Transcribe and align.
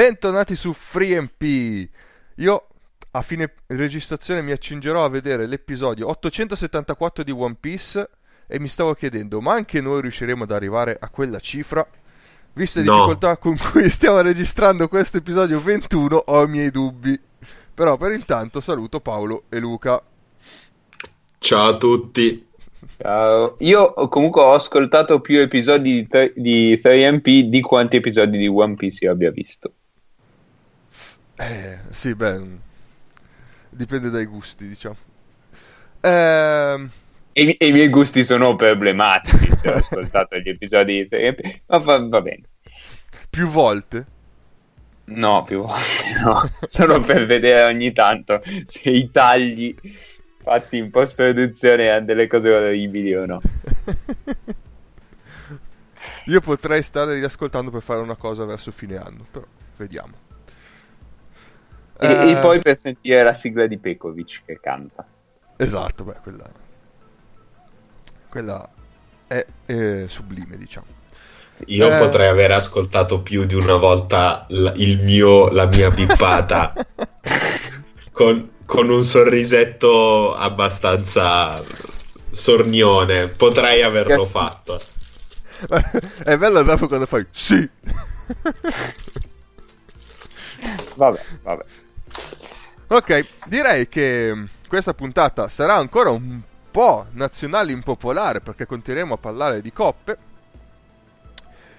Bentornati 0.00 0.56
su 0.56 0.72
FreeMP. 0.72 1.42
Io 2.36 2.66
a 3.10 3.20
fine 3.20 3.52
registrazione 3.66 4.40
mi 4.40 4.50
accingerò 4.50 5.04
a 5.04 5.10
vedere 5.10 5.46
l'episodio 5.46 6.08
874 6.08 7.22
di 7.22 7.30
One 7.30 7.58
Piece 7.60 8.08
e 8.46 8.58
mi 8.58 8.68
stavo 8.68 8.94
chiedendo, 8.94 9.42
ma 9.42 9.52
anche 9.52 9.82
noi 9.82 10.00
riusciremo 10.00 10.44
ad 10.44 10.52
arrivare 10.52 10.96
a 10.98 11.10
quella 11.10 11.38
cifra? 11.38 11.86
Viste 12.54 12.80
le 12.80 12.86
No. 12.86 12.94
difficoltà 12.94 13.36
con 13.36 13.58
cui 13.58 13.90
stiamo 13.90 14.22
registrando 14.22 14.88
questo 14.88 15.18
episodio 15.18 15.60
21, 15.60 16.16
ho 16.16 16.44
i 16.44 16.48
miei 16.48 16.70
dubbi. 16.70 17.20
Però 17.74 17.98
per 17.98 18.12
intanto 18.12 18.62
saluto 18.62 19.00
Paolo 19.00 19.42
e 19.50 19.58
Luca. 19.58 20.02
Ciao 21.36 21.68
a 21.68 21.76
tutti. 21.76 22.46
Ciao. 22.96 23.56
Io 23.58 23.92
comunque 24.08 24.40
ho 24.40 24.54
ascoltato 24.54 25.20
più 25.20 25.40
episodi 25.40 25.92
di, 25.92 26.06
tre- 26.08 26.32
di 26.34 26.80
3MP 26.82 27.40
di 27.50 27.60
quanti 27.60 27.96
episodi 27.96 28.38
di 28.38 28.46
One 28.48 28.76
Piece 28.76 29.04
io 29.04 29.12
abbia 29.12 29.30
visto. 29.30 29.74
Eh, 31.40 31.78
sì, 31.90 32.14
beh, 32.14 32.40
dipende 33.70 34.10
dai 34.10 34.26
gusti, 34.26 34.66
diciamo. 34.68 34.96
Ehm, 36.02 36.90
E, 37.32 37.42
i- 37.42 37.56
i 37.68 37.72
miei 37.72 37.88
gusti 37.88 38.24
sono 38.24 38.56
problematici 38.56 39.58
ho 39.62 39.72
ascoltato 39.72 40.36
gli 40.38 40.48
episodi 40.48 40.94
di 40.96 41.08
3MP, 41.08 41.62
ma 41.66 41.78
va, 41.78 41.98
va 42.08 42.20
bene. 42.20 42.48
più 43.30 43.46
volte? 43.48 44.06
No, 45.06 45.42
più 45.44 45.60
volte 45.60 46.20
no. 46.22 46.42
Sono 46.68 47.00
per 47.00 47.26
vedere 47.26 47.64
ogni 47.64 47.92
tanto 47.92 48.40
se 48.66 48.90
i 48.90 49.10
tagli 49.10 49.74
fatti 50.42 50.76
in 50.76 50.90
post-produzione 50.90 51.90
hanno 51.90 52.06
delle 52.06 52.26
cose 52.28 52.50
orribili 52.50 53.14
o 53.14 53.26
no. 53.26 53.44
Io 56.26 56.40
potrei 56.40 56.82
stare 56.82 57.14
riascoltando 57.14 57.70
per 57.70 57.82
fare 57.82 58.00
una 58.00 58.16
cosa 58.16 58.44
verso 58.44 58.70
fine 58.70 58.96
anno, 58.96 59.26
però 59.30 59.44
vediamo. 59.76 60.28
E, 62.02 62.06
Eh, 62.06 62.30
e 62.30 62.36
poi 62.38 62.60
per 62.62 62.76
sentire 62.78 63.22
la 63.22 63.34
sigla 63.34 63.66
di 63.66 63.78
Pekovic 63.78 64.42
che 64.46 64.58
canta. 64.60 65.06
Esatto, 65.56 66.04
beh, 66.04 66.16
quella... 66.22 66.44
Quella 68.28 68.68
è, 69.26 69.44
è 69.66 70.04
sublime, 70.06 70.56
diciamo. 70.56 70.86
Io 71.66 71.92
Eh. 71.92 71.98
potrei 71.98 72.28
aver 72.28 72.52
ascoltato 72.52 73.20
più 73.20 73.44
di 73.44 73.54
una 73.54 73.74
volta 73.76 74.46
la, 74.48 74.72
il 74.76 75.00
mio, 75.02 75.48
la 75.50 75.66
mia 75.66 75.90
pippata 75.90 76.72
con, 78.12 78.50
con 78.64 78.88
un 78.88 79.02
sorrisetto 79.04 80.34
abbastanza 80.34 81.62
sornione. 82.30 83.26
Potrei 83.28 83.82
averlo 83.82 84.22
Che- 84.22 84.28
fatto. 84.30 84.80
è 86.24 86.38
bello 86.38 86.62
dopo 86.62 86.88
quando 86.88 87.04
fai 87.04 87.26
sì. 87.30 87.68
Vabbè, 90.96 91.20
vabbè. 91.42 91.64
Ok, 92.92 93.26
direi 93.46 93.88
che 93.88 94.34
mh, 94.34 94.48
questa 94.68 94.94
puntata 94.94 95.48
sarà 95.48 95.76
ancora 95.76 96.10
un 96.10 96.40
po' 96.70 97.06
nazionale 97.12 97.72
impopolare 97.72 98.40
perché 98.40 98.66
continueremo 98.66 99.14
a 99.14 99.18
parlare 99.18 99.60
di 99.60 99.72
coppe. 99.72 100.18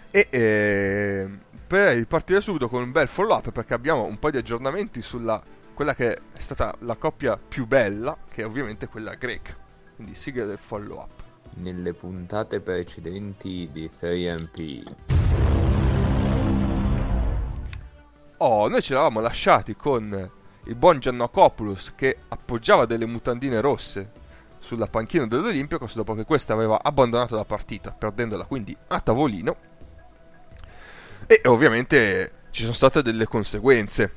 E 0.09 0.27
eh, 0.29 1.29
per 1.67 2.05
partire 2.07 2.41
subito 2.41 2.67
con 2.67 2.83
un 2.83 2.91
bel 2.91 3.07
follow 3.07 3.37
up 3.37 3.51
perché 3.51 3.73
abbiamo 3.73 4.03
un 4.03 4.19
po' 4.19 4.29
di 4.29 4.37
aggiornamenti 4.37 5.01
sulla 5.01 5.41
quella 5.73 5.95
che 5.95 6.13
è 6.13 6.39
stata 6.39 6.75
la 6.79 6.95
coppia 6.95 7.37
più 7.37 7.65
bella, 7.65 8.15
che 8.29 8.41
è 8.41 8.45
ovviamente 8.45 8.87
quella 8.87 9.15
greca. 9.15 9.55
Quindi 9.95 10.15
sigla 10.15 10.45
del 10.45 10.57
follow 10.57 10.99
up. 10.99 11.23
Nelle 11.55 11.93
puntate 11.93 12.59
precedenti 12.59 13.69
di 13.71 13.89
3MP 13.89 14.83
Oh, 18.43 18.67
noi 18.67 18.81
ci 18.81 18.93
eravamo 18.93 19.19
lasciati 19.19 19.75
con 19.75 20.29
il 20.65 20.75
buon 20.75 20.99
Giannakopoulos 20.99 21.93
che 21.95 22.17
appoggiava 22.27 22.85
delle 22.85 23.05
mutandine 23.05 23.59
rosse 23.61 24.19
sulla 24.59 24.87
panchina 24.87 25.25
dell'Olympiacos 25.25 25.95
dopo 25.95 26.13
che 26.13 26.23
questa 26.23 26.53
aveva 26.53 26.81
abbandonato 26.81 27.35
la 27.35 27.45
partita, 27.45 27.91
perdendola 27.91 28.45
quindi 28.45 28.75
a 28.87 28.99
tavolino. 28.99 29.69
E 31.25 31.41
ovviamente 31.45 32.31
ci 32.51 32.61
sono 32.61 32.73
state 32.73 33.01
delle 33.01 33.25
conseguenze. 33.25 34.13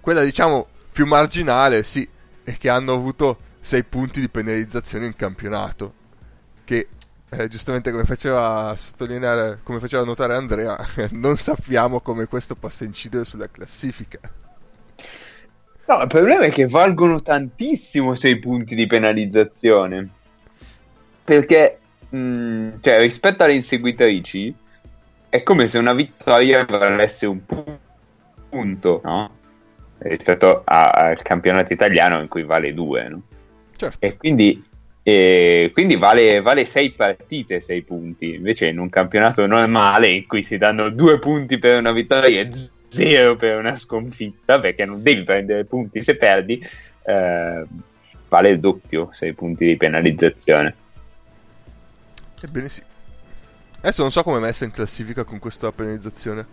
Quella 0.00 0.22
diciamo 0.22 0.66
più 0.92 1.06
marginale, 1.06 1.82
sì, 1.82 2.08
è 2.44 2.56
che 2.56 2.68
hanno 2.68 2.92
avuto 2.92 3.38
6 3.60 3.84
punti 3.84 4.20
di 4.20 4.28
penalizzazione 4.28 5.06
in 5.06 5.16
campionato. 5.16 5.94
Che 6.64 6.88
eh, 7.28 7.48
giustamente 7.48 7.90
come 7.90 8.04
faceva 8.04 8.74
sottolineare, 8.76 9.60
come 9.62 9.80
faceva 9.80 10.04
notare 10.04 10.36
Andrea, 10.36 10.78
non 11.12 11.36
sappiamo 11.36 12.00
come 12.00 12.26
questo 12.26 12.54
possa 12.54 12.84
incidere 12.84 13.24
sulla 13.24 13.50
classifica. 13.50 14.20
No, 15.86 16.00
il 16.00 16.06
problema 16.08 16.44
è 16.44 16.50
che 16.50 16.66
valgono 16.66 17.22
tantissimo 17.22 18.14
6 18.14 18.38
punti 18.38 18.74
di 18.74 18.86
penalizzazione. 18.86 20.08
Perché, 21.24 21.78
mh, 22.08 22.68
cioè, 22.80 23.00
rispetto 23.00 23.42
alle 23.42 23.54
inseguitrici, 23.54 24.54
è 25.28 25.42
come 25.42 25.66
se 25.66 25.78
una 25.78 25.94
vittoria 25.94 26.64
valesse 26.64 27.26
un 27.26 27.44
pu- 27.44 27.78
punto, 28.48 29.00
no? 29.04 29.30
Rispetto 29.98 30.62
a- 30.64 30.90
al 30.90 31.22
campionato 31.22 31.72
italiano 31.72 32.20
in 32.20 32.28
cui 32.28 32.42
vale 32.42 32.74
2, 32.74 33.08
no? 33.08 33.22
Certo. 33.76 34.04
E 34.04 34.16
quindi, 34.16 34.62
e 35.02 35.70
quindi 35.72 35.96
vale, 35.96 36.40
vale 36.40 36.64
6 36.64 36.92
partite 36.92 37.60
6 37.60 37.82
punti. 37.82 38.34
Invece 38.34 38.66
in 38.66 38.78
un 38.78 38.88
campionato 38.88 39.46
normale 39.46 40.08
in 40.08 40.26
cui 40.26 40.42
si 40.42 40.58
danno 40.58 40.90
2 40.90 41.18
punti 41.18 41.58
per 41.58 41.78
una 41.78 41.92
vittoria 41.92 42.40
e 42.40 42.50
0 42.92 43.36
per 43.36 43.58
una 43.58 43.76
sconfitta, 43.78 44.60
perché 44.60 44.84
non 44.84 45.02
devi 45.02 45.24
prendere 45.24 45.64
punti 45.64 46.02
se 46.02 46.16
perdi, 46.16 46.62
eh, 47.04 47.64
vale 48.28 48.48
il 48.50 48.60
doppio 48.60 49.10
6 49.12 49.32
punti 49.32 49.66
di 49.66 49.76
penalizzazione. 49.76 50.74
Ebbene 52.42 52.68
sì. 52.68 52.82
Adesso 53.80 54.02
non 54.02 54.10
so 54.10 54.22
come 54.22 54.38
è 54.38 54.40
messa 54.40 54.64
in 54.64 54.70
classifica 54.70 55.24
con 55.24 55.38
questa 55.38 55.72
penalizzazione. 55.72 56.46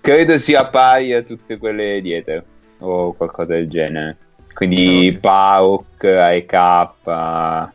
Credo 0.00 0.38
sia 0.38 0.66
pari 0.66 1.12
a 1.12 1.22
tutte 1.22 1.58
quelle 1.58 2.00
dietro 2.00 2.44
o 2.78 3.12
qualcosa 3.12 3.52
del 3.54 3.68
genere. 3.68 4.16
Quindi 4.54 5.10
Ok. 5.14 5.20
PAOK, 5.20 6.04
AEK, 6.04 7.68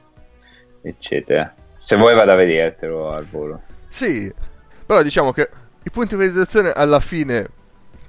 eccetera. 0.82 1.54
Se 1.84 1.96
vuoi 1.96 2.16
vado 2.16 2.32
a 2.32 2.36
vedertelo 2.36 3.12
al 3.12 3.26
volo. 3.26 3.62
Sì, 3.88 4.32
però 4.86 5.04
diciamo 5.04 5.32
che 5.32 5.50
i 5.84 5.90
punti 5.90 6.16
di 6.16 6.22
penalizzazione 6.22 6.72
alla 6.72 7.00
fine 7.00 7.50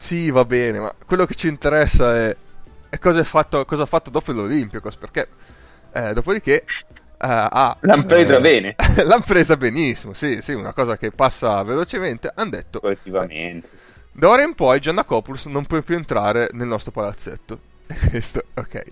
sì, 0.03 0.33
va 0.33 0.45
bene, 0.45 0.81
ma 0.81 0.93
quello 1.07 1.27
che 1.27 1.37
ci 1.37 1.47
interessa 1.47 2.17
è, 2.17 2.37
è 2.89 2.99
cosa, 2.99 3.21
è 3.21 3.23
fatto, 3.23 3.65
cosa 3.65 3.85
ha 3.85 3.87
fatto 3.87 4.11
dopo 4.11 4.33
l'Olympiacos, 4.33 4.97
perché 4.97 5.29
eh, 5.93 6.13
dopodiché 6.13 6.65
eh, 6.65 6.67
ha... 7.19 7.77
L'han 7.79 8.05
presa 8.07 8.41
bene. 8.41 8.75
L'hanno 8.99 9.23
presa 9.25 9.57
benissimo, 9.57 10.13
sì, 10.13 10.43
sì, 10.43 10.55
una 10.55 10.73
cosa 10.73 10.97
che 10.97 11.13
passa 11.13 11.63
velocemente. 11.63 12.33
Hanno 12.35 12.51
detto, 12.51 12.79
sportivamente. 12.79 13.69
da 14.11 14.29
ora 14.29 14.43
in 14.43 14.55
poi 14.55 14.81
Giannakopoulos 14.81 15.47
non 15.47 15.67
può 15.67 15.81
più 15.83 15.95
entrare 15.95 16.49
nel 16.51 16.67
nostro 16.67 16.91
palazzetto. 16.91 17.61
Questo, 18.11 18.43
ok. 18.55 18.85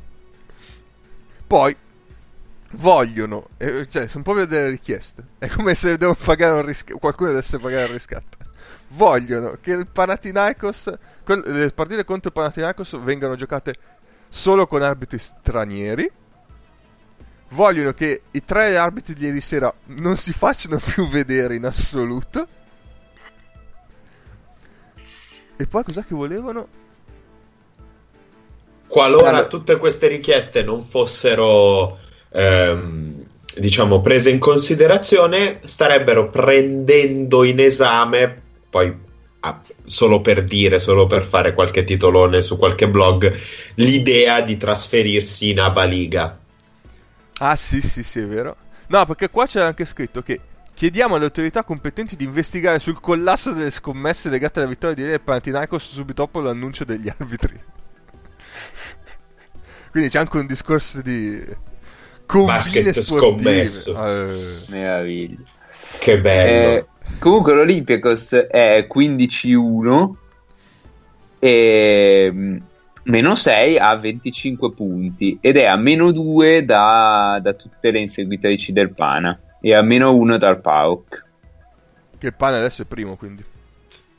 Poi 1.45 1.77
vogliono, 2.75 3.49
eh, 3.57 3.85
cioè, 3.89 4.07
sono 4.07 4.23
proprio 4.23 4.47
delle 4.47 4.71
richieste. 4.71 5.25
È 5.39 5.49
come 5.49 5.75
se 5.75 5.99
devono 5.99 6.17
pagare 6.23 6.61
un 6.61 6.67
riscatto, 6.67 6.99
qualcuno 6.99 7.31
dovesse 7.31 7.59
pagare 7.59 7.87
il 7.87 7.91
riscatto. 7.95 8.39
Vogliono 8.93 9.59
che 9.61 9.73
il 9.73 9.87
Panathinaikos, 9.87 10.93
le 11.25 11.71
partite 11.71 12.05
contro 12.05 12.29
il 12.29 12.35
Panathinaikos 12.35 13.01
vengano 13.01 13.37
giocate 13.37 13.75
solo 14.29 14.67
con 14.67 14.83
arbitri 14.83 15.19
stranieri. 15.19 16.11
Vogliono 17.51 17.93
che 17.93 18.23
i 18.31 18.45
tre 18.45 18.77
arbitri 18.77 19.15
di 19.15 19.27
ieri 19.27 19.41
sera 19.41 19.73
non 19.87 20.17
si 20.17 20.33
facciano 20.33 20.79
più 20.79 21.09
vedere 21.09 21.57
in 21.57 21.67
assoluto. 21.67 22.47
E 25.57 25.67
poi 25.67 25.85
cos'è 25.85 26.05
che 26.05 26.15
volevano? 26.15 26.79
Qualora 28.87 29.47
tutte 29.47 29.77
queste 29.77 30.09
richieste 30.09 30.65
non 30.65 30.83
fossero, 30.83 31.99
ehm, 32.31 33.25
diciamo, 33.57 34.01
prese 34.01 34.31
in 34.31 34.41
considerazione, 34.41 35.61
starebbero 35.63 36.29
prendendo 36.31 37.45
in 37.45 37.61
esame, 37.61 38.43
poi 38.71 38.97
ah, 39.41 39.61
solo 39.85 40.21
per 40.21 40.45
dire, 40.45 40.79
solo 40.79 41.07
per 41.07 41.25
fare 41.25 41.53
qualche 41.53 41.85
titolone 41.85 42.43
su 42.43 42.57
qualche 42.57 42.89
blog, 42.89 43.37
l'idea 43.75 44.41
di 44.41 44.57
trasferirsi 44.57 45.51
in 45.51 45.61
Aba 45.61 45.85
Liga. 45.85 46.39
Ah 47.39 47.57
sì 47.57 47.81
sì 47.81 48.03
sì 48.03 48.21
è 48.21 48.27
vero. 48.27 48.57
No 48.89 49.07
perché 49.07 49.31
qua 49.31 49.47
c'è 49.47 49.61
anche 49.61 49.85
scritto 49.85 50.23
che 50.23 50.41
chiediamo 50.75 51.17
alle 51.17 51.25
autorità 51.25 51.65
competenti 51.65 52.17
di 52.17 52.25
investigare 52.25 52.79
sul 52.79 53.01
collasso 53.01 53.53
delle 53.53 53.71
scommesse 53.71 54.29
legate 54.29 54.61
alla 54.61 54.69
vittoria 54.69 54.95
di 54.95 55.03
del 55.03 55.21
Panathinaikos 55.21 55.91
subito 55.91 56.23
dopo 56.23 56.41
l'annuncio 56.41 56.85
degli 56.85 57.09
arbitri. 57.09 57.59
Quindi 59.91 60.09
c'è 60.09 60.19
anche 60.19 60.37
un 60.37 60.47
discorso 60.47 61.03
di 61.03 61.43
Basket 62.27 62.97
sportive. 62.99 63.69
scommesso. 63.69 64.07
Eh, 64.07 64.65
Che 65.99 66.21
bello. 66.21 66.79
Eh, 66.79 66.87
comunque 67.19 67.55
l'Olympiacos 67.55 68.33
è 68.35 68.87
15-1 68.93 70.11
e 71.39 72.31
mm, 72.33 72.57
meno 73.05 73.35
6 73.35 73.79
a 73.79 73.97
25 73.97 74.73
punti 74.73 75.39
ed 75.41 75.57
è 75.57 75.65
a 75.65 75.77
meno 75.77 76.13
2 76.13 76.65
da, 76.65 77.41
da 77.43 77.53
tutte 77.55 77.91
le 77.91 78.01
inseguitrici 78.01 78.73
del 78.73 78.93
Pana 78.93 79.39
e 79.61 79.75
a 79.75 79.83
meno 79.83 80.15
1 80.15 80.39
dal 80.39 80.61
PAOK. 80.61 81.25
Che 82.19 82.27
il 82.27 82.35
pane 82.35 82.57
adesso 82.57 82.83
è 82.83 82.85
primo, 82.85 83.17
quindi. 83.17 83.43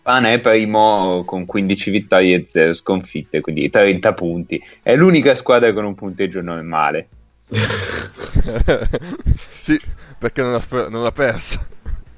Pana 0.01 0.31
è 0.31 0.39
primo 0.39 1.23
con 1.25 1.45
15 1.45 1.91
vittorie 1.91 2.35
e 2.37 2.45
0 2.47 2.73
sconfitte, 2.73 3.41
quindi 3.41 3.69
30 3.69 4.13
punti. 4.13 4.61
È 4.81 4.95
l'unica 4.95 5.35
squadra 5.35 5.71
con 5.73 5.85
un 5.85 5.93
punteggio 5.93 6.41
normale. 6.41 7.07
sì, 9.35 9.79
perché 10.17 10.41
non 10.41 10.55
ha, 10.55 10.59
sper- 10.59 10.89
non 10.89 11.05
ha 11.05 11.11
perso. 11.11 11.67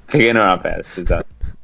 Perché 0.06 0.32
non 0.32 0.48
ha 0.48 0.58
perso, 0.58 1.00
esatto. 1.00 1.32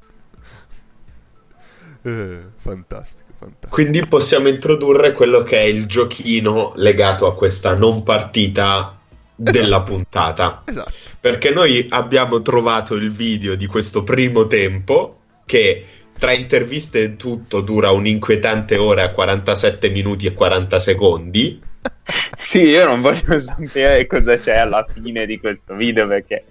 Eh, 2.03 2.39
fantastico, 2.57 3.29
fantastico. 3.39 3.69
Quindi 3.69 4.03
possiamo 4.07 4.49
introdurre 4.49 5.13
quello 5.13 5.43
che 5.43 5.59
è 5.59 5.65
il 5.65 5.85
giochino 5.87 6.73
legato 6.77 7.27
a 7.27 7.35
questa 7.35 7.75
non 7.75 8.03
partita 8.03 8.97
della 9.35 9.61
Esatto. 9.77 9.93
puntata. 9.93 10.63
Esatto. 10.65 10.93
Perché 11.21 11.51
noi 11.51 11.87
abbiamo 11.91 12.41
trovato 12.41 12.95
il 12.95 13.11
video 13.11 13.55
di 13.55 13.67
questo 13.67 14.03
primo 14.03 14.47
tempo 14.47 15.19
che 15.45 15.85
tra 16.19 16.33
interviste 16.33 17.03
e 17.03 17.17
tutto 17.17 17.61
dura 17.61 17.91
un'inquietante 17.91 18.77
ora 18.77 19.05
e 19.05 19.13
47 19.13 19.91
minuti 19.91 20.27
e 20.27 20.33
40 20.33 20.79
secondi. 20.79 21.61
Sì, 22.39 22.59
io 22.63 22.85
non 22.87 23.01
voglio 23.01 23.39
sapere 23.41 24.05
cosa 24.07 24.37
c'è 24.37 24.57
alla 24.57 24.85
fine 24.93 25.25
di 25.27 25.39
questo 25.39 25.75
video 25.75 26.09
perché 26.09 26.45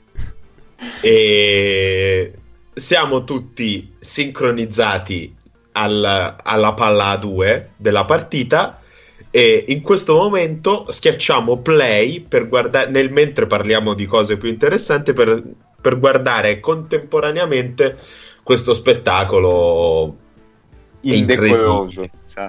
E 1.02 2.34
siamo 2.74 3.24
tutti 3.24 3.94
sincronizzati 4.00 5.36
al- 5.74 6.36
alla 6.44 6.74
palla 6.74 7.10
a 7.10 7.18
2 7.18 7.72
della 7.78 8.06
partita 8.06 8.80
e 9.32 9.66
in 9.68 9.82
questo 9.82 10.16
momento 10.16 10.86
schiacciamo 10.90 11.58
play 11.58 12.22
per 12.22 12.48
guardare 12.48 12.90
nel 12.90 13.12
mentre 13.12 13.46
parliamo 13.46 13.94
di 13.94 14.06
cose 14.06 14.38
più 14.38 14.50
interessanti 14.50 15.14
per, 15.14 15.44
per 15.80 16.00
guardare 16.00 16.60
contemporaneamente 16.60 17.96
questo 18.42 18.74
spettacolo 18.74 20.18
incredibile. 21.02 22.10
Cioè, 22.34 22.48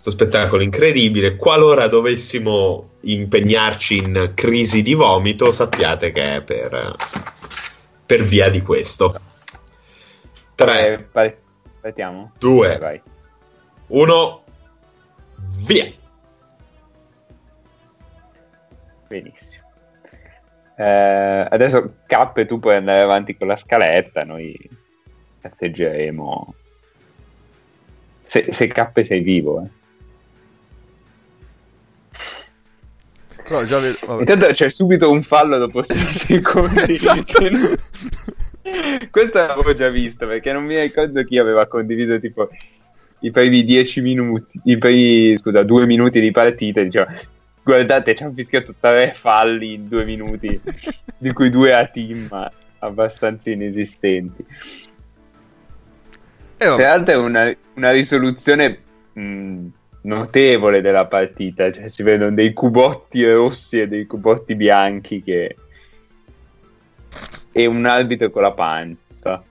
questo 0.00 0.10
spettacolo 0.12 0.62
incredibile 0.62 1.36
qualora 1.36 1.86
dovessimo 1.86 2.92
impegnarci 3.00 3.98
in 3.98 4.32
crisi 4.34 4.80
di 4.80 4.94
vomito 4.94 5.52
sappiate 5.52 6.10
che 6.10 6.36
è 6.36 6.42
per, 6.42 6.96
per 8.06 8.22
via 8.22 8.48
di 8.48 8.62
questo 8.62 9.14
3 10.54 10.92
eh, 10.92 10.98
par- 11.00 11.36
partiamo? 11.82 12.32
2 12.38 12.68
Vai, 12.68 12.78
vai. 12.78 13.02
1 13.88 14.44
via 15.66 15.92
Benissimo. 19.06 19.64
Eh, 20.76 21.46
adesso 21.50 21.94
K 22.06 22.46
tu 22.46 22.60
puoi 22.60 22.76
andare 22.76 23.00
avanti 23.00 23.36
con 23.36 23.48
la 23.48 23.56
scaletta, 23.56 24.22
noi 24.22 24.56
cazzeggeremo. 25.40 26.54
Se, 28.22 28.52
se 28.52 28.68
K 28.68 28.92
sei 29.04 29.18
vivo, 29.18 29.62
eh. 29.62 29.78
Però 33.50 33.64
già 33.64 33.80
vedo... 33.80 33.98
vabbè. 34.06 34.20
Intanto 34.20 34.46
c'è 34.52 34.70
subito 34.70 35.10
un 35.10 35.24
fallo 35.24 35.58
dopo 35.58 35.82
6 35.82 35.96
secondi. 36.06 36.92
Esatto. 36.92 37.42
Questo 39.10 39.38
l'avevo 39.38 39.74
già 39.74 39.88
visto 39.88 40.24
perché 40.24 40.52
non 40.52 40.62
mi 40.62 40.78
ricordo 40.78 41.24
chi 41.24 41.36
aveva 41.36 41.66
condiviso 41.66 42.20
tipo 42.20 42.48
i 43.22 43.32
primi 43.32 43.64
10 43.64 44.00
minuti, 44.02 44.60
i 44.66 44.78
primi, 44.78 45.36
scusa, 45.36 45.64
due 45.64 45.84
minuti 45.84 46.20
di 46.20 46.30
partita. 46.30 46.78
e 46.78 46.84
Diceva, 46.84 47.12
guardate, 47.64 48.14
ci 48.14 48.22
hanno 48.22 48.34
fischiato 48.36 48.72
tre 48.78 49.14
falli 49.16 49.74
in 49.74 49.88
due 49.88 50.04
minuti, 50.04 50.60
di 51.18 51.32
cui 51.32 51.50
due 51.50 51.74
a 51.74 51.84
team 51.88 52.28
abbastanza 52.78 53.50
inesistenti. 53.50 54.44
Eh. 56.56 56.66
Tra 56.66 56.76
l'altro 56.76 57.14
è 57.14 57.16
una, 57.16 57.52
una 57.74 57.90
risoluzione 57.90 58.78
mh, 59.12 59.66
notevole 60.02 60.80
della 60.80 61.06
partita, 61.06 61.70
cioè 61.72 61.88
si 61.88 62.02
vedono 62.02 62.34
dei 62.34 62.52
cubotti 62.52 63.24
rossi 63.30 63.80
e 63.80 63.88
dei 63.88 64.06
cubotti 64.06 64.54
bianchi 64.54 65.22
che... 65.22 65.56
e 67.52 67.66
un 67.66 67.84
arbitro 67.86 68.30
con 68.30 68.42
la 68.42 68.52
pancia. 68.52 69.42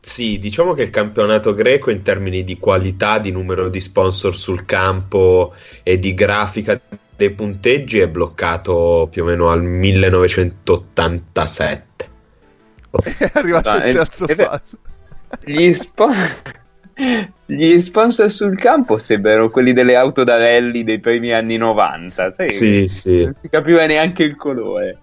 Sì, 0.00 0.38
diciamo 0.38 0.74
che 0.74 0.82
il 0.82 0.90
campionato 0.90 1.54
greco 1.54 1.90
in 1.90 2.02
termini 2.02 2.44
di 2.44 2.58
qualità, 2.58 3.18
di 3.18 3.30
numero 3.32 3.70
di 3.70 3.80
sponsor 3.80 4.36
sul 4.36 4.66
campo 4.66 5.54
e 5.82 5.98
di 5.98 6.12
grafica 6.12 6.78
dei 7.16 7.30
punteggi 7.30 8.00
è 8.00 8.08
bloccato 8.08 9.08
più 9.10 9.22
o 9.22 9.26
meno 9.26 9.48
al 9.50 9.62
1987. 9.62 11.92
È 13.18 13.30
arrivato 13.32 13.70
Ah, 13.70 13.76
il 13.76 13.82
è- 13.82 13.92
terzo 13.92 14.26
è 14.26 14.34
fallo. 14.34 14.60
Gli, 15.42 15.72
spo- 15.72 16.10
gli 17.46 17.80
sponsor 17.80 18.30
sul 18.30 18.56
campo 18.56 18.98
sembrano 18.98 19.50
quelli 19.50 19.72
delle 19.72 19.96
auto 19.96 20.24
da 20.24 20.36
rally 20.36 20.84
dei 20.84 21.00
primi 21.00 21.32
anni 21.32 21.56
90, 21.56 22.34
sai? 22.34 22.52
Sì, 22.52 22.88
sì. 22.88 23.24
Non 23.24 23.34
si 23.40 23.48
capiva 23.48 23.84
neanche 23.86 24.22
il 24.22 24.36
colore. 24.36 24.98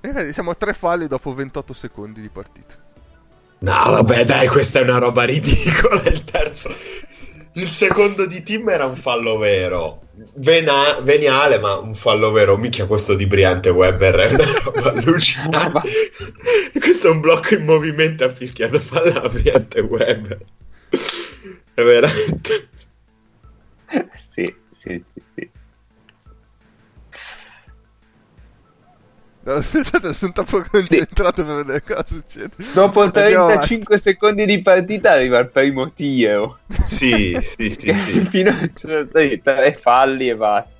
E 0.00 0.12
vedi, 0.12 0.32
siamo 0.32 0.52
a 0.52 0.54
tre 0.54 0.72
falli 0.72 1.08
dopo 1.08 1.34
28 1.34 1.72
secondi 1.72 2.20
di 2.20 2.28
partita. 2.28 2.74
No, 3.60 3.72
vabbè, 3.72 4.24
dai, 4.24 4.46
questa 4.46 4.78
è 4.78 4.82
una 4.82 4.98
roba 4.98 5.24
ridicola. 5.24 6.00
Il 6.04 6.22
terzo, 6.22 6.68
il 7.54 7.66
secondo 7.66 8.24
di 8.26 8.42
team 8.42 8.68
era 8.68 8.86
un 8.86 8.94
fallo 8.94 9.36
vero. 9.38 10.02
Vena- 10.34 11.00
veniale, 11.00 11.58
ma 11.58 11.76
un 11.76 11.94
fallo 11.94 12.30
vero. 12.30 12.56
Mica 12.56 12.86
questo 12.86 13.14
di 13.14 13.26
Briante 13.26 13.70
Weber 13.70 14.14
è 14.14 14.32
una 14.32 14.44
roba 14.64 14.92
allucinante. 14.98 15.88
questo 16.78 17.08
è 17.08 17.10
un 17.10 17.20
blocco 17.20 17.54
in 17.54 17.64
movimento 17.64 18.24
ha 18.24 18.32
fischiato 18.32 18.80
palla 18.80 19.22
a 19.22 19.28
Briante 19.28 19.80
Weber. 19.80 20.38
È 21.74 21.82
veramente. 21.82 22.68
sì, 24.30 24.54
sì, 24.80 25.02
No, 29.48 29.54
aspettate, 29.56 30.12
sono 30.12 30.32
troppo 30.32 30.62
concentrato 30.70 31.42
per 31.42 31.56
vedere 31.56 31.82
cosa 31.82 32.04
succede. 32.06 32.50
Dopo 32.74 33.00
Andiamo 33.00 33.46
35 33.46 33.96
secondi 33.98 34.44
di 34.44 34.60
partita 34.60 35.12
arriva 35.12 35.38
il 35.38 35.48
primo 35.48 35.90
tiro. 35.90 36.58
Sì, 36.84 37.38
sì, 37.40 37.70
sì, 37.70 37.92
sì. 37.94 38.28
Fino 38.28 38.50
a 38.50 38.70
cioè, 38.74 39.40
tre 39.40 39.78
falli 39.80 40.28
e 40.28 40.36
basta. 40.36 40.70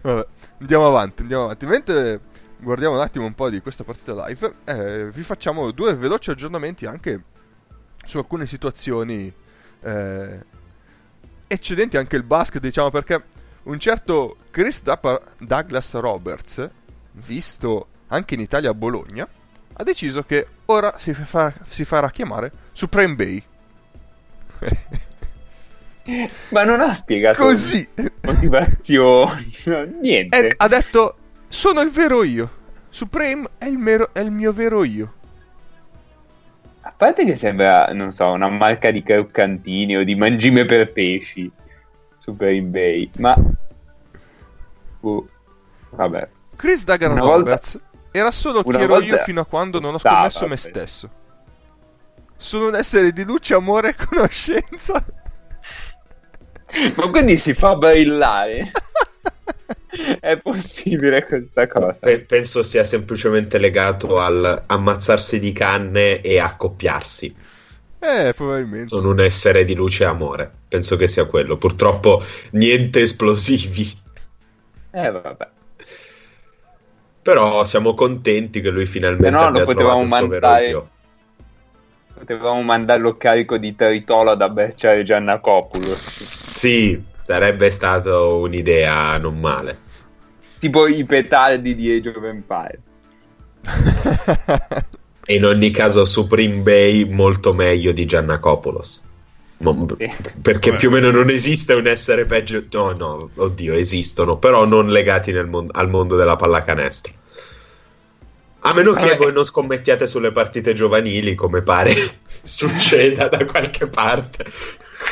Vabbè, 0.00 0.26
andiamo 0.60 0.86
avanti, 0.86 1.20
andiamo 1.20 1.44
avanti. 1.44 1.66
Mentre 1.66 2.20
guardiamo 2.58 2.94
un 2.94 3.02
attimo 3.02 3.26
un 3.26 3.34
po' 3.34 3.50
di 3.50 3.60
questa 3.60 3.84
partita 3.84 4.26
live, 4.26 4.54
eh, 4.64 5.10
vi 5.10 5.22
facciamo 5.22 5.72
due 5.72 5.94
veloci 5.94 6.30
aggiornamenti 6.30 6.86
anche 6.86 7.22
su 8.06 8.16
alcune 8.16 8.46
situazioni 8.46 9.30
eh, 9.82 10.44
eccedenti 11.46 11.98
anche 11.98 12.16
il 12.16 12.22
basket, 12.22 12.62
diciamo, 12.62 12.88
perché 12.88 13.24
un 13.64 13.78
certo 13.78 14.36
Chris 14.50 14.82
Dapper- 14.82 15.34
Douglas 15.38 15.92
Roberts, 15.96 16.70
visto 17.24 17.88
anche 18.08 18.34
in 18.34 18.40
Italia 18.40 18.70
a 18.70 18.74
Bologna, 18.74 19.28
ha 19.78 19.82
deciso 19.82 20.22
che 20.22 20.46
ora 20.66 20.96
si, 20.98 21.12
fa- 21.12 21.52
si 21.64 21.84
farà 21.84 22.10
chiamare 22.10 22.50
Supreme 22.72 23.14
Bay. 23.14 23.42
Ma 26.50 26.62
non 26.62 26.80
ha 26.80 26.94
spiegato 26.94 27.42
Così! 27.42 27.86
motivazioni, 28.22 29.52
niente. 30.00 30.46
E 30.48 30.54
ha 30.56 30.68
detto: 30.68 31.16
Sono 31.48 31.80
il 31.80 31.90
vero 31.90 32.22
io. 32.22 32.64
Supreme 32.88 33.48
è 33.58 33.66
il, 33.66 33.76
mero- 33.76 34.10
è 34.12 34.20
il 34.20 34.30
mio 34.30 34.52
vero 34.52 34.84
io. 34.84 35.12
A 36.82 36.92
parte 36.96 37.24
che 37.24 37.34
sembra, 37.34 37.92
non 37.92 38.12
so, 38.12 38.30
una 38.30 38.48
marca 38.48 38.92
di 38.92 39.02
croccantini 39.02 39.96
o 39.96 40.04
di 40.04 40.14
mangime 40.14 40.64
per 40.64 40.92
pesci 40.92 41.50
Super 42.26 42.48
eBay, 42.48 43.10
ma... 43.18 43.36
Uh, 45.00 45.28
vabbè. 45.90 46.28
Chris 46.56 46.84
Duggan 46.84 47.12
Una 47.12 47.20
volta- 47.20 47.36
Roberts 47.36 47.80
era 48.10 48.30
solo 48.30 48.62
chi 48.62 48.70
ero 48.70 48.86
volta 48.94 49.04
io 49.06 49.18
fino 49.18 49.40
a 49.42 49.44
quando 49.44 49.78
non 49.78 49.94
ho 49.94 49.98
scommesso 49.98 50.42
me 50.44 50.48
beh. 50.48 50.56
stesso. 50.56 51.10
Sono 52.38 52.68
un 52.68 52.74
essere 52.74 53.12
di 53.12 53.24
luce, 53.24 53.54
amore 53.54 53.90
e 53.90 53.94
conoscenza. 54.06 55.04
Ma 56.96 57.08
quindi 57.10 57.38
si 57.38 57.54
fa 57.54 57.76
brillare? 57.76 58.70
È 60.20 60.36
possibile 60.38 61.24
questa 61.24 61.66
cosa? 61.66 61.92
Pe- 62.00 62.20
penso 62.20 62.62
sia 62.62 62.84
semplicemente 62.84 63.56
legato 63.58 64.18
al 64.18 64.64
ammazzarsi 64.66 65.38
di 65.40 65.52
canne 65.52 66.20
e 66.20 66.38
accoppiarsi. 66.38 67.34
Eh, 67.98 68.32
probabilmente. 68.34 68.88
Sono 68.88 69.10
un 69.10 69.20
essere 69.20 69.64
di 69.64 69.74
luce 69.74 70.04
e 70.04 70.06
amore. 70.06 70.50
Penso 70.68 70.96
che 70.96 71.08
sia 71.08 71.24
quello. 71.24 71.56
Purtroppo 71.56 72.22
niente 72.50 73.00
esplosivi. 73.00 73.90
Eh, 74.90 75.10
vabbè. 75.10 75.48
Però 77.26 77.64
siamo 77.64 77.92
contenti 77.94 78.60
che 78.60 78.70
lui 78.70 78.86
finalmente 78.86 79.36
no, 79.36 79.48
abbia 79.48 79.64
potevamo 79.64 79.96
trovato 79.96 80.04
il 80.04 80.10
suo 80.12 80.28
vero 80.28 80.46
mandare- 80.46 80.68
io. 80.68 80.88
Potevamo 82.14 82.62
mandarlo 82.62 83.16
carico 83.16 83.56
di 83.56 83.74
tritolo 83.74 84.30
ad 84.30 84.42
abbracciare 84.42 85.02
Giannacopoulos. 85.02 86.24
Sì, 86.52 87.02
sarebbe 87.20 87.68
stato 87.70 88.38
un'idea 88.38 89.18
non 89.18 89.40
male. 89.40 89.76
Tipo 90.60 90.86
i 90.86 91.02
petardi 91.02 91.74
di 91.74 91.96
Age 91.96 92.08
of 92.10 92.22
Empire. 92.22 92.80
E 95.24 95.34
in 95.34 95.44
ogni 95.44 95.70
caso 95.70 96.04
Supreme 96.04 96.60
Bay 96.60 97.10
molto 97.10 97.52
meglio 97.52 97.90
di 97.90 98.06
Giannacopoulos. 98.06 99.02
Mo- 99.58 99.86
Sì. 99.98 100.12
Perché 100.42 100.70
Beh. 100.72 100.76
più 100.76 100.88
o 100.88 100.92
meno 100.92 101.10
non 101.10 101.30
esiste 101.30 101.72
un 101.74 101.86
essere 101.86 102.26
peggio. 102.26 102.62
No, 102.72 102.92
no, 102.92 103.30
oddio, 103.34 103.72
esistono, 103.74 104.36
però 104.36 104.64
non 104.66 104.88
legati 104.88 105.32
mon- 105.32 105.68
al 105.72 105.88
mondo 105.88 106.16
della 106.16 106.36
pallacanestro. 106.36 107.12
A 108.60 108.74
meno 108.74 108.92
che 108.94 109.04
Vabbè. 109.10 109.16
voi 109.16 109.32
non 109.32 109.44
scommettiate 109.44 110.06
sulle 110.08 110.32
partite 110.32 110.74
giovanili, 110.74 111.34
come 111.36 111.62
pare 111.62 111.94
succeda 112.42 113.28
da 113.28 113.44
qualche 113.44 113.86
parte. 113.86 114.44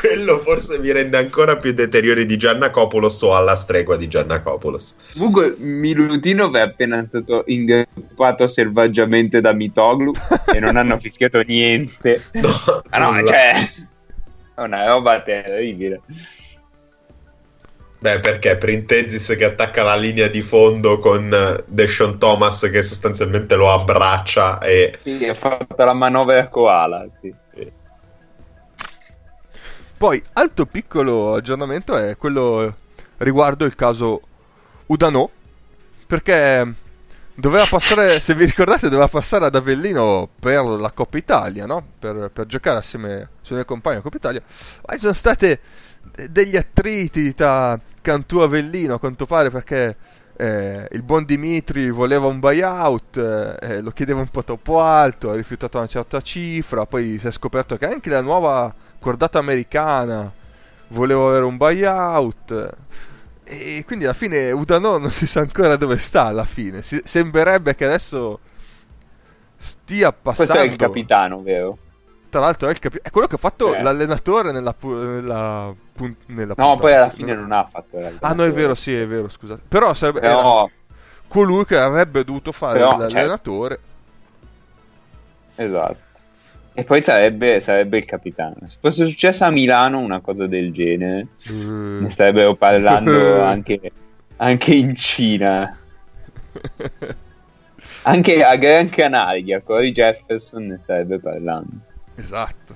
Quello 0.00 0.38
forse 0.40 0.78
vi 0.80 0.90
rende 0.90 1.16
ancora 1.18 1.56
più 1.56 1.72
deteriori 1.72 2.26
di 2.26 2.36
Giannacopoulos 2.36 3.22
o 3.22 3.36
alla 3.36 3.54
stregua 3.54 3.96
di 3.96 4.08
Giannacopoulos. 4.08 4.96
Comunque 5.12 5.54
Milutinov 5.58 6.54
è 6.56 6.60
appena 6.60 7.04
stato 7.04 7.44
ingruppato 7.46 8.48
selvaggiamente 8.48 9.40
da 9.40 9.52
Mitoglu 9.52 10.10
e 10.52 10.58
non 10.58 10.76
hanno 10.76 10.98
fischiato 11.00 11.40
niente. 11.46 12.24
No, 12.32 12.48
Ah 12.90 12.98
no, 12.98 13.12
nulla. 13.12 13.26
cioè... 13.30 13.72
È 14.54 14.60
una 14.60 14.86
roba 14.86 15.20
terribile. 15.22 16.00
Beh, 17.98 18.20
perché 18.20 18.56
Printezis 18.56 19.34
che 19.36 19.44
attacca 19.44 19.82
la 19.82 19.96
linea 19.96 20.28
di 20.28 20.42
fondo 20.42 20.98
con 20.98 21.32
eh, 21.32 21.64
Deshaun 21.66 22.18
Thomas 22.18 22.68
che 22.70 22.82
sostanzialmente 22.82 23.56
lo 23.56 23.72
abbraccia 23.72 24.58
e 24.58 24.98
Quindi 25.00 25.26
ha 25.26 25.34
fatto 25.34 25.82
la 25.82 25.94
manovra 25.94 26.46
koala, 26.48 27.06
sì. 27.20 27.34
Poi, 29.96 30.22
altro 30.34 30.66
piccolo 30.66 31.34
aggiornamento 31.34 31.96
è 31.96 32.16
quello 32.18 32.74
riguardo 33.18 33.64
il 33.64 33.74
caso 33.74 34.20
Udano, 34.86 35.30
perché 36.06 36.74
doveva 37.34 37.66
passare, 37.66 38.20
se 38.20 38.34
vi 38.34 38.44
ricordate, 38.44 38.88
doveva 38.88 39.08
passare 39.08 39.46
ad 39.46 39.54
Avellino 39.54 40.28
per 40.38 40.64
la 40.64 40.90
Coppa 40.92 41.18
Italia, 41.18 41.66
no? 41.66 41.84
Per, 41.98 42.30
per 42.32 42.46
giocare 42.46 42.78
assieme 42.78 43.14
ai 43.14 43.26
suoi 43.42 43.64
compagni 43.64 43.98
a 43.98 44.00
Coppa 44.00 44.16
Italia. 44.16 44.42
Ma 44.86 44.92
ci 44.94 45.00
sono 45.00 45.12
state 45.12 45.60
de- 46.02 46.30
degli 46.30 46.56
attriti 46.56 47.34
tra 47.34 47.78
Cantù 48.00 48.40
e 48.40 48.44
Avellino, 48.44 48.94
a 48.94 48.98
quanto 48.98 49.26
pare, 49.26 49.50
perché 49.50 49.96
eh, 50.36 50.88
il 50.90 51.02
buon 51.02 51.24
Dimitri 51.24 51.90
voleva 51.90 52.26
un 52.26 52.40
buyout, 52.40 53.58
eh, 53.60 53.80
lo 53.80 53.90
chiedeva 53.90 54.20
un 54.20 54.28
po' 54.28 54.44
troppo 54.44 54.80
alto, 54.80 55.30
ha 55.30 55.34
rifiutato 55.34 55.78
una 55.78 55.86
certa 55.86 56.20
cifra, 56.20 56.86
poi 56.86 57.18
si 57.18 57.26
è 57.26 57.30
scoperto 57.30 57.76
che 57.76 57.86
anche 57.86 58.10
la 58.10 58.20
nuova 58.20 58.72
cordata 58.98 59.38
americana 59.38 60.32
voleva 60.88 61.28
avere 61.28 61.44
un 61.44 61.56
buyout. 61.56 62.72
E 63.46 63.82
quindi 63.86 64.04
alla 64.06 64.14
fine 64.14 64.50
Udano 64.52 64.96
non 64.96 65.10
si 65.10 65.26
sa 65.26 65.40
ancora 65.40 65.76
dove 65.76 65.98
sta 65.98 66.24
alla 66.26 66.44
fine. 66.44 66.82
Si- 66.82 67.02
sembrerebbe 67.04 67.74
che 67.74 67.84
adesso 67.84 68.40
stia 69.56 70.12
Questo 70.12 70.44
passando. 70.46 70.62
è 70.62 70.72
il 70.72 70.76
capitano, 70.76 71.42
vero? 71.42 71.78
Tra 72.30 72.40
l'altro 72.40 72.68
è, 72.68 72.72
il 72.72 72.78
capi- 72.80 72.98
è 73.02 73.10
quello 73.10 73.26
che 73.28 73.36
ha 73.36 73.38
fatto 73.38 73.74
Eh. 73.74 73.82
l'allenatore 73.82 74.50
nella, 74.50 74.72
pu- 74.72 74.92
nella, 74.94 75.72
pun- 75.92 76.16
nella 76.26 76.54
No, 76.56 76.74
puntata, 76.74 76.80
poi 76.80 76.94
alla 76.94 77.10
fine 77.10 77.34
non 77.34 77.52
ha 77.52 77.68
fatto 77.70 77.98
Ah, 78.20 78.32
no, 78.32 78.44
è 78.44 78.50
vero, 78.50 78.74
sì, 78.74 78.94
è 78.94 79.06
vero, 79.06 79.28
scusate. 79.28 79.62
Però 79.68 79.94
sarebbe 79.94 80.20
Però, 80.20 80.68
colui 81.28 81.64
che 81.64 81.76
avrebbe 81.78 82.24
dovuto 82.24 82.50
fare 82.50 82.78
Però, 82.80 82.98
cioè 82.98 83.12
l'allenatore. 83.12 83.80
esatto. 85.56 86.03
E 86.76 86.82
poi 86.84 87.02
sarebbe, 87.04 87.60
sarebbe 87.60 87.98
il 87.98 88.04
capitano. 88.04 88.56
Se 88.68 88.76
fosse 88.80 89.06
successo 89.06 89.44
a 89.44 89.50
Milano 89.50 90.00
una 90.00 90.20
cosa 90.20 90.46
del 90.48 90.72
genere, 90.72 91.26
ne 91.44 92.06
Eh. 92.08 92.10
starebbero 92.10 92.54
parlando 92.56 93.40
anche, 93.42 93.80
anche 94.36 94.74
in 94.74 94.96
Cina. 94.96 95.78
Anche 98.04 98.42
a 98.44 98.56
Gran 98.56 98.88
Canaria, 98.90 99.60
Cory 99.60 99.92
Jefferson 99.92 100.66
ne 100.66 100.80
starebbe 100.82 101.18
parlando. 101.18 101.70
esatto. 102.16 102.74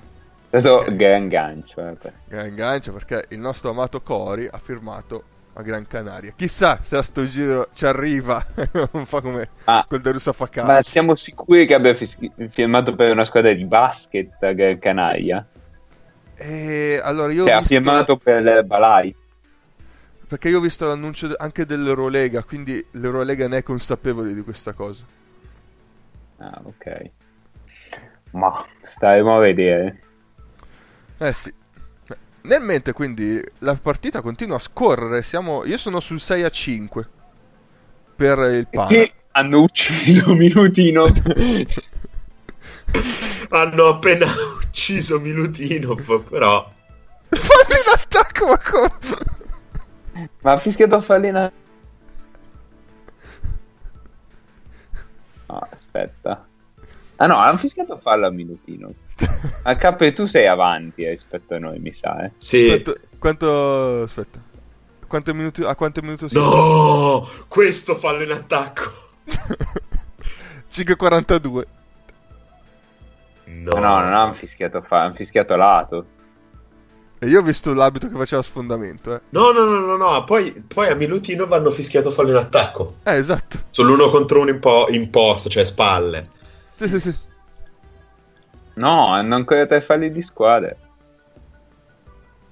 Questo 0.49 0.75
Ok. 0.77 0.95
gran 0.95 1.27
gancio. 1.27 1.79
eh, 1.87 1.95
Gran 2.27 2.55
gancio 2.55 2.91
perché 2.93 3.25
il 3.29 3.39
nostro 3.39 3.69
amato 3.69 4.01
Cori 4.01 4.47
ha 4.49 4.57
firmato 4.57 5.23
a 5.59 5.61
Gran 5.61 5.85
Canaria. 5.87 6.33
Chissà 6.35 6.79
se 6.81 6.95
a 6.95 7.01
sto 7.01 7.25
giro 7.27 7.67
ci 7.73 7.85
arriva. 7.85 8.43
non 8.93 9.05
fa 9.05 9.19
come 9.21 9.49
Ah, 9.65 9.85
quel 9.87 10.01
del 10.01 10.13
Russafacà. 10.13 10.63
ma 10.63 10.81
siamo 10.81 11.15
sicuri 11.15 11.65
che 11.67 11.73
abbia 11.73 11.93
fischi- 11.95 12.31
firmato 12.49 12.95
per 12.95 13.11
una 13.11 13.25
squadra 13.25 13.51
di 13.53 13.65
basket 13.65 14.41
a 14.41 14.53
Gran 14.53 14.79
Canaria? 14.79 15.45
E 16.35 16.99
allora 17.03 17.31
io 17.33 17.43
Cioè, 17.43 17.53
ho 17.53 17.57
ha 17.57 17.59
visto... 17.59 17.75
firmato 17.75 18.17
per 18.17 18.63
Balai. 18.63 19.13
Perché 20.27 20.47
io 20.49 20.59
ho 20.59 20.61
visto 20.61 20.85
l'annuncio 20.85 21.33
anche 21.37 21.65
dell'Eurolega, 21.65 22.43
quindi 22.43 22.85
l'Eurolega 22.91 23.47
ne 23.47 23.57
è 23.57 23.63
consapevole 23.63 24.33
di 24.33 24.41
questa 24.41 24.73
cosa. 24.73 25.03
Ah, 26.37 26.61
ok. 26.63 27.09
Ma 28.31 28.65
staremo 28.87 29.35
a 29.35 29.39
vedere. 29.39 29.99
Eh 31.17 31.33
sì. 31.33 31.51
Nel 32.41 32.61
mente 32.61 32.93
quindi 32.93 33.43
la 33.59 33.75
partita 33.75 34.21
continua 34.21 34.55
a 34.55 34.59
scorrere, 34.59 35.21
siamo... 35.23 35.65
io 35.65 35.77
sono 35.77 35.99
sul 35.99 36.19
6 36.19 36.43
a 36.43 36.49
5 36.49 37.09
per 38.15 38.37
il 38.51 38.67
Pana. 38.67 38.87
Che 38.87 39.13
hanno 39.31 39.61
ucciso 39.61 40.33
Minutino. 40.35 41.05
hanno 43.49 43.85
appena 43.85 44.25
ucciso 44.61 45.19
Milutinov, 45.19 46.23
però 46.23 46.67
Falli 47.29 47.79
in 47.79 47.93
attacco, 47.93 48.47
ma 48.47 48.57
come? 48.57 48.91
Ma 50.41 50.51
ha 50.53 50.59
fischiato 50.59 50.95
a 50.95 51.01
Fallina. 51.01 51.51
No, 55.47 55.67
aspetta. 55.71 56.47
Ah 57.17 57.27
no, 57.27 57.37
hanno 57.37 57.57
fischiato 57.57 57.93
a 57.93 57.97
fallo 57.97 58.27
a 58.27 58.31
Minutino. 58.31 58.93
A 59.63 59.75
K 59.75 60.13
tu 60.13 60.25
sei 60.25 60.47
avanti 60.47 61.03
eh, 61.03 61.11
rispetto 61.11 61.55
a 61.55 61.59
noi, 61.59 61.79
mi 61.79 61.93
sa. 61.93 62.25
Eh. 62.25 62.31
sì. 62.37 62.67
Quanto, 62.67 62.97
quanto... 63.17 64.01
Aspetta. 64.03 64.39
Quanto 65.07 65.33
minuti... 65.33 65.63
A 65.63 65.75
quanto 65.75 66.01
minuto 66.01 66.27
siamo? 66.27 66.45
No, 66.45 67.29
questo 67.47 67.95
fallo 67.95 68.23
in 68.23 68.31
attacco. 68.31 68.91
5.42. 70.71 71.63
No, 73.45 73.73
no, 73.73 73.79
non 73.79 74.13
hanno 74.13 74.33
fischiato 74.33 74.81
fa- 74.81 75.03
hanno 75.03 75.15
fischiato 75.15 75.55
lato. 75.55 76.05
E 77.21 77.27
io 77.27 77.39
ho 77.39 77.43
visto 77.43 77.73
l'arbitro 77.73 78.07
che 78.07 78.15
faceva 78.15 78.41
sfondamento, 78.41 79.13
eh. 79.13 79.21
No, 79.29 79.51
no, 79.51 79.65
no, 79.65 79.79
no, 79.79 79.97
no. 79.97 80.23
Poi, 80.23 80.63
poi 80.65 80.87
a 80.87 80.95
Milutinov 80.95 81.51
hanno 81.51 81.71
fischiato 81.71 82.11
fallo 82.11 82.29
in 82.29 82.35
attacco. 82.35 82.95
Eh, 83.03 83.15
esatto. 83.15 83.63
Sull'uno 83.71 84.09
contro 84.09 84.39
uno 84.39 84.51
in, 84.51 84.59
po- 84.59 84.87
in 84.89 85.09
post, 85.09 85.49
cioè 85.49 85.65
spalle. 85.65 86.29
Sì, 86.75 86.87
sì, 86.87 86.99
sì. 86.99 87.15
No, 88.79 89.07
hanno 89.07 89.35
ancora 89.35 89.65
tre 89.65 89.81
falli 89.81 90.09
di 90.11 90.21
squadra. 90.21 90.73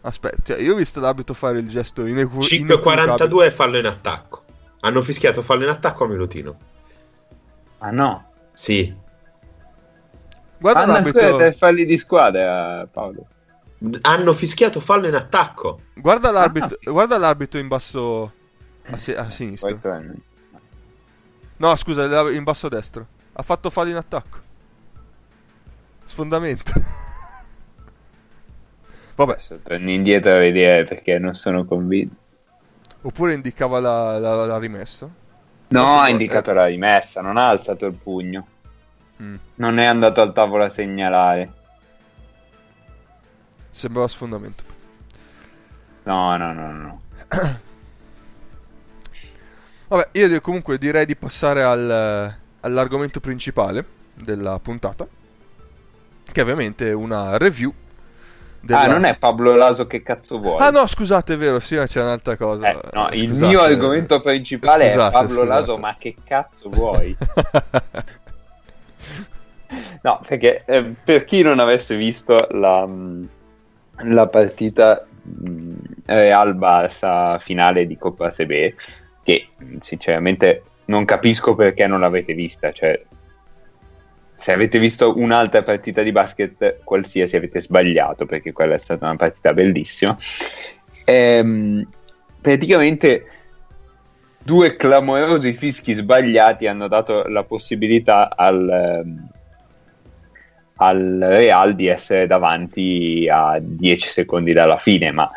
Aspetta, 0.02 0.38
cioè, 0.44 0.62
io 0.62 0.74
ho 0.74 0.76
visto 0.78 1.00
l'arbitro 1.00 1.34
fare 1.34 1.60
il 1.60 1.68
gesto 1.70 2.06
inequ- 2.06 2.44
5.42 2.44 3.46
è 3.46 3.50
fallo 3.50 3.78
in 3.78 3.86
attacco. 3.86 4.44
Hanno 4.82 5.02
fischiato 5.02 5.42
fallo 5.42 5.64
in 5.64 5.70
attacco 5.70 6.04
a 6.04 6.08
Milutinov. 6.08 6.56
Ma 7.80 7.90
no. 7.92 8.32
Sì. 8.54 8.94
Guarda 10.60 10.82
hanno 10.82 10.94
ancora 10.94 11.14
l'arbitro, 11.14 11.38
tre 11.38 11.54
falli 11.54 11.86
di 11.86 11.98
squadra, 11.98 12.88
Paolo. 12.92 13.26
Hanno 14.02 14.34
fischiato 14.34 14.80
fallo 14.80 15.08
in 15.08 15.16
attacco. 15.16 15.82
guarda 15.94 16.32
l'arbitro, 16.32 16.78
Ah. 16.84 16.92
guarda 16.92 17.18
l'arbitro 17.18 17.60
in 17.60 17.68
basso 17.68 18.34
a, 18.90 18.98
si- 18.98 19.12
a 19.14 19.30
sinistra. 19.30 20.02
No, 21.58 21.76
scusa, 21.76 22.30
in 22.32 22.44
basso 22.44 22.68
a 22.68 22.70
destra. 22.70 23.06
Ha 23.34 23.42
fatto 23.44 23.70
fallo 23.70 23.90
in 23.92 23.96
attacco. 23.98 24.40
Sfondamento. 26.08 26.72
Vabbè, 29.16 29.34
Adesso 29.34 29.60
torno 29.64 29.90
indietro 29.90 30.32
a 30.32 30.38
vedere 30.38 30.86
perché 30.86 31.18
non 31.20 31.36
sono 31.36 31.66
convinto. 31.66 32.16
oppure 33.02 33.34
indicava 33.34 33.80
la, 33.80 34.18
la- 34.20 34.46
la 34.46 34.58
rimessa. 34.58 35.10
No, 35.70 36.00
ha 36.00 36.08
indicato 36.10 36.54
la 36.54 36.66
rimessa, 36.66 37.22
non 37.22 37.36
ha 37.38 37.48
alzato 37.50 37.86
il 37.88 37.94
pugno. 37.94 38.48
Mm, 39.22 39.36
Non 39.56 39.80
è 39.80 39.86
andato 39.86 40.22
al 40.22 40.34
tavolo 40.34 40.64
a 40.64 40.70
segnalare. 40.70 41.52
sembrava 43.70 44.08
sfondamento. 44.08 44.64
No, 46.04 46.38
no, 46.38 46.54
no, 46.54 46.72
no. 46.72 47.02
Vabbè, 49.90 50.10
io 50.14 50.42
comunque 50.42 50.78
direi 50.78 51.06
di 51.06 51.16
passare 51.16 51.64
al- 51.64 52.36
all'argomento 52.62 53.20
principale 53.20 53.86
della 54.14 54.60
puntata. 54.60 55.08
Che 56.38 56.44
è 56.44 56.46
ovviamente 56.46 56.92
una 56.92 57.36
review. 57.40 57.74
Della... 58.60 58.82
Ah, 58.82 58.86
non 58.86 59.06
è 59.06 59.18
Pablo 59.18 59.56
Laso 59.56 59.88
che 59.88 60.04
cazzo 60.04 60.38
vuole. 60.38 60.64
Ah 60.64 60.70
no, 60.70 60.86
scusate, 60.86 61.34
è 61.34 61.38
vero, 61.38 61.60
sì, 61.60 61.78
c'è 61.78 62.00
un'altra 62.00 62.38
cosa. 62.38 62.70
Eh, 62.70 62.80
no, 62.94 63.10
Eh, 63.10 63.18
il 63.18 63.30
scusate. 63.30 63.48
mio 63.48 63.62
argomento 63.62 64.22
principale 64.22 64.92
Scusate, 64.92 65.08
è 65.08 65.12
Pablo 65.20 65.42
scusate. 65.42 65.48
Laso, 65.48 65.78
ma 65.78 65.96
che 65.98 66.16
cazzo 66.24 66.70
vuoi? 66.70 67.18
No, 70.02 70.22
perché 70.28 70.64
eh, 70.66 70.94
per 71.04 71.26
chi 71.26 71.42
non 71.42 71.60
avesse 71.60 71.96
visto 71.96 72.48
la, 72.52 72.86
mm, 72.86 73.26
la 74.04 74.28
partita 74.28 75.06
Real 76.06 76.56
Barça 76.56 77.40
finale 77.40 77.88
di 77.88 77.98
Coppa 77.98 78.30
Sebe, 78.30 78.76
che 79.24 79.48
mh, 79.58 79.78
sinceramente 79.82 80.64
non 80.86 81.04
capisco 81.04 81.56
perché 81.56 81.86
non 81.88 82.00
l'avete 82.00 82.34
vista, 82.34 82.72
cioè 82.72 83.02
se 84.38 84.52
avete 84.52 84.80
visto 84.80 85.18
un'altra 85.18 85.64
partita 85.64 86.02
di 86.02 86.12
basket 86.12 86.80
qualsiasi 86.84 87.36
avete 87.36 87.62
sbagliato 87.62 88.26
perché 88.26 88.52
quella 88.52 88.76
è 88.76 88.80
stata 88.80 89.06
una 89.06 89.16
partita 89.16 89.54
bellissima. 89.54 90.18
Ehm, 91.06 91.88
praticamente 92.40 93.26
due 94.44 94.76
clamorosi 94.76 95.54
fischi 95.54 95.94
sbagliati 95.94 96.68
hanno 96.68 96.88
dato 96.88 97.24
la 97.28 97.44
possibilità 97.44 98.30
al, 98.36 98.70
ehm, 98.70 99.30
al 100.76 101.18
Real 101.20 101.76
di 101.76 101.88
essere 101.88 102.28
davanti 102.28 103.28
a 103.30 103.58
10 103.60 104.08
secondi 104.08 104.54
dalla 104.54 104.78
fine, 104.78 105.12
ma 105.12 105.30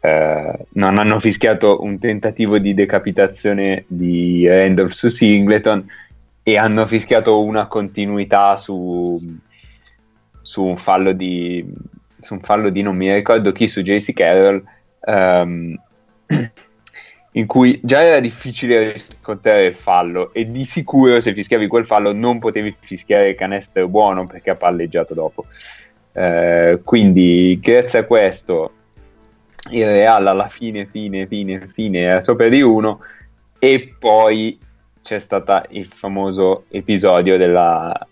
eh, 0.00 0.66
non 0.72 0.98
hanno 0.98 1.20
fischiato 1.20 1.82
un 1.82 1.98
tentativo 1.98 2.58
di 2.58 2.74
decapitazione 2.74 3.84
di 3.86 4.46
Randolph 4.48 4.92
su 4.92 5.08
Singleton 5.08 5.86
e 6.42 6.56
hanno 6.56 6.86
fischiato 6.86 7.42
una 7.42 7.66
continuità 7.66 8.56
su, 8.56 9.20
su 10.42 10.64
un 10.64 10.76
fallo 10.76 11.12
di 11.12 11.90
su 12.22 12.34
un 12.34 12.40
fallo 12.40 12.70
di 12.70 12.82
non 12.82 12.96
mi 12.96 13.12
ricordo 13.12 13.52
chi 13.52 13.68
su 13.68 13.82
JC 13.82 14.12
Carroll 14.12 14.62
um, 15.00 15.76
in 17.32 17.46
cui 17.46 17.80
già 17.82 18.02
era 18.02 18.20
difficile 18.20 18.92
riscontrare 18.92 19.66
il 19.66 19.74
fallo 19.74 20.32
e 20.32 20.50
di 20.50 20.64
sicuro 20.64 21.20
se 21.20 21.34
fischiavi 21.34 21.66
quel 21.66 21.86
fallo 21.86 22.12
non 22.12 22.38
potevi 22.38 22.76
fischiare 22.78 23.30
il 23.30 23.34
canestro 23.34 23.88
buono 23.88 24.26
perché 24.26 24.50
ha 24.50 24.56
palleggiato 24.56 25.14
dopo. 25.14 25.46
Uh, 26.12 26.82
quindi 26.84 27.58
grazie 27.60 28.00
a 28.00 28.04
questo 28.04 28.72
il 29.70 29.86
Real 29.86 30.26
alla 30.26 30.48
fine 30.48 30.84
fine 30.84 31.26
fine 31.26 31.70
fine 31.72 32.00
era 32.00 32.22
sopra 32.22 32.48
di 32.48 32.60
uno 32.60 33.00
e 33.58 33.94
poi 33.98 34.58
c'è 35.02 35.18
stato 35.18 35.62
il 35.70 35.90
famoso 35.94 36.64
episodio 36.68 37.36
della, 37.36 38.06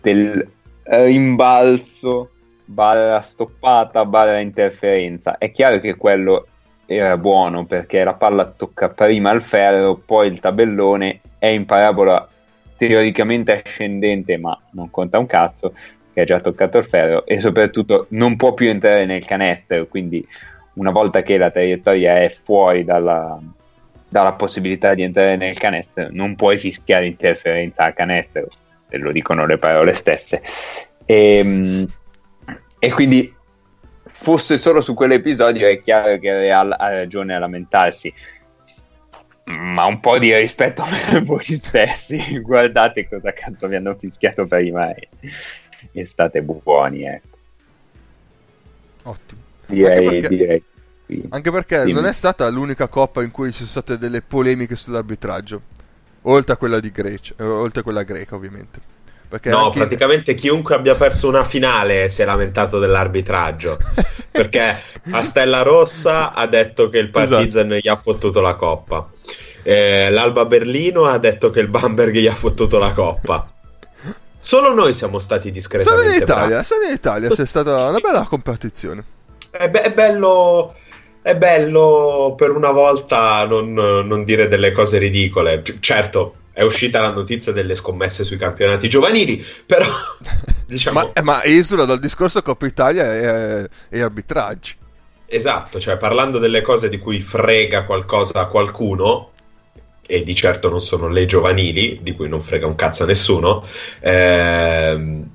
del 0.00 0.48
rimbalzo 0.84 2.30
barra 2.64 3.20
stoppata 3.22 4.04
barra 4.04 4.38
interferenza. 4.38 5.38
È 5.38 5.50
chiaro 5.50 5.80
che 5.80 5.96
quello 5.96 6.46
era 6.86 7.16
buono 7.16 7.64
perché 7.64 8.04
la 8.04 8.14
palla 8.14 8.46
tocca 8.46 8.88
prima 8.88 9.30
il 9.30 9.42
ferro 9.42 9.96
poi 10.04 10.28
il 10.28 10.40
tabellone 10.40 11.20
è 11.38 11.46
in 11.46 11.64
parabola 11.64 12.28
teoricamente 12.76 13.62
ascendente 13.64 14.36
ma 14.36 14.58
non 14.72 14.90
conta 14.90 15.18
un 15.18 15.26
cazzo 15.26 15.74
che 16.12 16.20
ha 16.20 16.24
già 16.24 16.40
toccato 16.40 16.78
il 16.78 16.86
ferro 16.86 17.24
e 17.24 17.40
soprattutto 17.40 18.06
non 18.10 18.36
può 18.36 18.52
più 18.52 18.68
entrare 18.68 19.06
nel 19.06 19.24
canestro 19.24 19.86
quindi 19.86 20.26
una 20.74 20.90
volta 20.90 21.22
che 21.22 21.38
la 21.38 21.50
traiettoria 21.50 22.16
è 22.16 22.36
fuori 22.42 22.84
dalla, 22.84 23.38
dalla 24.12 24.34
possibilità 24.34 24.92
di 24.92 25.02
entrare 25.02 25.36
nel 25.36 25.56
canestro, 25.56 26.08
non 26.10 26.36
puoi 26.36 26.58
fischiare 26.58 27.06
interferenza 27.06 27.84
al 27.84 27.94
canestro, 27.94 28.46
e 28.90 28.98
lo 28.98 29.10
dicono 29.10 29.46
le 29.46 29.56
parole 29.56 29.94
stesse. 29.94 30.42
E, 31.06 31.38
ehm, 31.38 31.86
e 32.78 32.92
quindi 32.92 33.34
fosse 34.04 34.58
solo 34.58 34.82
su 34.82 34.92
quell'episodio 34.92 35.66
è 35.66 35.80
chiaro 35.80 36.18
che 36.18 36.30
Real 36.30 36.76
ha 36.76 36.90
ragione 36.90 37.34
a 37.34 37.38
lamentarsi, 37.38 38.12
ma 39.44 39.86
un 39.86 39.98
po' 39.98 40.18
di 40.18 40.36
rispetto 40.36 40.84
per 40.84 41.24
voi 41.24 41.42
stessi, 41.42 42.38
guardate 42.40 43.08
cosa 43.08 43.32
cazzo 43.32 43.66
vi 43.66 43.76
hanno 43.76 43.96
fischiato 43.98 44.46
prima 44.46 44.92
e, 44.94 45.08
e 45.90 46.04
state 46.04 46.42
buoni. 46.42 47.04
Ecco. 47.04 47.38
Ottimo. 49.04 49.40
Direi, 49.64 50.04
perché- 50.04 50.28
direi. 50.28 50.64
Anche 51.30 51.50
perché 51.50 51.80
Dimmi. 51.82 51.92
non 51.92 52.06
è 52.06 52.12
stata 52.12 52.48
l'unica 52.48 52.88
coppa 52.88 53.22
in 53.22 53.30
cui 53.30 53.50
ci 53.50 53.58
sono 53.58 53.68
state 53.68 53.98
delle 53.98 54.22
polemiche 54.22 54.76
sull'arbitraggio. 54.76 55.60
Oltre 56.22 56.54
a 56.54 56.56
quella 56.56 56.78
di 56.80 56.90
Grecia, 56.92 57.34
eh, 57.36 57.42
oltre 57.44 57.80
a 57.80 57.82
quella 57.82 58.02
greca, 58.04 58.34
ovviamente. 58.36 58.80
Perché 59.28 59.48
No, 59.50 59.64
anche- 59.66 59.78
praticamente 59.78 60.34
chiunque 60.34 60.74
abbia 60.74 60.94
perso 60.94 61.26
una 61.26 61.42
finale 61.42 62.08
si 62.10 62.22
è 62.22 62.24
lamentato 62.24 62.78
dell'arbitraggio. 62.78 63.78
perché 64.30 64.80
a 65.10 65.22
Stella 65.22 65.62
Rossa 65.62 66.32
ha 66.32 66.46
detto 66.46 66.90
che 66.90 66.98
il 66.98 67.10
Partizan 67.10 67.72
gli 67.80 67.88
ha 67.88 67.96
fottuto 67.96 68.40
la 68.40 68.54
coppa. 68.54 69.08
Eh, 69.62 70.10
L'Alba 70.10 70.44
Berlino 70.44 71.04
ha 71.04 71.18
detto 71.18 71.50
che 71.50 71.60
il 71.60 71.68
Bamberg 71.68 72.14
gli 72.14 72.26
ha 72.26 72.34
fottuto 72.34 72.78
la 72.78 72.92
coppa. 72.92 73.50
Solo 74.38 74.74
noi 74.74 74.92
siamo 74.92 75.18
stati 75.18 75.44
Solo 75.48 75.54
discretamente 75.54 76.16
in 76.16 76.22
Italia, 76.22 76.46
bravi. 76.48 76.64
solo 76.64 76.84
in 76.86 76.92
Italia 76.92 77.28
c'è 77.30 77.46
stata 77.46 77.88
una 77.88 77.98
bella 78.00 78.26
competizione. 78.28 79.04
È, 79.50 79.70
be- 79.70 79.82
è 79.82 79.92
bello. 79.92 80.74
È 81.22 81.36
bello 81.36 82.34
per 82.36 82.50
una 82.50 82.70
volta 82.72 83.46
non, 83.46 83.72
non 83.74 84.24
dire 84.24 84.48
delle 84.48 84.72
cose 84.72 84.98
ridicole. 84.98 85.62
C- 85.62 85.78
certo, 85.80 86.46
è 86.52 86.62
uscita 86.62 87.00
la 87.00 87.12
notizia 87.12 87.52
delle 87.52 87.74
scommesse 87.76 88.24
sui 88.24 88.36
campionati 88.36 88.88
giovanili, 88.88 89.42
però 89.66 89.86
diciamo 90.66 90.98
Ma, 90.98 91.10
eh, 91.12 91.22
ma 91.22 91.42
esula 91.44 91.84
dal 91.84 91.98
discorso 91.98 92.40
Coppa 92.42 92.66
Italia 92.66 93.14
e, 93.14 93.68
e 93.88 94.00
arbitraggi. 94.02 94.76
esatto, 95.26 95.80
cioè 95.80 95.96
parlando 95.96 96.38
delle 96.38 96.60
cose 96.60 96.88
di 96.88 96.98
cui 96.98 97.20
frega 97.20 97.84
qualcosa 97.84 98.40
a 98.40 98.46
qualcuno, 98.48 99.30
e 100.06 100.22
di 100.22 100.34
certo 100.34 100.68
non 100.68 100.80
sono 100.80 101.08
le 101.08 101.26
giovanili, 101.26 102.00
di 102.02 102.12
cui 102.14 102.28
non 102.28 102.40
frega 102.40 102.66
un 102.66 102.74
cazzo 102.74 103.04
a 103.04 103.06
nessuno, 103.06 103.62
ehm, 104.00 105.30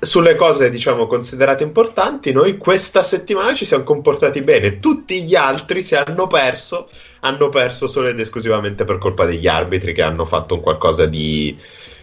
sulle 0.00 0.36
cose 0.36 0.70
diciamo 0.70 1.06
considerate 1.06 1.64
importanti, 1.64 2.32
noi 2.32 2.56
questa 2.56 3.02
settimana 3.02 3.54
ci 3.54 3.64
siamo 3.64 3.84
comportati 3.84 4.42
bene. 4.42 4.78
Tutti 4.78 5.22
gli 5.24 5.34
altri, 5.34 5.82
se 5.82 5.96
hanno 5.96 6.26
perso, 6.26 6.88
hanno 7.20 7.48
perso 7.48 7.88
solo 7.88 8.08
ed 8.08 8.20
esclusivamente 8.20 8.84
per 8.84 8.98
colpa 8.98 9.24
degli 9.24 9.46
arbitri 9.46 9.92
che 9.92 10.02
hanno 10.02 10.24
fatto 10.24 10.54
un 10.54 10.60
qualcosa 10.60 11.06
di 11.06 11.56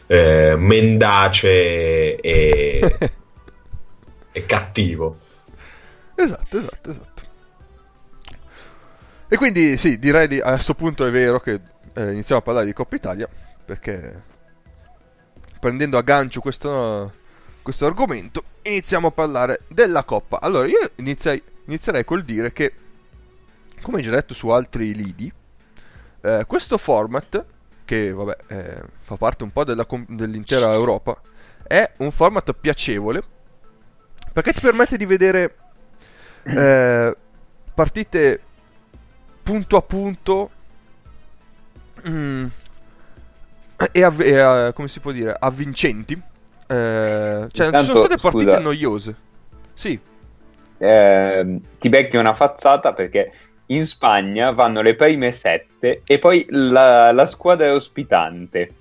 eh, 0.07 0.55
mendace 0.57 2.15
e, 2.17 2.97
e 4.31 4.45
cattivo. 4.45 5.17
Esatto, 6.15 6.57
esatto, 6.57 6.89
esatto. 6.89 7.23
E 9.27 9.37
quindi 9.37 9.75
sì, 9.77 9.97
direi 9.97 10.27
di, 10.27 10.39
a 10.39 10.51
questo 10.51 10.75
punto 10.75 11.05
è 11.05 11.11
vero 11.11 11.39
che 11.39 11.59
eh, 11.93 12.11
iniziamo 12.11 12.41
a 12.41 12.43
parlare 12.43 12.65
di 12.65 12.73
Coppa 12.73 12.95
Italia, 12.95 13.27
perché 13.65 14.21
prendendo 15.59 15.97
a 15.97 16.01
gancio 16.01 16.41
questo, 16.41 17.11
questo 17.65 17.87
argomento 17.87 18.43
iniziamo 18.61 19.07
a 19.07 19.11
parlare 19.11 19.61
della 19.69 20.03
Coppa. 20.03 20.39
Allora, 20.39 20.67
io 20.67 20.91
iniziai- 20.97 21.41
inizierei 21.65 22.05
col 22.05 22.23
dire 22.23 22.53
che, 22.53 22.73
come 23.81 24.01
già 24.01 24.11
detto 24.11 24.35
su 24.35 24.49
altri 24.49 24.93
lidi, 24.93 25.33
eh, 26.21 26.43
questo 26.45 26.77
format, 26.77 27.43
che 27.83 28.11
vabbè, 28.11 28.37
eh, 28.49 28.81
fa 28.99 29.15
parte 29.15 29.43
un 29.45 29.51
po' 29.51 29.63
della 29.63 29.87
dell'intera 30.07 30.71
Europa, 30.73 31.19
è 31.63 31.91
un 31.97 32.11
format 32.11 32.53
piacevole 32.53 33.23
perché 34.31 34.53
ti 34.53 34.61
permette 34.61 34.95
di 34.95 35.07
vedere 35.07 35.55
eh, 36.45 37.17
partite 37.73 38.41
punto 39.41 39.75
a 39.75 39.81
punto 39.81 40.51
mm, 42.07 42.45
e, 43.91 44.03
avv- 44.03 44.21
e, 44.21 44.67
eh, 44.67 44.73
come 44.73 44.87
si 44.87 44.99
può 44.99 45.11
dire 45.11 45.35
avvincenti 45.39 46.33
Eh, 46.67 47.47
cioè 47.51 47.65
non 47.65 47.75
ci 47.75 47.83
sono 47.83 47.95
Intanto, 47.95 47.95
state 47.97 48.17
partite 48.17 48.57
scusa. 48.57 48.59
noiose 48.59 49.15
sì 49.73 49.99
Ehm, 50.77 51.61
ti 51.79 51.89
becchi 51.89 52.17
una 52.17 52.35
fazzata 52.35 52.93
perché 52.93 53.31
in 53.67 53.85
Spagna 53.85 54.51
vanno 54.51 54.81
le 54.81 54.95
prime 54.95 55.31
sette 55.31 56.01
e 56.05 56.19
poi 56.19 56.45
la, 56.49 57.11
la 57.13 57.25
squadra 57.27 57.73
ospitante, 57.73 58.73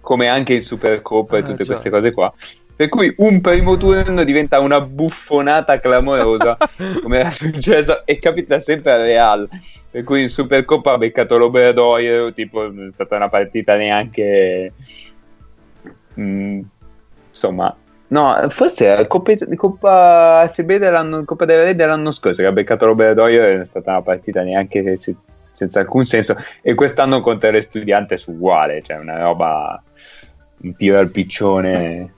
come 0.00 0.28
anche 0.28 0.54
in 0.54 0.62
Supercoppa 0.62 1.38
e 1.38 1.42
Ah, 1.42 1.44
tutte 1.44 1.64
già. 1.64 1.64
queste 1.64 1.90
cose 1.90 2.12
qua. 2.12 2.32
Per 2.74 2.88
cui 2.88 3.14
un 3.18 3.40
primo 3.40 3.76
turno 3.76 4.24
diventa 4.24 4.58
una 4.58 4.80
buffonata 4.80 5.78
clamorosa, 5.78 6.56
come 7.02 7.18
era 7.20 7.30
successo, 7.30 8.04
e 8.04 8.18
capita 8.18 8.60
sempre 8.60 8.92
al 8.92 9.00
Real. 9.02 9.48
Per 9.90 10.02
cui 10.04 10.22
in 10.22 10.28
Supercoppa 10.30 10.92
ha 10.94 10.98
beccato 10.98 11.36
l'Obradoiro, 11.38 12.32
tipo 12.32 12.62
non 12.70 12.88
è 12.88 12.90
stata 12.90 13.14
una 13.16 13.28
partita 13.28 13.76
neanche... 13.76 14.72
mm, 16.18 16.60
insomma, 17.42 17.74
no, 18.08 18.46
forse 18.50 18.86
era 18.86 19.06
Coppa, 19.06 19.32
Coppa 19.56 20.40
ASB 20.40 20.76
dell'anno, 20.76 21.24
Coppa 21.24 21.44
della 21.44 21.64
Re 21.64 21.74
dell'anno 21.74 22.12
scorso 22.12 22.42
che 22.42 22.48
ha 22.48 22.52
beccato 22.52 22.86
l'Obradoiro 22.86 23.44
e 23.44 23.52
non 23.52 23.62
è 23.62 23.66
stata 23.66 23.90
una 23.90 24.02
partita 24.02 24.42
neanche 24.42 24.96
se- 24.98 25.16
senza 25.54 25.80
alcun 25.80 26.04
senso. 26.04 26.36
E 26.60 26.74
quest'anno 26.74 27.20
contro 27.20 27.50
le 27.50 27.62
Studiantes 27.62 28.26
uguale, 28.26 28.82
cioè 28.82 28.98
una 28.98 29.18
roba 29.18 29.82
un 30.58 30.76
tiro 30.76 30.98
al 30.98 31.10
piccione 31.10 32.12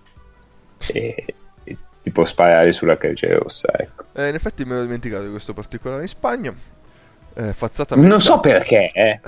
e, 0.88 1.24
e 1.64 1.76
ti 2.02 2.10
può 2.10 2.26
sparare 2.26 2.72
sulla 2.72 2.98
Croce 2.98 3.38
Rossa, 3.38 3.70
ecco. 3.74 4.04
Eh, 4.14 4.28
in 4.28 4.34
effetti 4.34 4.64
mi 4.64 4.72
ero 4.72 4.82
dimenticato 4.82 5.24
di 5.24 5.30
questo 5.30 5.54
particolare 5.54 6.02
in 6.02 6.08
Spagna 6.08 6.52
Eh, 7.36 7.52
fazzata 7.52 7.96
Non 7.96 8.20
so 8.20 8.40
perché, 8.40 8.90
eh. 8.92 9.20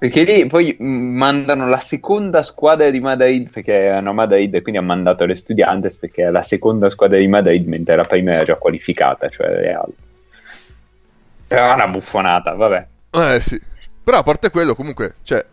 Perché 0.00 0.24
lì 0.24 0.46
poi 0.46 0.74
mh, 0.78 0.84
mandano 0.84 1.68
la 1.68 1.78
seconda 1.78 2.42
squadra 2.42 2.90
di 2.90 2.98
Madrid, 3.00 3.50
perché 3.50 3.72
erano 3.74 4.10
a 4.10 4.12
Madrid 4.14 4.52
e 4.54 4.62
quindi 4.62 4.80
ha 4.80 4.84
mandato 4.84 5.26
le 5.26 5.36
Studiantes 5.36 5.96
perché 5.98 6.24
è 6.26 6.30
la 6.30 6.42
seconda 6.42 6.90
squadra 6.90 7.18
di 7.18 7.28
Madrid, 7.28 7.66
mentre 7.68 7.94
la 7.96 8.04
prima 8.06 8.32
era 8.32 8.44
già 8.44 8.56
qualificata, 8.56 9.28
cioè 9.28 9.46
Real. 9.48 9.92
Era 11.48 11.74
una 11.74 11.86
buffonata, 11.86 12.54
vabbè. 12.54 12.88
Eh 13.12 13.40
sì. 13.40 13.60
Però 14.02 14.18
a 14.18 14.22
parte 14.22 14.50
quello, 14.50 14.74
comunque, 14.74 15.16
cioè, 15.22 15.44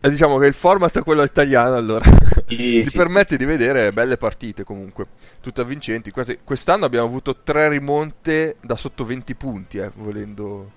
eh, 0.00 0.10
diciamo 0.10 0.38
che 0.38 0.46
il 0.46 0.54
format 0.54 0.98
è 0.98 1.02
quello 1.02 1.22
italiano, 1.22 1.74
allora 1.74 2.04
Sì, 2.46 2.56
ti 2.82 2.90
sì, 2.90 2.92
permette 2.92 3.36
di 3.36 3.44
vedere 3.44 3.92
belle 3.92 4.16
partite 4.16 4.64
comunque, 4.64 5.08
tutte 5.40 5.60
avvincenti. 5.60 6.10
Quasi- 6.10 6.40
Quest'anno 6.44 6.84
abbiamo 6.84 7.06
avuto 7.06 7.42
tre 7.42 7.68
rimonte 7.68 8.58
da 8.62 8.76
sotto 8.76 9.04
20 9.04 9.34
punti, 9.34 9.78
eh, 9.78 9.90
volendo 9.94 10.74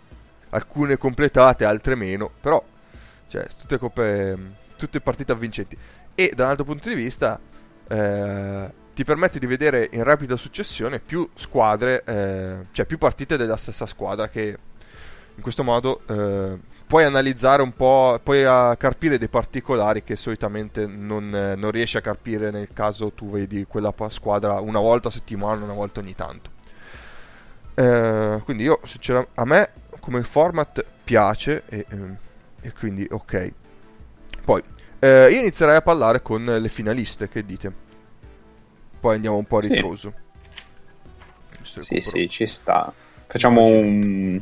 alcune 0.50 0.98
completate, 0.98 1.66
altre 1.66 1.96
meno, 1.96 2.34
però 2.40 2.64
cioè, 3.32 3.48
tutte, 3.58 3.78
coppe, 3.78 4.38
tutte 4.76 5.00
partite 5.00 5.32
avvincenti. 5.32 5.78
E 6.14 6.34
da 6.36 6.44
un 6.44 6.50
altro 6.50 6.66
punto 6.66 6.90
di 6.90 6.96
vista 6.96 7.40
eh, 7.88 8.72
ti 8.94 9.06
permette 9.06 9.40
di 9.40 9.46
vedere 9.46 9.88
in 9.94 10.04
rapida 10.04 10.36
successione 10.36 11.00
più 11.00 11.30
squadre, 11.36 12.04
eh, 12.04 12.56
cioè 12.72 12.86
più 12.86 12.98
partite 12.98 13.38
della 13.38 13.56
stessa 13.56 13.86
squadra 13.86 14.28
che 14.28 14.58
in 15.34 15.42
questo 15.42 15.64
modo 15.64 16.02
eh, 16.08 16.60
puoi 16.86 17.06
analizzare 17.06 17.62
un 17.62 17.74
po', 17.74 18.20
puoi 18.22 18.44
carpire 18.44 19.18
dei 19.18 19.30
particolari 19.30 20.04
che 20.04 20.18
solitamente 20.18 20.86
non, 20.86 21.34
eh, 21.34 21.56
non 21.56 21.72
riesci 21.72 21.96
a 21.96 22.02
carpire 22.02 22.52
nel 22.52 22.74
caso 22.74 23.14
tu 23.14 23.30
vedi 23.30 23.66
quella 23.66 23.94
squadra 24.10 24.60
una 24.60 24.80
volta 24.80 25.08
a 25.08 25.12
settimana, 25.12 25.64
una 25.64 25.72
volta 25.72 26.02
ogni 26.02 26.16
tanto. 26.16 26.50
Eh, 27.76 28.42
quindi 28.44 28.64
io, 28.64 28.82
sincera- 28.84 29.26
a 29.36 29.46
me 29.46 29.70
come 30.02 30.22
format 30.24 30.84
piace 31.06 31.64
e, 31.70 31.86
ehm, 31.88 32.18
e 32.62 32.72
quindi 32.74 33.08
ok. 33.10 33.52
Poi, 34.44 34.62
eh, 35.00 35.30
io 35.32 35.40
inizierei 35.40 35.76
a 35.78 35.82
parlare 35.82 36.22
con 36.22 36.44
le 36.44 36.70
finaliste, 36.70 37.28
che 37.30 37.46
dite? 37.46 37.72
Poi 39.00 39.16
andiamo 39.16 39.38
un 39.38 39.46
po' 39.46 39.58
a 39.58 39.62
Sì. 39.64 39.68
ritroso. 39.70 40.14
Sì, 41.62 41.80
recupero. 41.80 42.18
sì, 42.18 42.30
ci 42.30 42.48
sta. 42.48 42.92
Facciamo 43.28 43.64
un- 43.64 44.42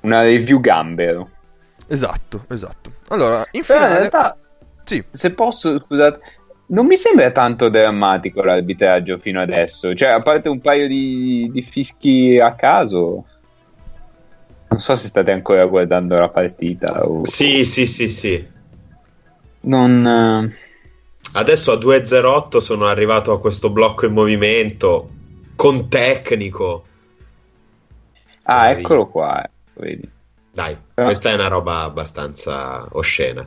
una 0.00 0.22
review 0.22 0.60
gambero. 0.60 1.30
Esatto, 1.86 2.44
esatto. 2.48 2.92
Allora, 3.08 3.44
in 3.52 3.62
Però 3.66 3.82
in 3.82 3.88
realtà, 3.88 4.36
Sì, 4.84 5.04
se 5.12 5.32
posso, 5.32 5.78
scusate, 5.80 6.20
non 6.66 6.86
mi 6.86 6.96
sembra 6.96 7.30
tanto 7.32 7.68
drammatico 7.68 8.42
l'arbitraggio 8.42 9.18
fino 9.18 9.40
adesso. 9.40 9.94
Cioè, 9.94 10.08
a 10.08 10.22
parte 10.22 10.48
un 10.48 10.60
paio 10.60 10.88
di, 10.88 11.48
di 11.52 11.62
fischi 11.62 12.38
a 12.40 12.54
caso, 12.54 13.26
non 14.70 14.80
so 14.80 14.94
se 14.96 15.08
state 15.08 15.30
ancora 15.30 15.64
guardando 15.66 16.16
la 16.18 16.28
partita. 16.28 17.00
O... 17.06 17.24
Sì, 17.26 17.64
sì, 17.64 17.86
sì, 17.86 18.08
sì. 18.08 18.48
Non. 19.62 20.06
eh, 20.06 20.58
Adesso 21.32 21.72
a 21.72 21.76
2.08 21.76 22.58
sono 22.58 22.86
arrivato 22.86 23.32
a 23.32 23.38
questo 23.40 23.70
blocco 23.70 24.06
in 24.06 24.12
movimento 24.12 25.10
con 25.56 25.88
tecnico. 25.88 26.84
Ah, 28.44 28.72
Dai. 28.72 28.80
eccolo 28.80 29.06
qua. 29.08 29.42
eh, 29.44 29.50
Vedi. 29.74 30.10
Dai, 30.52 30.76
Però- 30.94 31.06
questa 31.06 31.30
è 31.30 31.34
una 31.34 31.48
roba 31.48 31.82
abbastanza 31.82 32.86
oscena. 32.92 33.46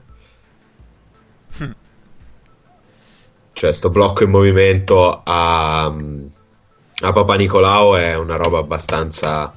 Cioè, 3.56 3.72
sto 3.72 3.90
blocco 3.90 4.24
in 4.24 4.30
movimento 4.30 5.22
a, 5.24 5.86
a 5.86 7.12
Papa 7.12 7.36
Nicolao 7.36 7.96
è 7.96 8.16
una 8.16 8.36
roba 8.36 8.58
abbastanza. 8.60 9.54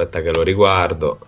Aspetta 0.00 0.22
che 0.22 0.32
lo 0.32 0.42
riguardo. 0.42 1.18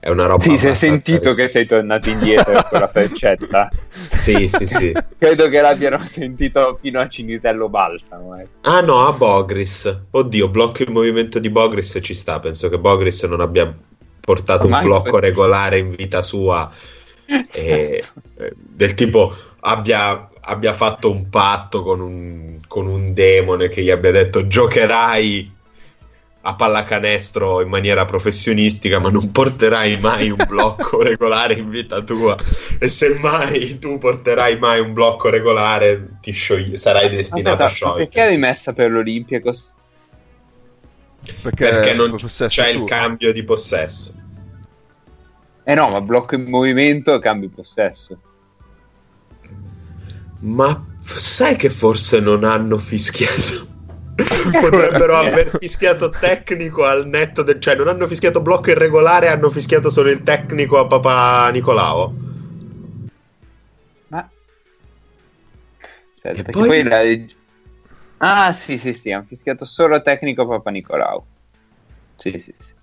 È 0.00 0.08
una 0.08 0.26
roba 0.26 0.42
Sì, 0.42 0.56
si 0.56 0.66
è 0.66 0.74
sentito 0.74 1.34
che 1.34 1.48
sei 1.48 1.66
tornato 1.66 2.08
indietro 2.10 2.62
con 2.70 2.80
la 2.80 2.88
percetta. 2.88 3.68
Sì, 4.12 4.48
sì, 4.48 4.66
sì. 4.66 4.92
Credo 5.18 5.48
che 5.48 5.60
l'abbiano 5.60 6.06
sentito 6.06 6.78
fino 6.80 7.00
a 7.00 7.08
Cinitello 7.08 7.68
Balsamo. 7.68 8.38
eh. 8.40 8.46
Ah 8.62 8.80
no, 8.80 9.06
a 9.06 9.12
Bogris. 9.12 10.04
Oddio, 10.10 10.48
blocco 10.48 10.84
in 10.84 10.92
movimento 10.92 11.38
di 11.38 11.50
Bogris 11.50 11.98
ci 12.02 12.14
sta. 12.14 12.40
Penso 12.40 12.68
che 12.68 12.78
Bogris 12.78 13.24
non 13.24 13.40
abbia 13.40 13.70
portato 14.20 14.66
un 14.66 14.72
Ormai 14.72 14.86
blocco 14.88 15.10
que- 15.10 15.20
regolare 15.20 15.78
in 15.78 15.90
vita 15.90 16.22
sua. 16.22 16.70
E, 17.50 18.04
eh, 18.36 18.52
del 18.54 18.94
tipo 18.94 19.34
abbia, 19.60 20.28
abbia 20.40 20.72
fatto 20.72 21.10
un 21.10 21.28
patto 21.28 21.82
con 21.82 22.00
un, 22.00 22.56
con 22.68 22.86
un 22.86 23.12
demone 23.12 23.68
che 23.68 23.82
gli 23.82 23.90
abbia 23.90 24.12
detto 24.12 24.46
giocherai 24.46 25.54
a 26.46 26.54
pallacanestro 26.54 27.60
in 27.60 27.68
maniera 27.68 28.04
professionistica, 28.04 29.00
ma 29.00 29.10
non 29.10 29.32
porterai 29.32 29.98
mai 29.98 30.30
un 30.30 30.38
blocco 30.46 31.02
regolare 31.02 31.54
in 31.54 31.68
vita 31.68 32.00
tua. 32.02 32.36
E 32.78 32.88
se 32.88 33.18
mai 33.20 33.78
tu 33.80 33.98
porterai 33.98 34.56
mai 34.58 34.78
un 34.80 34.92
blocco 34.92 35.28
regolare, 35.28 36.18
ti 36.20 36.30
sciogli- 36.30 36.76
sarai 36.76 37.10
destinato 37.10 37.62
a 37.62 37.66
Aspetta, 37.66 37.74
sciogliere. 37.74 38.04
perché 38.06 38.26
è 38.26 38.28
rimessa 38.30 38.72
per 38.72 38.90
l'Olimpiakos? 38.90 39.72
perché, 41.42 41.64
Perché 41.68 41.94
non 41.94 42.14
c'è 42.14 42.68
il 42.68 42.76
tuo. 42.76 42.84
cambio 42.84 43.32
di 43.32 43.42
possesso. 43.42 44.14
Eh 45.64 45.74
no, 45.74 45.88
ma 45.88 46.00
blocco 46.00 46.36
in 46.36 46.44
movimento 46.44 47.12
e 47.12 47.18
cambio 47.18 47.50
possesso. 47.52 48.20
Ma 50.38 50.84
sai 51.00 51.56
che 51.56 51.70
forse 51.70 52.20
non 52.20 52.44
hanno 52.44 52.78
fischiato? 52.78 53.74
Potrebbero 54.58 55.16
aver 55.16 55.50
fischiato 55.58 56.10
tecnico 56.10 56.84
al 56.84 57.06
netto 57.06 57.42
del... 57.42 57.60
Cioè, 57.60 57.76
non 57.76 57.88
hanno 57.88 58.06
fischiato 58.06 58.40
blocco 58.40 58.70
irregolare, 58.70 59.28
hanno 59.28 59.50
fischiato 59.50 59.90
solo 59.90 60.10
il 60.10 60.22
tecnico 60.22 60.78
a 60.78 60.86
Papa 60.86 61.50
Nicolao. 61.50 62.14
Ma... 64.08 64.28
E 66.22 66.32
perché 66.32 66.50
poi- 66.50 66.66
poi 66.66 66.82
la 66.82 67.02
Ah, 68.18 68.52
sì, 68.52 68.78
sì, 68.78 68.94
sì, 68.94 69.12
hanno 69.12 69.26
fischiato 69.28 69.66
solo 69.66 70.00
tecnico 70.00 70.46
Papa 70.46 70.70
Nicolau. 70.70 71.24
Sì, 72.16 72.30
sì, 72.40 72.54
sì. 72.58 72.74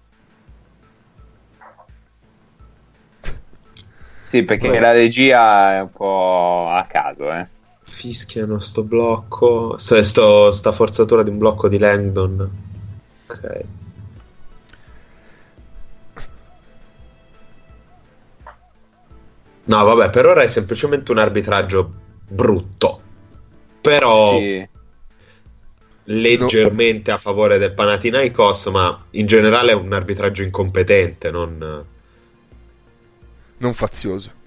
Sì, 4.28 4.44
perché 4.44 4.70
Beh. 4.70 4.80
la 4.80 4.92
regia 4.92 5.76
è 5.76 5.82
un 5.82 5.92
po' 5.92 6.70
a 6.70 6.86
caso, 6.86 7.32
eh. 7.32 7.48
Fischiano 7.94 8.58
sto 8.58 8.84
blocco. 8.84 9.78
Sto, 9.78 10.02
sto- 10.02 10.52
sta 10.52 10.72
forzatura 10.72 11.22
di 11.22 11.30
un 11.30 11.38
blocco 11.38 11.70
di 11.70 11.78
Langdon. 11.78 12.50
Ok. 13.28 13.64
No, 19.66 19.84
vabbè, 19.84 20.10
per 20.10 20.26
ora 20.26 20.42
è 20.42 20.48
semplicemente 20.48 21.12
un 21.12 21.20
arbitraggio 21.20 21.94
brutto. 22.28 23.02
Però 23.80 24.38
Sì. 24.38 24.68
leggermente 26.06 27.12
a 27.12 27.20
favore 27.20 27.60
del 27.60 27.74
Panathinaikos, 27.74 28.66
ma 28.68 29.02
in 29.12 29.28
generale 29.28 29.72
è 29.72 29.76
un 29.76 29.94
arbitraggio 29.94 30.42
incompetente, 30.42 31.30
non... 31.30 31.86
Non 33.58 33.74
fazioso. 33.74 34.42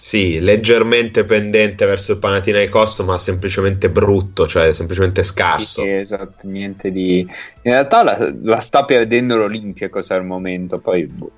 Sì, 0.00 0.38
leggermente 0.38 1.24
pendente 1.24 1.84
verso 1.84 2.12
il 2.12 2.18
Panathinaikos, 2.18 3.00
ma 3.00 3.18
semplicemente 3.18 3.90
brutto, 3.90 4.46
cioè 4.46 4.72
semplicemente 4.72 5.24
scarso. 5.24 5.82
Sì, 5.82 5.90
esatto, 5.90 6.46
niente 6.46 6.92
di... 6.92 7.18
In 7.18 7.72
realtà 7.72 8.04
la, 8.04 8.32
la 8.42 8.60
sta 8.60 8.84
perdendo 8.84 9.36
l'Olimpiakos 9.36 10.10
al 10.10 10.24
momento, 10.24 10.78
poi 10.78 11.04
boh. 11.04 11.30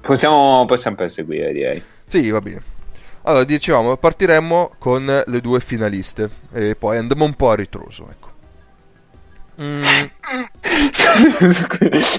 possiamo, 0.00 0.64
possiamo 0.64 0.96
perseguire, 0.96 1.52
direi. 1.52 1.82
Sì, 2.06 2.30
va 2.30 2.38
bene. 2.38 2.62
Allora, 3.22 3.42
dicevamo, 3.42 3.96
partiremmo 3.96 4.76
con 4.78 5.22
le 5.26 5.40
due 5.40 5.58
finaliste 5.58 6.30
e 6.52 6.76
poi 6.76 6.98
andremo 6.98 7.24
un 7.24 7.34
po' 7.34 7.50
a 7.50 7.56
ritroso, 7.56 8.06
ecco. 8.08 8.33
Mm, 9.60 9.84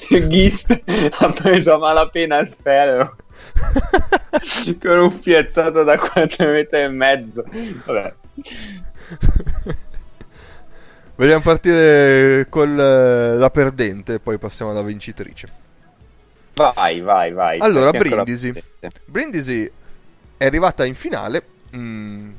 Ghist 0.28 0.82
ha 1.19 1.30
preso 1.34 1.74
a 1.74 1.78
malapena 1.78 2.38
il 2.38 2.56
ferro 2.62 3.17
con 4.82 4.98
un 4.98 5.19
piazzato 5.19 5.84
da 5.84 5.98
4 5.98 6.48
metri 6.48 6.80
e 6.80 6.88
mezzo. 6.88 7.43
Vabbè. 7.86 8.13
Vogliamo 11.15 11.41
partire 11.41 12.48
con 12.50 12.69
eh, 12.80 13.36
la 13.36 13.50
perdente 13.50 14.15
e 14.15 14.19
poi 14.19 14.38
passiamo 14.38 14.71
alla 14.71 14.82
vincitrice. 14.82 15.63
Vai, 16.56 17.02
vai, 17.02 17.34
vai. 17.34 17.60
Allora, 17.60 17.91
Brindisi. 17.91 18.54
Brindisi 19.06 19.69
è 20.38 20.45
arrivata 20.45 20.86
in 20.86 20.95
finale. 20.95 21.43
mm, 21.76 22.32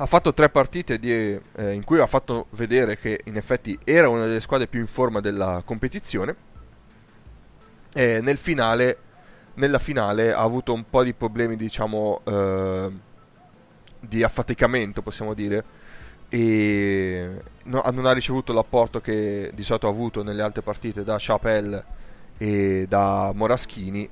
ha 0.00 0.06
fatto 0.06 0.32
tre 0.32 0.48
partite 0.48 0.98
di- 0.98 1.10
eh, 1.56 1.72
in 1.72 1.82
cui 1.82 1.98
ha 1.98 2.06
fatto 2.06 2.46
vedere 2.50 2.98
che 2.98 3.20
in 3.24 3.36
effetti 3.36 3.76
era 3.82 4.08
una 4.08 4.26
delle 4.26 4.40
squadre 4.40 4.68
più 4.68 4.78
in 4.78 4.86
forma 4.86 5.20
della 5.20 5.62
competizione. 5.64 6.36
E 7.92 8.20
nel 8.20 8.38
finale, 8.38 8.98
nella 9.54 9.80
finale 9.80 10.32
ha 10.32 10.40
avuto 10.40 10.72
un 10.72 10.84
po' 10.88 11.02
di 11.02 11.14
problemi, 11.14 11.56
diciamo, 11.56 12.20
eh, 12.24 12.90
di 13.98 14.22
affaticamento, 14.22 15.02
possiamo 15.02 15.34
dire. 15.34 15.64
E 16.28 17.42
no- 17.64 17.84
non 17.92 18.06
ha 18.06 18.12
ricevuto 18.12 18.52
l'apporto 18.52 19.00
che 19.00 19.50
di 19.52 19.64
solito 19.64 19.88
ha 19.88 19.90
avuto 19.90 20.22
nelle 20.22 20.42
altre 20.42 20.62
partite 20.62 21.02
da 21.02 21.16
Chappelle 21.18 21.84
e 22.36 22.86
da 22.88 23.32
Moraschini 23.34 24.08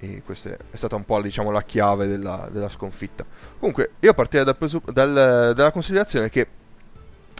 e 0.00 0.22
questa 0.24 0.50
è 0.50 0.76
stata 0.76 0.96
un 0.96 1.04
po' 1.04 1.20
diciamo, 1.20 1.50
la 1.50 1.62
chiave 1.62 2.06
della, 2.06 2.48
della 2.50 2.70
sconfitta. 2.70 3.24
Comunque 3.58 3.92
io 4.00 4.14
partirei 4.14 4.46
dal 4.46 4.56
presupp- 4.56 4.90
dal, 4.90 5.52
dalla 5.54 5.70
considerazione 5.70 6.30
che 6.30 6.46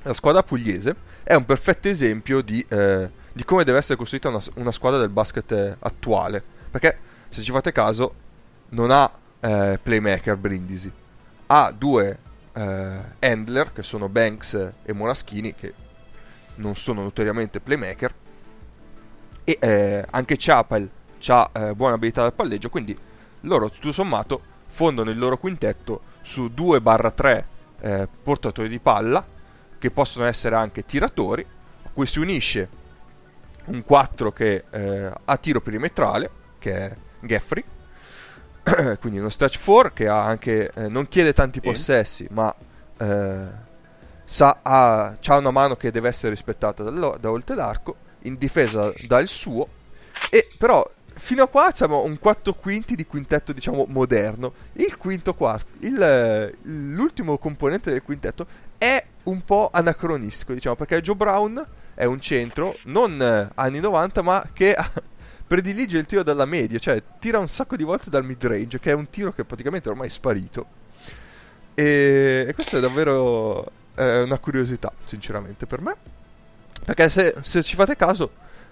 la 0.02 0.12
squadra 0.12 0.42
pugliese 0.42 0.94
è 1.22 1.34
un 1.34 1.46
perfetto 1.46 1.88
esempio 1.88 2.42
di, 2.42 2.64
eh, 2.68 3.10
di 3.32 3.44
come 3.44 3.64
deve 3.64 3.78
essere 3.78 3.96
costruita 3.96 4.28
una, 4.28 4.40
una, 4.54 4.72
squadra 4.72 5.00
del 5.00 5.08
basket 5.08 5.76
attuale. 5.78 6.42
Perché 6.70 6.98
se 7.30 7.40
ci 7.40 7.50
fate 7.50 7.72
caso 7.72 8.14
non 8.70 8.90
ha 8.90 9.10
eh, 9.40 9.78
playmaker 9.82 10.36
Brindisi, 10.36 10.92
ha 11.46 11.72
due 11.76 12.18
eh, 12.52 12.98
handler 13.20 13.72
che 13.72 13.82
sono 13.82 14.08
Banks 14.08 14.72
e 14.82 14.92
Moraschini 14.92 15.54
che 15.54 15.72
non 16.56 16.76
sono 16.76 17.02
notoriamente 17.02 17.58
playmaker 17.58 18.14
e 19.44 19.56
eh, 19.58 20.04
anche 20.10 20.36
Chapel 20.38 20.88
ha 21.26 21.50
eh, 21.52 21.74
buona 21.74 21.94
abilità 21.94 22.22
del 22.22 22.32
palleggio 22.32 22.70
quindi 22.70 22.96
loro 23.40 23.70
tutto 23.70 23.92
sommato 23.92 24.40
fondano 24.66 25.10
il 25.10 25.18
loro 25.18 25.38
quintetto 25.38 26.02
su 26.22 26.50
2-3 26.54 27.44
eh, 27.80 28.08
portatori 28.22 28.68
di 28.68 28.78
palla 28.78 29.24
che 29.78 29.90
possono 29.90 30.26
essere 30.26 30.56
anche 30.56 30.84
tiratori 30.84 31.44
a 31.82 31.88
cui 31.92 32.06
si 32.06 32.18
unisce 32.18 32.68
un 33.66 33.84
4 33.84 34.32
che 34.32 34.64
eh, 34.70 35.12
ha 35.24 35.36
tiro 35.36 35.60
perimetrale 35.60 36.30
che 36.58 36.76
è 36.76 36.96
Geffrey. 37.20 37.64
Quindi 39.00 39.18
uno 39.18 39.28
stretch 39.28 39.62
4 39.64 39.92
che 39.92 40.08
anche, 40.08 40.70
eh, 40.74 40.88
non 40.88 41.08
chiede 41.08 41.32
tanti 41.32 41.60
possessi 41.60 42.26
ma 42.30 42.54
eh, 42.98 43.46
sa, 44.24 44.58
ha, 44.62 45.16
ha, 45.22 45.36
una 45.36 45.50
mano 45.50 45.76
che 45.76 45.90
deve 45.90 46.08
essere 46.08 46.30
rispettata 46.30 46.82
da, 46.82 47.16
da 47.18 47.30
oltre 47.30 47.56
l'arco 47.56 47.96
in 48.20 48.36
difesa 48.36 48.92
dal 49.06 49.26
suo. 49.26 49.78
E 50.30 50.48
però 50.58 50.88
fino 51.20 51.42
a 51.42 51.48
qua 51.48 51.66
abbiamo 51.66 52.02
un 52.02 52.18
4 52.18 52.54
quinti 52.54 52.94
di 52.94 53.06
quintetto 53.06 53.52
diciamo 53.52 53.84
moderno 53.88 54.52
il 54.74 54.96
quinto 54.96 55.34
quarto 55.34 55.76
il, 55.80 56.56
l'ultimo 56.62 57.38
componente 57.38 57.90
del 57.90 58.02
quintetto 58.02 58.46
è 58.78 59.04
un 59.24 59.44
po' 59.44 59.70
anacronistico 59.72 60.52
diciamo 60.52 60.76
perché 60.76 61.00
Joe 61.00 61.14
Brown 61.14 61.64
è 61.94 62.04
un 62.04 62.20
centro 62.20 62.76
non 62.84 63.20
eh, 63.20 63.50
anni 63.54 63.80
90 63.80 64.22
ma 64.22 64.48
che 64.52 64.74
predilige 65.50 65.98
il 65.98 66.06
tiro 66.06 66.22
dalla 66.22 66.44
media, 66.44 66.78
cioè 66.78 67.02
tira 67.18 67.40
un 67.40 67.48
sacco 67.48 67.74
di 67.74 67.82
volte 67.82 68.08
dal 68.08 68.24
mid 68.24 68.46
range, 68.46 68.78
che 68.78 68.92
è 68.92 68.94
un 68.94 69.10
tiro 69.10 69.32
che 69.32 69.42
praticamente 69.42 69.88
ormai 69.88 70.06
è 70.06 70.08
sparito. 70.08 70.64
E, 71.74 72.44
e 72.46 72.54
questo 72.54 72.76
è 72.76 72.80
davvero 72.80 73.68
eh, 73.96 74.22
una 74.22 74.38
curiosità, 74.38 74.92
sinceramente, 75.02 75.66
per 75.66 75.80
me. 75.80 75.96
Perché 76.84 77.08
se, 77.08 77.34
se, 77.40 77.64
ci 77.64 77.74
fate 77.74 77.96
caso, 77.96 78.30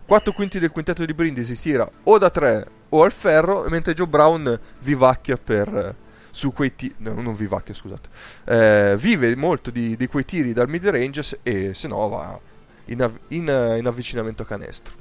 4 0.09 0.33
quinti 0.33 0.59
del 0.59 0.71
quintetto 0.71 1.05
di 1.05 1.13
Brindisi 1.13 1.55
si 1.55 1.69
tira 1.69 1.87
o 2.05 2.17
da 2.17 2.31
3 2.31 2.67
o 2.89 3.03
al 3.03 3.13
ferro, 3.13 3.69
mentre 3.69 3.93
Joe 3.93 4.07
Brown 4.07 4.59
vivacchia 4.79 5.37
per, 5.37 5.95
su 6.31 6.51
quei 6.51 6.75
tiri. 6.75 6.95
No, 6.97 7.13
non 7.21 7.35
vivacchia, 7.35 7.75
scusate. 7.75 8.09
Eh, 8.47 8.97
vive 8.97 9.37
molto 9.37 9.71
di, 9.71 9.97
di, 9.97 10.07
quei 10.07 10.25
tiri 10.25 10.55
dal 10.55 10.67
mid 10.67 10.89
range 10.89 11.41
e 11.43 11.75
se 11.75 11.89
no 11.89 12.09
va 12.09 12.41
in, 12.87 13.03
av- 13.03 13.19
in, 13.29 13.75
in 13.79 13.87
avvicinamento 13.87 14.41
a 14.41 14.47
canestro. 14.47 14.95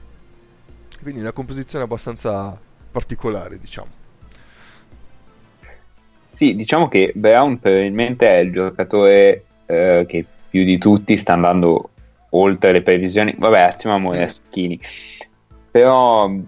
Quindi 1.01 1.21
una 1.21 1.31
composizione 1.31 1.85
abbastanza 1.85 2.59
particolare, 2.91 3.57
diciamo. 3.59 3.87
Sì, 6.35 6.53
diciamo 6.53 6.89
che 6.89 7.13
Brown 7.15 7.61
probabilmente 7.61 8.27
è 8.27 8.39
il 8.39 8.51
giocatore 8.51 9.45
eh, 9.67 10.03
che 10.05 10.25
più 10.49 10.65
di 10.65 10.77
tutti 10.77 11.15
sta 11.15 11.31
andando 11.31 11.91
oltre 12.31 12.71
le 12.71 12.81
previsioni. 12.81 13.35
Vabbè, 13.37 13.61
assieme 13.61 13.95
a 13.95 13.99
Moraschini. 13.99 14.79
Però, 15.71 16.27
mh, 16.27 16.45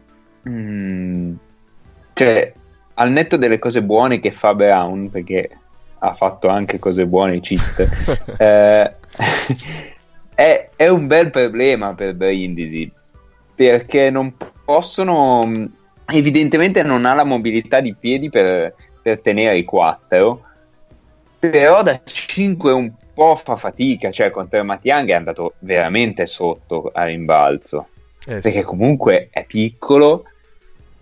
mm, 0.49 1.33
cioè, 2.13 2.53
al 2.95 3.11
netto 3.11 3.37
delle 3.37 3.59
cose 3.59 3.81
buone 3.81 4.19
che 4.19 4.31
fa 4.31 4.53
Brown, 4.53 5.09
perché 5.09 5.49
ha 5.99 6.13
fatto 6.15 6.47
anche 6.47 6.79
cose 6.79 7.05
buone, 7.05 7.39
cheat, 7.39 7.89
eh, 8.37 8.93
è, 10.35 10.69
è, 10.75 10.87
un 10.87 11.07
bel 11.07 11.29
problema 11.31 11.93
per 11.93 12.15
Brindisi 12.15 12.89
perché 13.55 14.09
non 14.09 14.33
possono 14.63 15.69
evidentemente 16.05 16.81
non 16.81 17.05
ha 17.05 17.13
la 17.13 17.25
mobilità 17.25 17.81
di 17.81 17.93
piedi 17.93 18.29
per, 18.29 18.73
per 19.01 19.19
tenere 19.19 19.57
i 19.57 19.65
4 19.65 20.43
però 21.39 21.83
da 21.83 21.99
5 22.03 22.71
un 22.71 22.91
po' 23.19 23.35
fa 23.35 23.57
fatica 23.57 24.11
cioè 24.11 24.31
contro 24.31 24.63
Matiang 24.63 25.09
è 25.09 25.13
andato 25.13 25.55
veramente 25.59 26.25
sotto 26.25 26.89
a 26.93 27.03
rimbalzo 27.03 27.89
eh, 28.25 28.39
perché 28.39 28.59
sì. 28.59 28.63
comunque 28.63 29.27
è 29.29 29.43
piccolo 29.43 30.23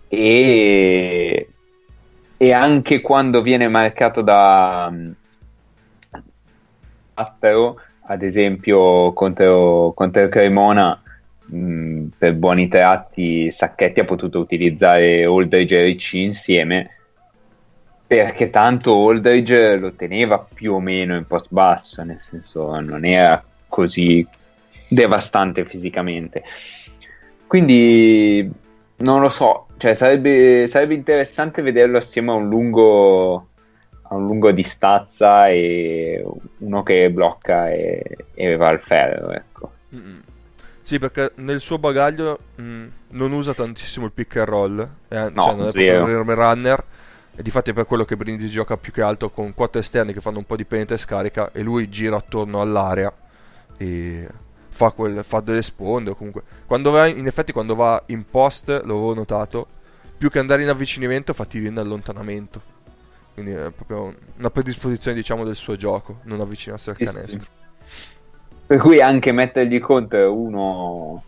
e, 0.08 1.48
e 2.36 2.52
anche 2.52 3.02
quando 3.02 3.44
viene 3.44 3.68
marcato 3.68 4.22
da 4.22 4.92
4 7.14 7.82
ad 8.10 8.24
esempio 8.24 9.14
contro, 9.14 9.94
contro 9.96 10.28
Cremona 10.28 11.00
mh, 11.46 12.06
per 12.18 12.34
buoni 12.34 12.68
tratti 12.68 13.52
Sacchetti 13.52 14.00
ha 14.00 14.06
potuto 14.06 14.40
utilizzare 14.40 15.28
Oldridge 15.28 15.78
e 15.78 15.84
Ricci 15.84 16.24
insieme 16.24 16.97
perché 18.08 18.50
tanto 18.50 18.94
Oldridge 18.94 19.78
lo 19.78 19.92
teneva 19.92 20.40
più 20.40 20.76
o 20.76 20.80
meno 20.80 21.18
in 21.18 21.28
post 21.28 21.48
basso, 21.50 22.02
nel 22.04 22.22
senso 22.22 22.80
non 22.80 23.04
era 23.04 23.44
così 23.68 24.26
devastante 24.88 25.66
fisicamente. 25.66 26.44
Quindi 27.46 28.50
non 28.98 29.20
lo 29.20 29.30
so, 29.30 29.68
cioè, 29.78 29.94
sarebbe, 29.94 30.68
sarebbe, 30.68 30.94
interessante 30.94 31.62
vederlo 31.62 31.98
assieme 31.98 32.32
a 32.32 32.36
un 32.36 32.48
lungo 32.48 33.48
a 34.10 34.16
un 34.16 34.26
lungo 34.26 34.52
di 34.52 34.64
stazza 34.64 35.50
e 35.50 36.26
uno 36.60 36.84
che 36.84 37.12
blocca 37.12 37.70
e, 37.70 38.02
e 38.34 38.56
va 38.56 38.70
al 38.70 38.80
ferro, 38.80 39.32
ecco. 39.32 39.72
Mm-hmm. 39.94 40.20
Sì, 40.82 40.98
perché 40.98 41.34
nel 41.36 41.60
suo 41.60 41.78
bagaglio 41.78 42.40
mh, 42.56 42.86
non 43.10 43.34
usa 43.34 43.54
tantissimo 43.54 44.06
il 44.06 44.14
pick 44.14 44.38
and 44.38 44.48
roll, 44.48 44.90
eh, 45.10 45.30
no, 45.34 45.42
cioè 45.42 45.56
non 45.56 45.68
è 45.68 45.72
proprio 45.72 46.22
un 46.22 46.36
runner. 46.36 46.84
E 47.38 47.44
difatti 47.44 47.70
è 47.70 47.74
per 47.74 47.86
quello 47.86 48.04
che 48.04 48.18
Brindisi 48.18 48.50
gioca 48.50 48.76
più 48.78 48.92
che 48.92 49.02
altro 49.02 49.30
con 49.30 49.54
quattro 49.54 49.80
esterni 49.80 50.12
che 50.12 50.22
fanno 50.22 50.40
un 50.40 50.46
po' 50.46 50.56
di 50.56 50.66
penetra 50.66 50.96
e 50.96 50.98
scarica 50.98 51.52
e 51.54 51.62
lui 51.62 51.88
gira 51.88 52.18
attorno 52.18 52.60
all'area 52.60 53.14
e 53.78 54.28
fa, 54.68 54.90
quel, 54.90 55.24
fa 55.24 55.40
delle 55.40 55.62
sponde 55.62 56.10
o 56.10 56.16
comunque 56.16 56.42
quando 56.66 56.90
va 56.90 57.06
in 57.06 57.28
effetti 57.28 57.52
quando 57.52 57.76
va 57.76 58.02
in 58.08 58.28
post 58.28 58.70
l'avevo 58.70 59.14
notato 59.14 59.68
più 60.18 60.32
che 60.32 60.40
andare 60.40 60.64
in 60.64 60.70
avvicinamento 60.70 61.32
fa 61.34 61.46
tiri 61.46 61.68
in 61.68 61.78
allontanamento 61.78 62.76
quindi 63.38 63.54
è 63.54 63.70
proprio 63.70 64.16
una 64.40 64.50
predisposizione 64.50 65.16
diciamo 65.16 65.44
del 65.44 65.56
suo 65.56 65.76
gioco 65.76 66.22
non 66.24 66.42
avvicinarsi 66.42 66.90
al 66.90 66.98
canestro. 66.98 67.48
Per 68.66 68.80
cui 68.80 69.00
anche 69.00 69.32
mettergli 69.32 69.80
contro 69.80 70.34
uno... 70.34 71.24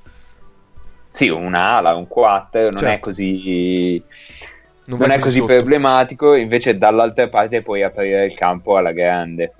Sì, 1.13 1.27
un'ala, 1.27 1.93
un 1.93 2.07
4 2.07 2.61
non 2.61 2.71
certo. 2.71 2.85
è 2.87 2.99
così... 2.99 4.03
Non, 4.89 4.97
non 4.97 5.11
è 5.11 5.19
così 5.19 5.37
sotto. 5.37 5.53
problematico, 5.53 6.33
invece 6.33 6.75
dall'altra 6.75 7.29
parte 7.29 7.61
puoi 7.61 7.83
aprire 7.83 8.25
il 8.25 8.33
campo 8.33 8.75
alla 8.75 8.91
grande. 8.91 9.53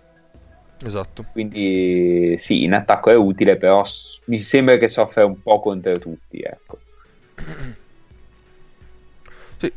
Esatto. 0.83 1.23
Quindi 1.31 2.35
sì, 2.39 2.63
in 2.63 2.73
attacco 2.73 3.11
è 3.11 3.15
utile, 3.15 3.57
però 3.57 3.85
mi 4.25 4.39
sembra 4.39 4.77
che 4.77 4.89
soffra 4.89 5.25
un 5.25 5.39
po' 5.39 5.59
contro 5.59 5.99
tutti, 5.99 6.39
ecco. 6.39 6.79
sì. 9.57 9.71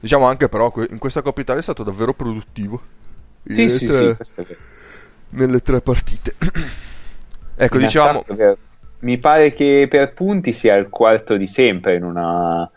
Diciamo 0.00 0.24
anche 0.24 0.48
però 0.48 0.72
in 0.88 0.98
questa 0.98 1.20
Coppa 1.20 1.42
Italia 1.42 1.60
è 1.60 1.64
stato 1.64 1.82
davvero 1.82 2.14
produttivo. 2.14 2.80
Sì, 3.44 3.68
sì, 3.76 3.84
tre... 3.84 4.16
sì, 4.22 4.56
nelle 5.30 5.60
tre 5.60 5.82
partite. 5.82 6.34
Ecco, 7.54 7.76
in 7.76 7.82
diciamo... 7.82 8.24
Mi 9.00 9.18
pare 9.18 9.52
che 9.52 9.86
per 9.90 10.14
punti 10.14 10.52
sia 10.52 10.74
il 10.76 10.88
quarto 10.88 11.36
di 11.36 11.46
sempre 11.46 11.96
in 11.96 12.04
una, 12.04 12.68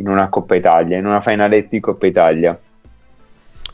in 0.00 0.08
una 0.08 0.28
Coppa 0.28 0.56
Italia, 0.56 0.98
in 0.98 1.06
una 1.06 1.20
finalette 1.20 1.68
di 1.70 1.80
Coppa 1.80 2.06
Italia. 2.06 2.58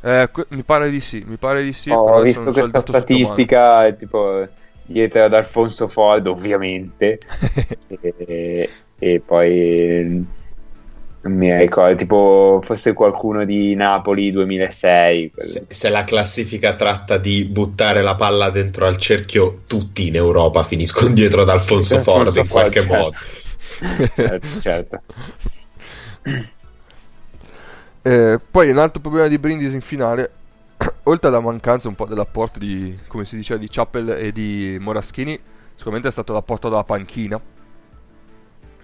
Eh, 0.02 0.28
mi 0.50 0.62
pare 0.62 0.90
di 0.90 1.00
sì, 1.00 1.24
mi 1.26 1.36
pare 1.36 1.62
di 1.62 1.72
sì. 1.72 1.90
Ho 1.90 2.20
visto 2.20 2.52
questa 2.52 2.80
statistica, 2.80 3.90
tipo 3.92 4.46
dietro 4.84 5.24
ad 5.24 5.34
Alfonso 5.34 5.88
Ford, 5.88 6.26
ovviamente, 6.26 7.18
e, 7.88 8.70
e, 8.98 9.22
poi 9.24 10.26
non 11.22 11.32
mi 11.32 11.56
ricordo, 11.56 11.96
tipo 11.96 12.62
fosse 12.64 12.92
qualcuno 12.92 13.44
di 13.44 13.74
Napoli 13.74 14.30
2006. 14.30 15.32
Se, 15.34 15.66
se, 15.68 15.88
la 15.88 16.04
classifica 16.04 16.74
tratta 16.74 17.18
di 17.18 17.44
buttare 17.44 18.02
la 18.02 18.14
palla 18.14 18.50
dentro 18.50 18.86
al 18.86 18.96
cerchio, 18.98 19.62
tutti 19.66 20.06
in 20.06 20.14
Europa 20.14 20.62
finiscono 20.62 21.10
dietro 21.14 21.42
ad 21.42 21.48
Alfonso 21.48 21.98
Ford 21.98 22.36
in 22.36 22.48
qualche 22.48 22.82
certo. 22.82 22.94
modo. 22.94 23.16
certo, 24.14 24.60
certo. 24.60 25.00
Eh, 28.06 28.38
poi 28.52 28.70
un 28.70 28.78
altro 28.78 29.00
problema 29.00 29.26
di 29.26 29.36
Brindisi 29.36 29.74
in 29.74 29.80
finale, 29.80 30.30
oltre 31.04 31.28
alla 31.28 31.40
mancanza 31.40 31.88
un 31.88 31.96
po' 31.96 32.06
dell'apporto 32.06 32.60
di, 32.60 32.96
come 33.08 33.24
si 33.24 33.34
diceva, 33.34 33.58
di 33.58 33.66
Chappell 33.68 34.10
e 34.10 34.30
di 34.30 34.76
Moraschini, 34.78 35.36
sicuramente 35.74 36.06
è 36.06 36.12
stato 36.12 36.32
l'apporto 36.32 36.68
dalla 36.68 36.84
panchina 36.84 37.40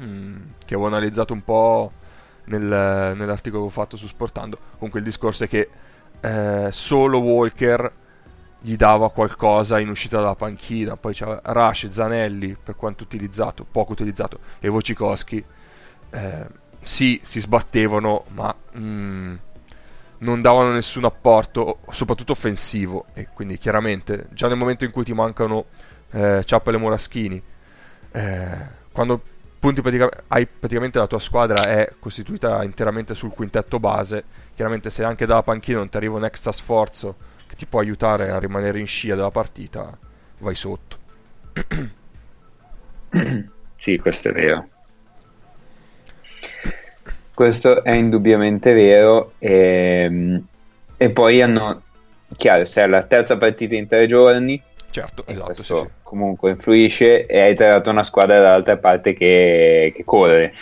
mm, 0.02 0.36
che 0.64 0.74
avevo 0.74 0.88
analizzato 0.88 1.32
un 1.34 1.44
po' 1.44 1.92
nel, 2.46 2.62
nell'articolo 2.62 3.62
che 3.62 3.68
ho 3.68 3.72
fatto 3.72 3.96
su 3.96 4.08
Sportando. 4.08 4.58
Comunque 4.74 4.98
il 4.98 5.04
discorso 5.04 5.44
è 5.44 5.48
che 5.48 5.68
eh, 6.18 6.68
solo 6.72 7.20
Walker 7.20 7.92
gli 8.58 8.74
dava 8.74 9.08
qualcosa 9.12 9.78
in 9.78 9.88
uscita 9.88 10.18
dalla 10.18 10.34
panchina, 10.34 10.96
poi 10.96 11.14
c'era 11.14 11.40
Rush, 11.44 11.88
Zanelli, 11.90 12.56
per 12.60 12.74
quanto 12.74 13.04
utilizzato, 13.04 13.64
poco 13.70 13.92
utilizzato, 13.92 14.40
e 14.58 14.66
Wojcikowski. 14.66 15.44
Eh, 16.10 16.60
sì, 16.82 17.20
si 17.24 17.40
sbattevano, 17.40 18.24
ma 18.28 18.54
mm, 18.78 19.34
non 20.18 20.40
davano 20.40 20.72
nessun 20.72 21.04
apporto, 21.04 21.80
soprattutto 21.90 22.32
offensivo. 22.32 23.06
E 23.14 23.28
quindi 23.32 23.58
chiaramente, 23.58 24.26
già 24.30 24.48
nel 24.48 24.56
momento 24.56 24.84
in 24.84 24.90
cui 24.90 25.04
ti 25.04 25.12
mancano 25.12 25.66
eh, 26.10 26.42
Ciappele 26.44 26.76
e 26.76 26.80
Moraschini, 26.80 27.42
eh, 28.12 28.80
quando 28.92 29.20
punti 29.58 29.80
pratica- 29.80 30.24
hai 30.28 30.46
praticamente 30.46 30.98
la 30.98 31.06
tua 31.06 31.20
squadra 31.20 31.66
è 31.66 31.92
costituita 31.98 32.64
interamente 32.64 33.14
sul 33.14 33.32
quintetto 33.32 33.78
base, 33.78 34.24
chiaramente 34.54 34.90
se 34.90 35.04
anche 35.04 35.24
dalla 35.26 35.42
panchina 35.42 35.78
non 35.78 35.88
ti 35.88 35.96
arriva 35.96 36.16
un 36.16 36.24
extra 36.24 36.52
sforzo 36.52 37.16
che 37.46 37.54
ti 37.54 37.66
può 37.66 37.80
aiutare 37.80 38.30
a 38.30 38.38
rimanere 38.38 38.80
in 38.80 38.86
scia 38.86 39.14
della 39.14 39.30
partita, 39.30 39.96
vai 40.38 40.54
sotto. 40.54 40.98
sì, 43.76 43.98
questo 43.98 44.28
è 44.28 44.32
vero. 44.32 44.71
Questo 47.42 47.82
è 47.82 47.90
indubbiamente 47.90 48.72
vero. 48.72 49.32
E, 49.40 50.04
ehm, 50.04 50.46
e 50.96 51.10
poi 51.10 51.42
hanno, 51.42 51.82
chiaro, 52.36 52.64
se 52.66 52.84
è 52.84 52.86
la 52.86 53.02
terza 53.02 53.36
partita 53.36 53.74
in 53.74 53.88
tre 53.88 54.06
giorni, 54.06 54.62
certo, 54.90 55.24
esatto, 55.26 55.64
sì, 55.64 55.74
sì. 55.74 55.88
comunque 56.04 56.50
influisce 56.50 57.26
e 57.26 57.40
hai 57.40 57.56
trovato 57.56 57.90
una 57.90 58.04
squadra 58.04 58.38
dall'altra 58.38 58.76
parte 58.76 59.12
che, 59.14 59.92
che 59.92 60.04
corre, 60.04 60.54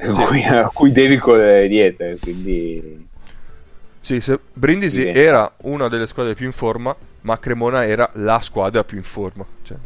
Sì. 0.00 0.24
cui, 0.24 0.44
a 0.44 0.70
cui 0.72 0.92
devi 0.92 1.16
correre 1.16 1.66
dietro, 1.66 2.14
quindi 2.20 3.08
Sì, 4.00 4.22
Brindisi 4.52 4.98
Diventa- 4.98 5.18
era 5.18 5.52
una 5.62 5.88
delle 5.88 6.06
squadre 6.06 6.34
più 6.34 6.46
in 6.46 6.52
forma, 6.52 6.94
ma 7.22 7.36
Cremona 7.40 7.84
era 7.84 8.08
la 8.12 8.38
squadra 8.38 8.84
più 8.84 8.96
in 8.96 9.02
forma. 9.02 9.44
Cioè, 9.64 9.76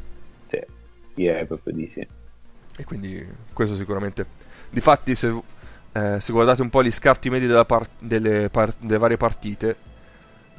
sì, 0.48 0.60
direi 1.14 1.46
proprio 1.46 1.72
di 1.72 1.90
sì. 1.90 2.06
e 2.76 2.84
quindi 2.84 3.26
questo 3.54 3.74
sicuramente. 3.74 4.42
Difatti, 4.68 5.14
se, 5.14 5.32
eh, 5.94 6.20
se 6.20 6.32
guardate 6.32 6.60
un 6.62 6.70
po' 6.70 6.82
gli 6.82 6.90
scarti 6.90 7.30
medi 7.30 7.46
della 7.46 7.64
par- 7.64 7.88
delle, 7.98 8.50
par- 8.50 8.74
delle 8.80 8.98
varie 8.98 9.16
partite, 9.16 9.76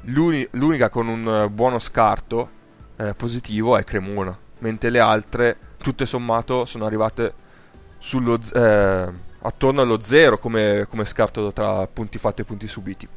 l'uni- 0.03 0.47
l'unica 0.51 0.89
con 0.89 1.07
un 1.07 1.27
eh, 1.27 1.49
buono 1.49 1.77
scarto 1.79 2.49
eh, 2.97 3.13
positivo 3.13 3.77
è 3.77 3.83
Cremona, 3.83 4.37
mentre 4.59 4.89
le 4.89 4.99
altre, 4.99 5.57
tutte 5.77 6.05
sommato, 6.05 6.65
sono 6.65 6.85
arrivate 6.85 7.33
sullo 7.97 8.39
eh, 8.53 9.07
attorno 9.41 9.81
allo 9.81 10.01
zero 10.01 10.37
come, 10.37 10.87
come 10.89 11.05
scarto 11.05 11.51
tra 11.51 11.85
punti 11.87 12.17
fatti 12.17 12.41
e 12.41 12.45
punti 12.45 12.67
subiti. 12.67 13.07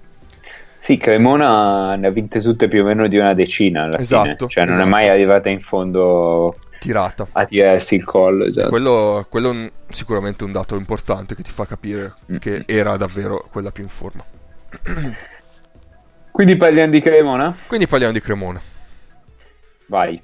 Sì, 0.81 0.97
Cremona 0.97 1.97
ne 1.97 2.07
ha 2.07 2.11
vinte 2.11 2.41
tutte 2.41 2.69
più 2.69 2.83
o 2.83 2.85
meno 2.85 3.09
di 3.09 3.19
una 3.19 3.35
decina 3.35 3.83
alla 3.83 3.99
Esatto, 3.99 4.47
fine, 4.47 4.51
cioè 4.51 4.65
non 4.65 4.75
esatto. 4.75 4.87
è 4.87 4.91
mai 4.91 5.09
arrivata 5.09 5.49
in 5.49 5.61
fondo 5.61 6.57
Tirata. 6.79 7.27
a 7.33 7.45
tirarsi 7.47 7.95
il 7.97 8.05
collo. 8.05 8.45
Esatto. 8.45 8.69
Quello, 8.69 9.27
quello 9.29 9.49
è 9.49 9.53
un- 9.53 9.71
sicuramente 9.89 10.45
un 10.45 10.53
dato 10.53 10.77
importante 10.77 11.35
che 11.35 11.43
ti 11.43 11.51
fa 11.51 11.67
capire 11.67 12.15
Mm. 12.33 12.37
che 12.37 12.63
era 12.67 12.97
davvero 12.97 13.47
quella 13.51 13.71
più 13.71 13.83
in 13.83 13.89
forma. 13.89 14.25
Quindi 16.31 16.57
parliamo 16.57 16.93
di 16.93 17.01
Cremona? 17.01 17.57
Quindi 17.67 17.87
parliamo 17.87 18.13
di 18.13 18.21
Cremona. 18.21 18.61
Vai, 19.87 20.21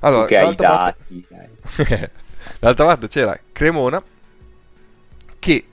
Allora, 0.00 0.26
d'altra 0.28 0.68
parte, 0.68 0.98
dati. 1.08 1.26
dai. 1.30 2.10
d'altra 2.60 2.84
parte 2.84 3.08
c'era 3.08 3.38
Cremona 3.52 4.02
che 5.38 5.64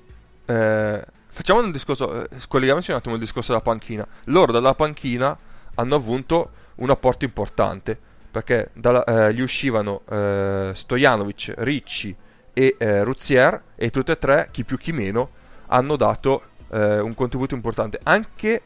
eh, 0.46 1.06
facciamo 1.28 1.60
un 1.60 1.72
discorso, 1.72 2.24
eh, 2.24 2.40
scolleghiamoci 2.40 2.92
un 2.92 2.98
attimo 2.98 3.16
al 3.16 3.20
discorso 3.20 3.52
della 3.52 3.64
panchina. 3.64 4.08
Loro 4.26 4.52
dalla 4.52 4.76
panchina 4.76 5.36
hanno 5.76 5.96
avuto 5.96 6.52
un 6.76 6.90
apporto 6.92 7.26
importante 7.26 8.00
perché 8.34 8.72
dalla- 8.74 9.04
eh, 9.28 9.34
gli 9.36 9.42
uscivano 9.42 10.02
eh, 10.10 10.72
Stojanovic, 10.74 11.54
Ricci 11.58 12.16
e 12.52 12.76
eh, 12.80 13.04
Ruzier 13.04 13.62
e 13.76 13.92
tutte 13.92 14.14
e 14.14 14.18
tre, 14.18 14.48
chi 14.50 14.64
più 14.64 14.78
chi 14.78 14.92
meno, 14.92 15.30
hanno 15.68 15.96
dato 15.96 16.42
eh, 16.72 17.00
un 17.00 17.14
contributo 17.14 17.54
importante 17.54 18.00
anche 18.02 18.62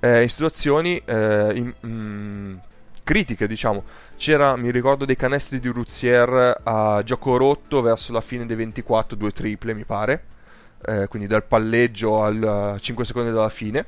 eh, 0.00 0.22
in 0.22 0.28
situazioni 0.28 1.00
eh, 1.04 1.52
in- 1.54 1.72
mm, 1.86 2.56
critiche, 3.04 3.46
diciamo. 3.46 3.84
C'era, 4.16 4.56
mi 4.56 4.72
ricordo, 4.72 5.04
dei 5.04 5.14
canestri 5.16 5.60
di 5.60 5.68
Ruzier 5.68 6.60
a 6.64 7.00
gioco 7.04 7.36
rotto 7.36 7.82
verso 7.82 8.12
la 8.12 8.20
fine 8.20 8.46
dei 8.46 8.56
24, 8.56 9.16
due 9.16 9.30
triple, 9.30 9.74
mi 9.74 9.84
pare. 9.84 10.24
Eh, 10.86 11.06
quindi 11.08 11.28
dal 11.28 11.44
palleggio 11.44 12.20
al 12.20 12.76
5 12.80 13.04
secondi 13.04 13.30
dalla 13.30 13.48
fine. 13.48 13.86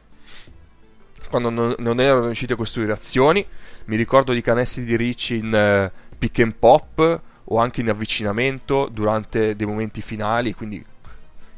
Quando 1.29 1.51
non, 1.51 1.75
non 1.79 2.01
erano 2.01 2.27
riusciti 2.27 2.53
a 2.53 2.57
costruire 2.57 2.93
azioni. 2.93 3.45
Mi 3.87 3.97
ricordo 3.97 4.33
di 4.33 4.41
canestri 4.43 4.85
di 4.85 4.97
Ricci 4.97 5.39
in 5.39 5.55
eh, 5.55 5.91
pick 6.19 6.39
and 6.41 6.55
pop 6.59 7.21
o 7.45 7.59
anche 7.59 7.81
in 7.81 7.89
avvicinamento 7.89 8.89
durante 8.91 9.55
dei 9.57 9.67
momenti 9.67 10.01
finali. 10.03 10.53
Quindi 10.55 10.85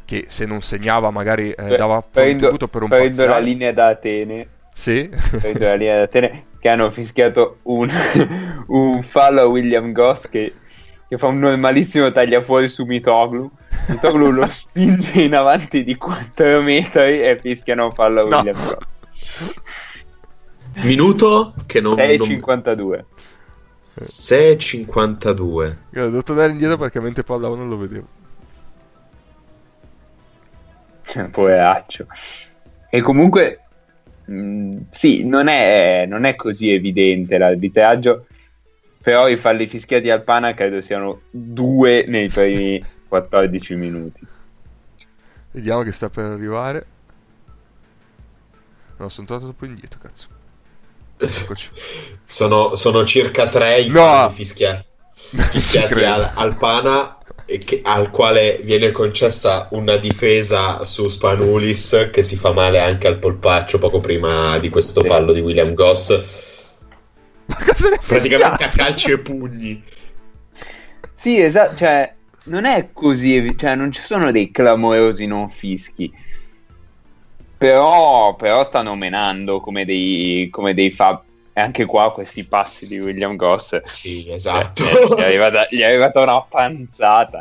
che 0.05 0.25
se 0.29 0.47
non 0.47 0.63
segnava 0.63 1.11
magari 1.11 1.51
eh, 1.51 1.77
dava 1.77 2.01
Prendo- 2.01 2.49
contributo 2.49 2.69
per 2.69 2.83
un 2.83 2.89
prendo 2.89 3.23
la 3.23 3.29
parziale. 3.33 3.45
linea 3.45 3.73
da 3.73 3.89
Atene 3.89 4.49
Sì. 4.73 5.07
prendo 5.39 5.65
la 5.67 5.75
linea 5.75 5.97
da 5.97 6.03
Atene 6.05 6.45
che 6.59 6.69
hanno 6.71 6.91
fischiato 6.91 7.59
un, 7.65 7.91
un 8.69 9.03
fallo 9.03 9.43
a 9.43 9.45
William 9.45 9.93
Goss 9.93 10.29
che, 10.31 10.55
che 11.07 11.19
fa 11.19 11.27
un 11.27 11.39
normalissimo 11.41 12.11
tagliafuori 12.11 12.71
su 12.71 12.85
Mitoglu 12.87 13.51
Mitoglu 13.91 14.31
lo 14.31 14.49
spinge 14.51 15.21
in 15.21 15.35
avanti 15.35 15.85
di 15.85 15.95
4 15.97 16.63
metri 16.63 17.21
e 17.21 17.39
fischiano 17.39 17.85
un 17.85 17.93
fallo 17.93 18.23
a 18.23 18.29
No. 18.29 18.37
William 18.37 18.57
Goss 18.57 18.77
Minuto 20.83 21.55
che 21.67 21.81
non... 21.81 21.97
non... 21.97 22.07
6,52 22.07 23.05
6.52. 23.83 25.43
Guarda, 25.45 25.77
devo 26.11 26.23
tornare 26.23 26.53
indietro 26.53 26.77
perché 26.77 27.01
mentre 27.01 27.25
parlavo 27.25 27.55
non 27.57 27.69
lo 27.69 27.79
vedevo. 27.79 28.07
poveraccio 31.31 32.07
e 32.91 33.01
comunque 33.01 33.61
mh, 34.27 34.81
sì 34.91 35.25
non 35.25 35.49
è, 35.49 36.05
non 36.07 36.25
è 36.25 36.35
così 36.37 36.71
evidente 36.71 37.39
l'arbitraggio 37.39 38.27
però 39.01 39.27
i 39.27 39.39
falli 39.39 39.69
fischiati 39.69 40.11
al 40.11 40.23
Pana 40.23 40.53
credo 40.53 40.83
siano 40.83 41.23
due 41.31 42.05
nei 42.07 42.29
primi 42.29 42.85
14 43.09 43.75
minuti 43.75 44.21
Vediamo 45.51 45.83
che 45.83 45.93
sta 45.93 46.11
per 46.11 46.25
arrivare. 46.25 46.87
No, 48.99 49.09
sono 49.09 49.27
tornato 49.27 49.49
troppo 49.49 49.65
indietro, 49.65 49.99
cazzo. 49.99 50.29
Eccoci. 51.19 51.69
Sono, 52.27 52.75
sono 52.75 53.05
circa 53.05 53.49
tre 53.49 53.81
i 53.81 53.89
No! 53.89 54.31
fischia- 54.33 54.85
fischiati 55.15 56.05
al, 56.05 56.31
al 56.35 56.57
Pana 56.57 57.19
e 57.47 57.59
che- 57.59 57.81
al 57.83 58.11
quale 58.11 58.61
viene 58.63 58.91
concessa 58.93 59.69
una 59.73 59.97
difesa 59.97 60.85
su 60.85 61.09
Spanulis 61.09 62.11
che 62.13 62.23
si 62.23 62.37
fa 62.37 62.53
male 62.53 62.79
anche 62.79 63.07
al 63.07 63.19
polpaccio 63.19 63.79
poco 63.79 64.01
prima 64.01 64.59
di 64.59 64.69
questo 64.69 65.03
fallo 65.03 65.33
di 65.33 65.41
William 65.41 65.73
Goss. 65.75 66.11
Ma 67.47 67.57
cosa 67.65 67.89
ne 67.89 67.99
praticamente 68.07 68.65
a 68.65 68.69
calci 68.69 69.11
e 69.13 69.19
pugni. 69.19 69.83
Sì 71.17 71.41
esatto 71.41 71.77
cioè 71.79 72.15
non 72.45 72.65
è 72.67 72.91
così 72.93 73.57
cioè 73.59 73.75
non 73.75 73.91
ci 73.91 74.01
sono 74.03 74.31
dei 74.31 74.51
clamorosi 74.51 75.27
non 75.27 75.51
fischi 75.51 76.13
però, 77.59 78.35
però 78.37 78.65
stanno 78.65 78.95
menando 78.95 79.61
come 79.61 79.85
dei, 79.85 80.49
come 80.51 80.73
dei 80.75 80.93
fa 80.93 81.23
e 81.53 81.61
anche 81.61 81.85
qua 81.87 82.13
questi 82.13 82.45
passi 82.45 82.87
di 82.87 83.01
William 83.01 83.35
Goss 83.37 83.81
sì 83.83 84.31
esatto 84.31 84.85
Eh, 84.85 85.17
gli, 85.17 85.21
è 85.21 85.25
arrivata, 85.25 85.67
gli 85.69 85.81
è 85.81 85.85
arrivata 85.87 86.21
una 86.21 86.41
panzata. 86.43 87.41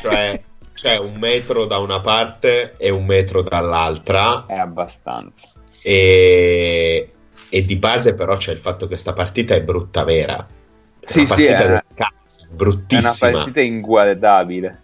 cioè 0.00 0.40
c'è 0.72 0.96
un 0.96 1.16
metro 1.18 1.66
da 1.66 1.78
una 1.78 2.00
parte 2.00 2.74
e 2.78 2.90
un 2.90 3.04
metro 3.04 3.42
dall'altra 3.42 4.46
È 4.46 4.54
abbastanza. 4.56 5.48
e, 5.82 7.06
e 7.48 7.64
di 7.64 7.76
base 7.76 8.14
però 8.14 8.36
c'è 8.36 8.52
il 8.52 8.58
fatto 8.58 8.86
che 8.86 8.96
sta 8.96 9.12
partita 9.12 9.54
è 9.56 9.62
brutta 9.62 10.04
vera 10.04 10.46
è 11.00 11.10
Sì, 11.10 11.18
una 11.18 11.26
sì, 11.26 11.44
partita 11.44 11.64
è- 11.64 11.66
del 11.68 11.84
cazzo 11.94 12.44
È 12.44 12.46
una 12.46 12.56
bruttissima 12.56 13.32
partita 13.32 13.60
inguardabile. 13.60 14.82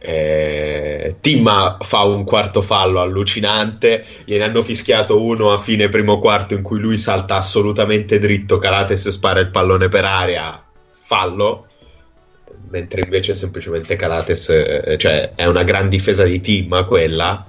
Eh, 0.00 1.16
Timma 1.20 1.76
fa 1.80 2.04
un 2.04 2.22
quarto 2.24 2.62
fallo 2.62 3.00
allucinante, 3.00 4.04
gliene 4.24 4.44
hanno 4.44 4.62
fischiato 4.62 5.20
uno 5.20 5.52
a 5.52 5.58
fine 5.58 5.88
primo 5.88 6.20
quarto 6.20 6.54
in 6.54 6.62
cui 6.62 6.78
lui 6.78 6.96
salta 6.96 7.36
assolutamente 7.36 8.20
dritto, 8.20 8.58
Calates 8.58 9.08
spara 9.08 9.40
il 9.40 9.50
pallone 9.50 9.88
per 9.88 10.04
aria, 10.04 10.62
fallo, 10.88 11.66
mentre 12.70 13.02
invece 13.02 13.34
semplicemente 13.34 13.96
Calates, 13.96 14.48
eh, 14.50 14.96
cioè 14.98 15.32
è 15.34 15.46
una 15.46 15.64
gran 15.64 15.88
difesa 15.88 16.24
di 16.24 16.40
Timma 16.40 16.84
quella. 16.84 17.44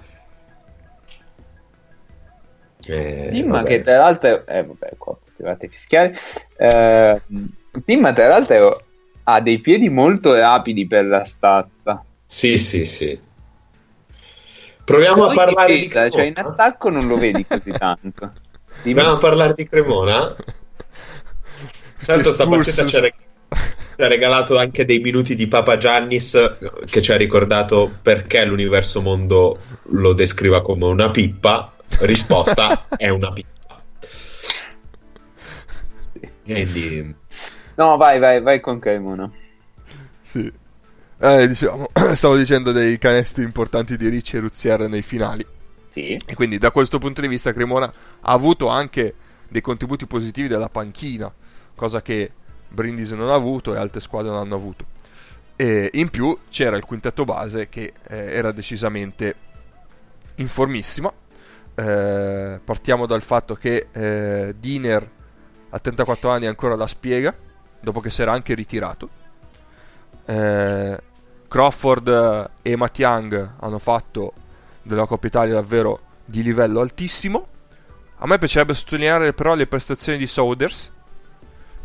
Eh, 2.86 3.30
Timma 3.32 3.62
che 3.62 3.84
tra 3.84 3.98
l'altro... 3.98 4.48
Eh 4.48 4.64
vabbè, 4.64 4.94
qua 4.98 5.16
potevate 5.24 5.68
fischiare. 5.68 6.18
Eh, 6.58 7.22
Timma 7.86 8.14
tra 8.14 8.28
l'altro 8.28 8.84
ha 9.24 9.40
dei 9.42 9.60
piedi 9.60 9.90
molto 9.90 10.34
rapidi 10.34 10.88
per 10.88 11.06
la 11.06 11.24
stazza. 11.26 12.04
Sì, 12.32 12.60
sì, 12.60 12.86
sì. 12.86 13.20
Proviamo 14.86 15.26
a 15.26 15.34
parlare 15.34 15.80
di 15.80 15.88
Cremona. 15.88 16.12
cioè 16.12 16.26
in 16.26 16.34
attacco 16.36 16.90
non 16.90 17.08
lo 17.08 17.18
vedi 17.18 17.44
così 17.44 17.72
tanto. 17.72 18.34
Dimmi. 18.84 18.94
Proviamo 18.94 19.16
a 19.16 19.18
parlare 19.18 19.54
di 19.56 19.68
Cremona. 19.68 20.36
Tanto 22.06 22.32
sta 22.32 22.46
partita 22.48 22.86
ci 22.86 22.96
ha, 22.96 23.00
reg- 23.00 23.16
ci 23.50 24.02
ha 24.02 24.08
regalato 24.08 24.60
anche 24.60 24.86
dei 24.86 25.00
minuti 25.00 25.36
di 25.36 25.48
Papa 25.48 25.78
Giannis 25.78 26.58
che 26.86 27.02
ci 27.02 27.12
ha 27.12 27.18
ricordato 27.18 27.98
perché 28.00 28.46
l'universo 28.46 29.02
mondo 29.02 29.62
lo 29.94 30.14
descriva 30.14 30.62
come 30.62 30.86
una 30.86 31.10
pippa. 31.10 31.74
Risposta 32.02 32.86
è 32.96 33.10
una 33.10 33.32
pippa. 33.34 33.82
Quindi 36.44 37.16
No, 37.74 37.98
vai, 37.98 38.20
vai, 38.20 38.40
vai 38.40 38.60
con 38.60 38.78
Cremona. 38.78 39.32
Sì. 40.22 40.59
Eh, 41.22 41.48
diciamo, 41.50 41.90
stavo 42.16 42.38
dicendo 42.38 42.72
dei 42.72 42.98
canestri 42.98 43.44
importanti 43.44 43.98
di 43.98 44.08
Ricci 44.08 44.38
e 44.38 44.40
Ruzier 44.40 44.88
nei 44.88 45.02
finali. 45.02 45.46
Sì. 45.92 46.18
E 46.26 46.34
quindi 46.34 46.58
da 46.58 46.72
questo 46.72 46.98
punto 46.98 47.20
di 47.20 47.28
vista 47.28 47.52
Cremona 47.52 47.92
ha 48.22 48.32
avuto 48.32 48.70
anche 48.70 49.14
dei 49.50 49.60
contributi 49.60 50.08
positivi 50.08 50.48
dalla 50.48 50.70
panchina, 50.70 51.30
cosa 51.76 52.02
che 52.02 52.32
Brindisi 52.70 53.16
non 53.16 53.30
ha 53.30 53.34
avuto 53.34 53.74
e 53.74 53.78
altre 53.78 54.00
squadre 54.00 54.30
non 54.32 54.40
hanno 54.40 54.56
avuto. 54.56 54.86
E 55.58 55.90
in 55.96 56.10
più 56.10 56.38
c'era 56.48 56.78
il 56.78 56.86
quintetto 56.86 57.26
base 57.26 57.68
che 57.68 57.92
eh, 58.08 58.18
era 58.32 58.54
decisamente 58.54 59.36
in 60.36 60.48
formissima. 60.48 61.12
Eh, 61.76 62.62
partiamo 62.64 63.06
dal 63.06 63.24
fatto 63.24 63.56
che 63.56 63.88
eh, 63.92 64.56
Diner 64.58 65.12
a 65.72 65.80
34 65.80 66.30
anni 66.30 66.46
ancora 66.46 66.78
la 66.78 66.88
spiega, 66.88 67.36
dopo 67.82 68.00
che 68.00 68.10
si 68.10 68.22
era 68.22 68.32
anche 68.32 68.54
ritirato. 68.54 69.10
Eh, 70.26 71.08
Crawford 71.50 72.50
e 72.62 72.76
Matt 72.76 73.00
Young 73.00 73.50
hanno 73.60 73.80
fatto 73.80 74.34
della 74.84 75.06
Coppa 75.06 75.28
Italia 75.28 75.56
davvero 75.56 76.00
di 76.24 76.44
livello 76.44 76.80
altissimo. 76.80 77.48
A 78.18 78.28
me 78.28 78.38
piacerebbe 78.38 78.74
sottolineare 78.74 79.34
però 79.34 79.56
le 79.56 79.66
prestazioni 79.66 80.18
di 80.18 80.28
Souders, 80.28 80.92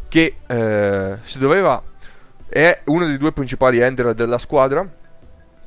che 0.09 0.37
eh, 0.47 1.19
si 1.23 1.39
doveva 1.39 1.83
è 2.47 2.83
uno 2.85 3.07
dei 3.07 3.17
due 3.17 3.33
principali 3.33 3.81
ender 3.81 4.15
della 4.15 4.39
squadra. 4.39 5.03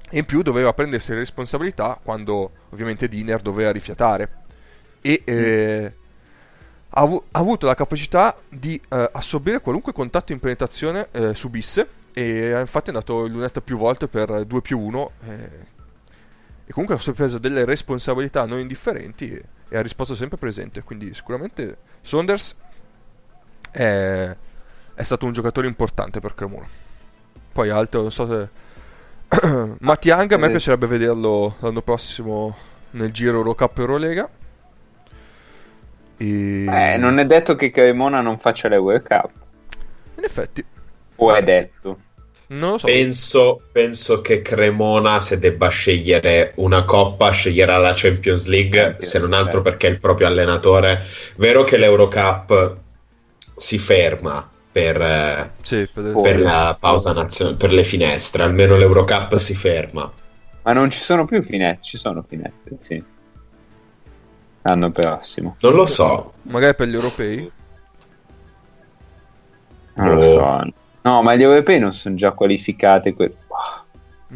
E 0.10 0.18
in 0.20 0.26
più 0.26 0.42
doveva 0.42 0.72
prendersi 0.72 1.12
le 1.12 1.18
responsabilità 1.18 2.00
quando 2.02 2.52
ovviamente 2.70 3.10
Diner 3.10 3.42
doveva 3.42 3.72
rifiatare. 3.72 4.30
E 5.02 5.22
eh, 5.26 5.94
ha 6.90 7.22
avuto 7.32 7.66
la 7.66 7.76
capacità 7.76 8.38
di 8.48 8.80
eh, 8.90 9.10
assorbire 9.12 9.60
qualunque 9.60 9.92
contatto 9.92 10.32
in 10.32 10.40
penetrazione 10.40 11.08
eh, 11.12 11.34
subisse 11.34 11.88
e 12.18 12.50
eh, 12.50 12.60
infatti 12.60 12.90
è 12.90 12.94
andato 12.94 13.28
in 13.28 13.34
lunetta 13.34 13.62
più 13.62 13.78
volte 13.78 14.08
per 14.08 14.44
2 14.44 14.62
più 14.62 14.80
1 14.80 15.12
e 16.66 16.72
comunque 16.72 16.98
si 16.98 17.12
è 17.12 17.14
preso 17.14 17.38
delle 17.38 17.64
responsabilità 17.64 18.46
non 18.46 18.58
indifferenti 18.58 19.30
e, 19.30 19.44
e 19.70 19.78
ha 19.78 19.84
risposto 19.84 20.16
sempre 20.16 20.40
presente 20.40 20.82
quindi 20.82 21.14
sicuramente 21.14 21.78
Saunders 22.02 22.56
è, 23.70 24.36
è 24.96 25.04
stato 25.04 25.28
un 25.28 25.32
giocatore 25.32 25.68
importante 25.68 26.20
per 26.20 26.34
Cremona 26.34 26.66
poi 27.52 27.70
altro 27.70 28.02
non 28.02 28.12
so 28.12 28.26
se 28.26 28.50
Mattiang 29.82 30.32
a 30.32 30.38
me 30.38 30.48
Eh. 30.48 30.50
piacerebbe 30.50 30.88
vederlo 30.88 31.58
l'anno 31.60 31.84
prossimo 31.84 32.58
nel 32.92 33.12
giro 33.12 33.38
Eurocup 33.38 33.78
Eurolega 33.78 34.28
e... 36.18 36.66
Eh, 36.66 36.98
non 36.98 37.20
è 37.20 37.28
detto 37.28 37.56
che 37.56 37.70
Cremona 37.70 38.22
non 38.22 38.40
faccia 38.40 38.68
l'Euro 38.70 39.04
Cup. 39.04 39.30
in 40.18 40.24
effetti 40.24 40.66
O 41.18 41.36
è 41.36 41.44
detto? 41.44 42.06
Non 42.50 42.72
lo 42.72 42.78
so 42.78 42.86
penso, 42.88 43.62
penso 43.72 44.22
che 44.22 44.42
Cremona 44.42 45.20
se 45.20 45.38
debba 45.38 45.68
scegliere 45.68 46.54
una 46.56 46.84
coppa 46.86 47.30
sceglierà 47.32 47.78
la 47.78 47.92
Champions 47.94 48.46
League 48.48 48.80
Champions, 48.80 49.06
se 49.06 49.20
non 49.20 49.34
altro 49.34 49.62
perché 49.62 49.88
è 49.88 49.90
il 49.92 50.00
proprio 50.00 50.28
allenatore 50.28 51.04
vero 51.38 51.64
che 51.64 51.78
l'Eurocup 51.78 52.78
si 53.56 53.78
ferma 53.78 54.50
per, 54.72 55.02
eh, 55.02 55.52
sì, 55.62 55.88
per, 55.92 56.14
per 56.22 56.40
la 56.40 56.78
pausa 56.80 57.12
nazionale 57.12 57.58
per 57.58 57.74
le 57.74 57.84
finestre 57.84 58.44
almeno 58.44 58.78
l'Eurocup 58.78 59.36
si 59.36 59.54
ferma 59.56 60.10
Ma 60.64 60.74
non 60.74 60.90
ci 60.90 61.00
sono 61.00 61.26
più 61.26 61.42
finestre, 61.44 61.84
ci 61.84 61.98
sono 61.98 62.24
finestre, 62.28 62.78
sì. 62.82 63.04
L'anno 64.62 64.92
prossimo. 64.92 65.56
non 65.62 65.74
lo 65.74 65.86
so 65.86 66.34
magari 66.44 66.76
per 66.76 66.88
gli 66.88 66.94
europei 66.94 67.52
Non 69.96 70.16
lo 70.16 70.22
Oh. 70.22 70.64
so. 70.64 70.74
No, 71.08 71.22
ma 71.22 71.36
gli 71.36 71.42
europei 71.42 71.80
non 71.80 71.94
sono 71.94 72.16
già 72.16 72.32
qualificate. 72.32 73.14
Que- 73.14 73.34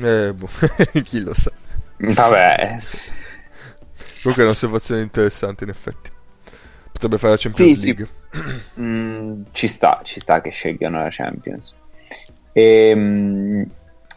eh, 0.02 0.34
boh, 0.34 0.48
chi 1.04 1.22
lo 1.22 1.34
sa 1.34 1.52
Vabbè, 1.98 2.80
comunque 4.22 4.44
è 4.44 4.46
un'osservazione 4.46 5.02
interessante 5.02 5.66
in 5.66 5.70
effetti 5.70 6.10
potrebbe 6.94 7.18
fare 7.18 7.34
la 7.34 7.38
Champions 7.38 7.72
Sì, 7.72 7.78
sì. 7.78 7.86
League 7.88 8.08
Mm, 8.80 9.42
ci 9.52 9.68
sta, 9.68 10.00
ci 10.04 10.22
sta 10.22 10.40
che 10.40 10.52
scelgano 10.52 11.04
la 11.04 11.10
Champions. 11.12 11.76
E, 12.54 13.68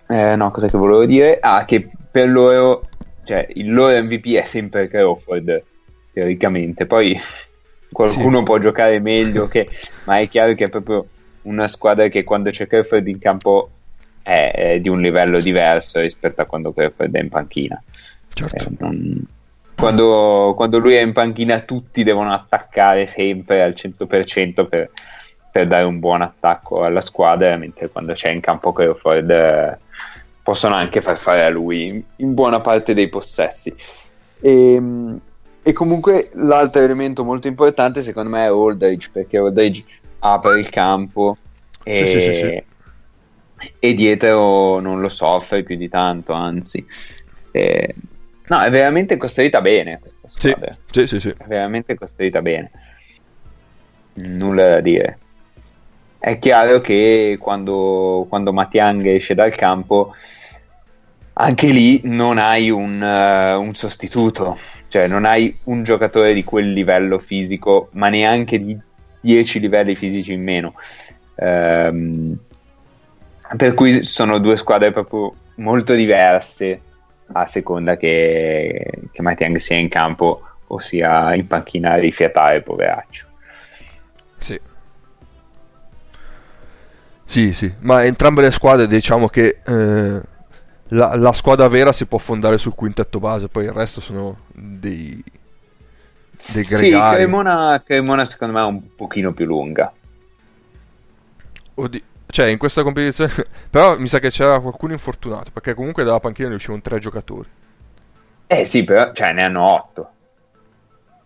eh, 0.08 0.36
no, 0.36 0.50
cosa 0.52 0.68
che 0.68 0.78
volevo 0.78 1.04
dire? 1.04 1.38
Ah, 1.40 1.64
che 1.64 1.90
per 2.10 2.28
loro, 2.28 2.82
cioè, 3.24 3.48
il 3.54 3.72
loro 3.74 4.00
MVP 4.00 4.34
è 4.36 4.44
sempre 4.44 4.86
Crawford, 4.86 5.62
teoricamente. 6.12 6.86
Poi 6.86 7.20
qualcuno 7.90 8.44
può 8.44 8.58
giocare 8.58 9.00
meglio, 9.00 9.48
che, 9.48 9.68
ma 10.04 10.20
è 10.20 10.28
chiaro 10.28 10.54
che 10.54 10.66
è 10.66 10.68
proprio 10.68 11.08
una 11.44 11.68
squadra 11.68 12.08
che 12.08 12.24
quando 12.24 12.50
c'è 12.50 12.66
Crawford 12.66 13.06
in 13.06 13.18
campo 13.18 13.70
è, 14.22 14.52
è 14.54 14.80
di 14.80 14.88
un 14.88 15.00
livello 15.00 15.40
diverso 15.40 16.00
rispetto 16.00 16.40
a 16.40 16.44
quando 16.44 16.72
Crawford 16.72 17.14
è 17.14 17.20
in 17.20 17.28
panchina. 17.28 17.82
certo 18.32 18.56
Eh, 18.56 18.66
non- 18.78 19.26
quando, 19.76 20.54
quando 20.56 20.78
lui 20.78 20.94
è 20.94 21.00
in 21.00 21.12
panchina 21.12 21.60
tutti 21.60 22.04
devono 22.04 22.32
attaccare 22.32 23.06
sempre 23.06 23.62
al 23.62 23.74
100% 23.76 24.66
per, 24.68 24.90
per 25.50 25.66
dare 25.66 25.84
un 25.84 25.98
buon 25.98 26.22
attacco 26.22 26.84
alla 26.84 27.00
squadra, 27.00 27.56
mentre 27.56 27.90
quando 27.90 28.12
c'è 28.12 28.30
in 28.30 28.40
campo 28.40 28.72
Crawford 28.72 29.30
eh, 29.30 29.78
possono 30.42 30.74
anche 30.74 31.00
far 31.00 31.18
fare 31.18 31.44
a 31.44 31.50
lui 31.50 32.04
in, 32.16 32.34
buona 32.34 32.60
parte 32.60 32.94
dei 32.94 33.08
possessi. 33.08 33.74
E, 34.40 34.82
e 35.62 35.72
comunque 35.72 36.30
l'altro 36.34 36.82
elemento 36.82 37.24
molto 37.24 37.48
importante 37.48 38.02
secondo 38.02 38.30
me 38.30 38.44
è 38.44 38.48
Aldridge, 38.48 39.10
perché 39.12 39.38
Aldridge 39.38 39.84
apre 40.26 40.58
il 40.58 40.70
campo 40.70 41.36
e, 41.82 42.06
Sì, 42.06 42.20
sì, 42.20 42.32
sì, 42.32 42.62
e 43.78 43.94
dietro 43.94 44.80
non 44.80 45.00
lo 45.00 45.08
soffre 45.08 45.62
più 45.62 45.76
di 45.76 45.88
tanto, 45.88 46.32
anzi. 46.32 46.84
Eh, 47.50 47.94
no, 48.48 48.60
è 48.60 48.70
veramente 48.70 49.16
costruita 49.16 49.60
bene 49.60 50.00
questa 50.00 50.28
sì, 50.28 50.48
squadra. 50.48 50.76
sì 50.90 51.06
sì 51.06 51.20
sì 51.20 51.28
È 51.28 51.44
veramente 51.46 51.94
costruita 51.94 52.40
bene. 52.40 52.70
Nulla 54.14 54.68
da 54.68 54.80
dire. 54.80 55.18
È 56.18 56.38
chiaro 56.38 56.80
che 56.80 57.36
quando, 57.38 58.24
quando 58.28 58.52
Matiang 58.52 59.04
esce 59.06 59.34
dal 59.34 59.54
campo, 59.54 60.14
anche 61.34 61.66
lì 61.66 62.00
non 62.04 62.38
hai 62.38 62.70
un, 62.70 63.02
eh, 63.02 63.54
un 63.54 63.74
sostituto, 63.74 64.58
cioè 64.88 65.06
non 65.06 65.26
hai 65.26 65.54
un 65.64 65.82
giocatore 65.82 66.32
di 66.32 66.42
quel 66.44 66.72
livello 66.72 67.18
fisico, 67.18 67.88
ma 67.92 68.08
neanche 68.08 68.58
di 68.58 68.78
10 69.24 69.58
livelli 69.58 69.96
fisici 69.96 70.32
in 70.32 70.42
meno. 70.42 70.74
Ehm, 71.36 72.38
per 73.56 73.74
cui 73.74 74.02
sono 74.02 74.38
due 74.38 74.56
squadre 74.56 74.92
proprio 74.92 75.34
molto 75.56 75.94
diverse 75.94 76.80
a 77.32 77.46
seconda 77.46 77.96
che, 77.96 78.90
che 79.10 79.22
Matiang 79.22 79.56
sia 79.56 79.76
in 79.76 79.88
campo 79.88 80.42
o 80.66 80.78
sia 80.80 81.34
in 81.34 81.46
panchina 81.46 81.92
a 81.92 81.96
rifiatare, 81.96 82.62
poveraccio. 82.62 83.26
Sì. 84.38 84.60
Sì, 87.24 87.54
sì, 87.54 87.72
ma 87.80 88.04
entrambe 88.04 88.42
le 88.42 88.50
squadre 88.50 88.86
diciamo 88.86 89.28
che 89.28 89.60
eh, 89.64 90.20
la, 90.88 91.16
la 91.16 91.32
squadra 91.32 91.66
vera 91.68 91.92
si 91.92 92.04
può 92.04 92.18
fondare 92.18 92.58
sul 92.58 92.74
quintetto 92.74 93.18
base, 93.18 93.48
poi 93.48 93.64
il 93.64 93.72
resto 93.72 94.02
sono 94.02 94.40
dei, 94.52 95.22
dei 96.46 96.64
Sì, 96.64 96.70
gregari. 96.74 97.16
Cremona, 97.16 97.82
Cremona 97.84 98.24
secondo 98.26 98.54
me 98.54 98.60
è 98.60 98.64
un 98.66 98.94
pochino 98.94 99.32
più 99.32 99.46
lunga. 99.46 99.92
Oddio, 101.74 102.00
cioè 102.26 102.46
in 102.48 102.58
questa 102.58 102.82
competizione, 102.82 103.32
però 103.70 103.98
mi 103.98 104.08
sa 104.08 104.18
che 104.18 104.30
c'era 104.30 104.60
qualcuno 104.60 104.92
infortunato, 104.92 105.50
perché 105.52 105.74
comunque 105.74 106.04
dalla 106.04 106.20
panchina 106.20 106.48
ne 106.48 106.54
uscivano 106.56 106.82
tre 106.82 106.98
giocatori. 106.98 107.48
Eh 108.46 108.64
sì, 108.64 108.84
però 108.84 109.12
cioè, 109.12 109.32
ne 109.34 109.42
hanno 109.44 109.62
8. 109.62 110.12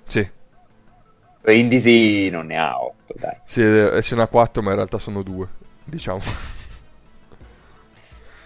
Sì, 0.07 0.29
Brindisi 1.41 2.29
non 2.31 2.47
ne 2.47 2.57
ha 2.59 2.81
8, 2.81 3.15
dai. 3.19 3.37
sì 3.45 3.63
eh, 3.63 4.01
ce 4.03 4.15
n'ha 4.15 4.27
quattro, 4.29 4.63
ma 4.63 4.71
in 4.71 4.77
realtà 4.77 4.99
sono 4.99 5.23
due, 5.23 5.49
diciamo. 5.85 6.21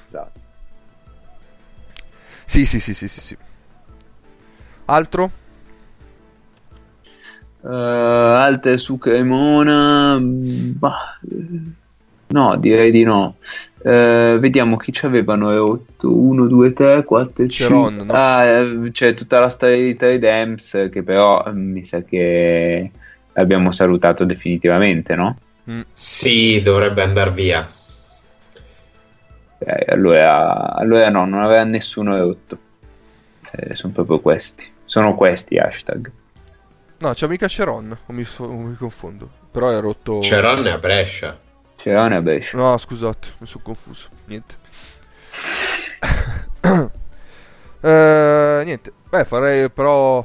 Esatto. 0.08 0.40
Sì, 2.44 2.66
sì, 2.66 2.80
sì, 2.80 2.94
sì, 2.94 3.08
sì, 3.08 3.20
sì. 3.20 3.36
Altro? 4.86 5.30
Uh, 7.62 7.68
altre 7.68 8.76
su 8.76 8.98
Cremona. 8.98 10.18
mm, 10.18 10.72
bah, 10.72 11.18
No, 12.32 12.56
direi 12.56 12.90
di 12.90 13.04
no. 13.04 13.36
Eh, 13.84 14.38
vediamo 14.40 14.76
chi 14.76 14.92
ci 14.92 15.04
avevano 15.06 15.52
e 15.52 15.58
8, 15.58 16.14
1, 16.14 16.46
2, 16.46 16.72
3, 16.72 17.04
4, 17.04 17.46
5. 17.46 17.48
Ceron, 17.48 17.96
no? 18.06 18.12
Ah, 18.12 18.44
eh, 18.44 18.90
c'è 18.90 19.14
tutta 19.14 19.38
la 19.38 19.50
storia 19.50 19.76
di 19.76 19.96
Trade 19.96 20.30
Amps 20.30 20.88
che 20.90 21.02
però 21.02 21.44
eh, 21.44 21.52
mi 21.52 21.84
sa 21.84 22.02
che 22.02 22.90
abbiamo 23.34 23.70
salutato 23.72 24.24
definitivamente, 24.24 25.14
no? 25.14 25.36
Mm. 25.70 25.80
Sì, 25.92 26.60
dovrebbe 26.62 27.02
andare 27.02 27.30
via. 27.30 27.68
Eh, 29.58 29.84
allora, 29.88 30.74
allora 30.74 31.08
no, 31.10 31.26
non 31.26 31.42
aveva 31.42 31.64
nessuno 31.64 32.16
e 32.16 32.20
8. 32.20 32.58
Eh, 33.50 33.74
sono 33.74 33.92
proprio 33.92 34.20
questi. 34.20 34.70
Sono 34.86 35.14
questi 35.14 35.58
hashtag. 35.58 36.10
No, 37.02 37.14
c'è 37.14 37.26
mica 37.26 37.48
Ceron, 37.48 37.98
o 38.06 38.12
mi, 38.12 38.24
o 38.36 38.46
mi 38.46 38.76
confondo. 38.76 39.28
Però 39.50 39.68
è 39.76 39.80
rotto... 39.80 40.20
Ceron 40.20 40.64
è 40.64 40.70
a 40.70 40.78
Brescia. 40.78 41.36
C'era 41.74 42.04
una 42.04 42.20
Brescia. 42.20 42.56
No, 42.56 42.78
scusate, 42.78 43.26
mi 43.38 43.46
sono 43.48 43.64
confuso. 43.64 44.08
Niente. 44.26 44.54
Eh, 47.84 48.62
niente. 48.64 48.92
Beh, 49.08 49.24
farei 49.24 49.68
però... 49.68 50.24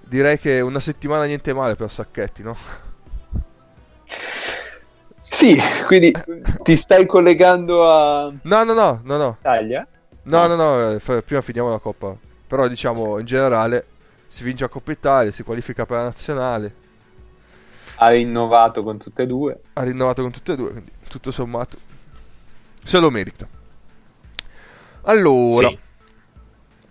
Direi 0.00 0.38
che 0.38 0.62
una 0.62 0.80
settimana 0.80 1.24
niente 1.24 1.52
male 1.52 1.74
per 1.74 1.90
Sacchetti, 1.90 2.42
no? 2.42 2.56
Sì, 5.20 5.60
quindi 5.86 6.10
ti 6.62 6.76
stai 6.76 7.04
collegando 7.04 7.92
a 7.92 8.32
No, 8.40 8.64
no, 8.64 8.72
no, 8.72 9.00
no, 9.04 9.16
no. 9.18 9.36
Italia? 9.40 9.86
No, 10.22 10.46
no, 10.46 10.54
no, 10.54 10.92
eh, 10.92 11.22
prima 11.22 11.42
finiamo 11.42 11.68
la 11.68 11.78
Coppa. 11.78 12.16
Però 12.46 12.66
diciamo, 12.66 13.18
in 13.18 13.26
generale, 13.26 13.84
si 14.28 14.44
vince 14.44 14.62
la 14.64 14.70
Coppa 14.70 14.92
Italia, 14.92 15.32
si 15.32 15.42
qualifica 15.42 15.84
per 15.86 15.96
la 15.98 16.04
nazionale, 16.04 16.74
Ha 17.96 18.08
rinnovato 18.08 18.82
con 18.82 18.96
tutte 18.96 19.22
e 19.24 19.26
due. 19.26 19.60
ha 19.74 19.82
rinnovato 19.82 20.22
con 20.22 20.30
tutte 20.30 20.52
e 20.52 20.56
due, 20.56 20.70
quindi 20.72 20.92
tutto 21.08 21.30
sommato 21.30 21.78
se 22.82 22.98
lo 22.98 23.10
merita. 23.10 23.48
Allora, 25.02 25.68
Sì, 25.68 25.78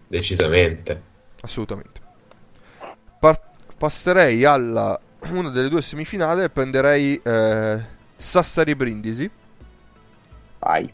decisamente. 0.07 1.01
assolutamente. 1.41 2.01
Par- 3.19 3.41
passerei 3.77 4.43
alla 4.45 4.99
una 5.31 5.49
delle 5.49 5.69
due 5.69 5.81
semifinali 5.81 6.43
e 6.43 6.49
prenderei 6.49 7.19
eh, 7.23 7.79
Sassari 8.15 8.75
Brindisi. 8.75 9.29
Vai. 10.61 10.93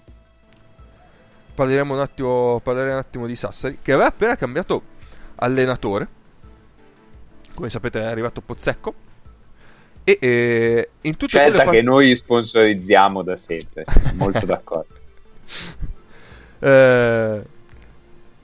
Parleremo 1.56 1.94
un 1.94 2.00
attimo, 2.00 2.60
parlerei 2.64 2.94
un 2.94 2.98
attimo 2.98 3.28
di 3.28 3.36
Sassari, 3.36 3.78
che 3.82 3.92
aveva 3.94 4.08
appena 4.08 4.36
cambiato 4.36 4.82
allenatore. 5.36 6.08
Come 7.54 7.70
sapete 7.70 8.02
è 8.02 8.06
arrivato 8.06 8.42
Pozzecco. 8.42 8.94
E 10.04 10.18
eh, 10.20 10.90
in 11.02 11.16
tutte 11.16 11.38
quelle 11.38 11.46
Scelta 11.46 11.64
part- 11.64 11.78
che 11.78 11.82
noi 11.82 12.16
sponsorizziamo 12.16 13.22
da 13.22 13.38
sempre. 13.38 13.86
Molto 14.16 14.46
d'accordo. 14.46 14.94
Eh, 16.60 17.44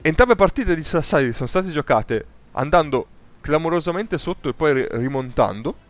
entrambe 0.02 0.34
partite 0.34 0.74
di 0.74 0.82
Sassari 0.82 1.32
sono 1.32 1.48
state 1.48 1.70
giocate 1.70 2.26
andando 2.52 3.06
clamorosamente 3.40 4.18
sotto 4.18 4.48
e 4.48 4.54
poi 4.54 4.74
ri- 4.74 4.88
rimontando. 4.90 5.88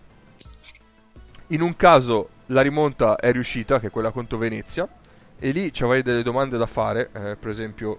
In 1.48 1.62
un 1.62 1.76
caso 1.76 2.28
la 2.46 2.62
rimonta 2.62 3.16
è 3.16 3.32
riuscita, 3.32 3.80
che 3.80 3.88
è 3.88 3.90
quella 3.90 4.10
contro 4.10 4.38
Venezia, 4.38 4.88
e 5.38 5.50
lì 5.50 5.72
ci 5.72 5.82
avrei 5.82 6.02
delle 6.02 6.22
domande 6.22 6.56
da 6.58 6.66
fare, 6.66 7.10
eh, 7.12 7.36
per 7.36 7.48
esempio 7.48 7.98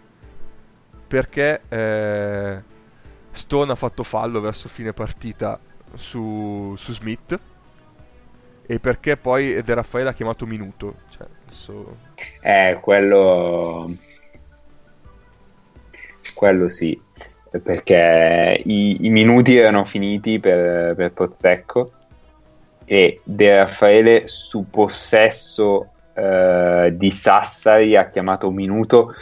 perché 1.07 1.61
eh, 1.67 2.63
Stone 3.31 3.71
ha 3.71 3.75
fatto 3.75 4.03
fallo 4.03 4.39
verso 4.39 4.69
fine 4.69 4.93
partita 4.93 5.59
su, 5.95 6.73
su 6.77 6.93
Smith 6.93 7.39
e 8.65 8.79
perché 8.79 9.17
poi 9.17 9.61
De 9.61 9.73
Raffaele 9.73 10.09
ha 10.09 10.13
chiamato 10.13 10.45
minuto. 10.45 10.95
Cioè, 11.09 11.27
adesso... 11.45 11.97
Eh, 12.43 12.77
quello... 12.81 13.89
Quello 16.33 16.69
sì. 16.69 16.99
Perché 17.61 18.61
i, 18.65 19.05
i 19.05 19.09
minuti 19.09 19.57
erano 19.57 19.83
finiti 19.83 20.39
per, 20.39 20.95
per 20.95 21.11
Pozzecco 21.11 21.91
e 22.85 23.19
De 23.23 23.55
Raffaele 23.57 24.27
su 24.27 24.69
possesso 24.69 25.89
eh, 26.13 26.93
di 26.93 27.11
Sassari 27.11 27.95
ha 27.95 28.09
chiamato 28.09 28.49
minuto 28.51 29.15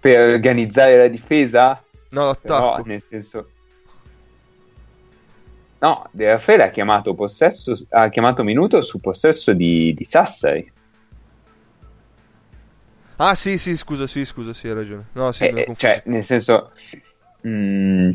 per 0.00 0.28
organizzare 0.28 0.96
la 0.96 1.08
difesa 1.08 1.82
No, 2.16 2.34
Però, 2.40 2.58
l'attacco. 2.58 2.88
nel 2.88 3.02
senso... 3.02 3.50
No, 5.78 6.08
De 6.10 6.26
Raffaele 6.26 6.62
ha 6.64 6.70
chiamato, 6.70 7.14
possesso, 7.14 7.76
ha 7.90 8.08
chiamato 8.08 8.42
minuto 8.42 8.80
su 8.80 8.98
possesso 8.98 9.52
di, 9.52 9.92
di 9.94 10.04
Sassari. 10.04 10.72
Ah, 13.16 13.34
sì, 13.34 13.58
sì, 13.58 13.76
scusa, 13.76 14.06
sì, 14.06 14.24
scusa, 14.24 14.52
sì, 14.54 14.68
hai 14.68 14.74
ragione. 14.74 15.06
No, 15.12 15.32
sì, 15.32 15.44
Eh, 15.44 15.66
eh, 15.68 15.74
cioè, 15.76 16.02
nel 16.06 16.24
senso, 16.24 16.72
mh, 17.42 18.10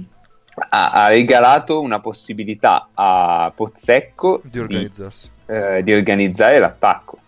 ha, 0.70 0.92
ha 0.92 1.08
regalato 1.10 1.80
una 1.82 2.00
possibilità 2.00 2.90
a 2.94 3.52
Pozzecco 3.56 4.42
di 4.44 4.60
organizzarsi. 4.60 5.30
eh, 5.46 5.82
di 5.84 5.94
organizzare 5.94 6.58
l'attacco. 6.58 7.20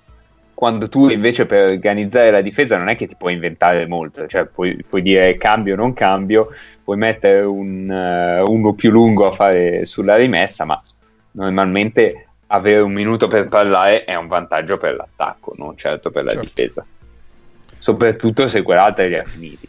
Quando 0.64 0.88
tu 0.88 1.10
invece 1.10 1.46
per 1.46 1.72
organizzare 1.72 2.32
la 2.32 2.40
difesa 2.40 2.78
non 2.78 2.88
è 2.88 2.96
che 2.96 3.06
ti 3.06 3.18
puoi 3.18 3.34
inventare 3.34 3.86
molto, 3.86 4.28
cioè 4.28 4.46
puoi, 4.46 4.82
puoi 4.88 5.02
dire 5.02 5.36
cambio 5.36 5.74
o 5.74 5.76
non 5.76 5.92
cambio, 5.92 6.56
puoi 6.82 6.96
mettere 6.96 7.42
un, 7.42 7.92
eh, 7.92 8.40
uno 8.40 8.72
più 8.72 8.90
lungo 8.90 9.28
a 9.28 9.36
fare 9.36 9.86
sulla 9.86 10.16
rimessa, 10.16 10.64
ma 10.64 10.82
normalmente 11.32 12.28
avere 12.48 12.80
un 12.80 12.94
minuto 12.94 13.28
per 13.28 13.50
parlare 13.50 14.06
è 14.06 14.16
un 14.16 14.28
vantaggio 14.28 14.78
per 14.78 14.96
l'attacco, 14.96 15.54
non 15.58 15.76
certo 15.76 16.12
per 16.12 16.24
la 16.24 16.32
Certo. 16.32 16.48
difesa. 16.48 16.86
Soprattutto 17.78 18.48
se 18.48 18.62
quell'altra 18.62 19.06
li 19.06 19.18
ha 19.18 19.26
finiti. 19.26 19.68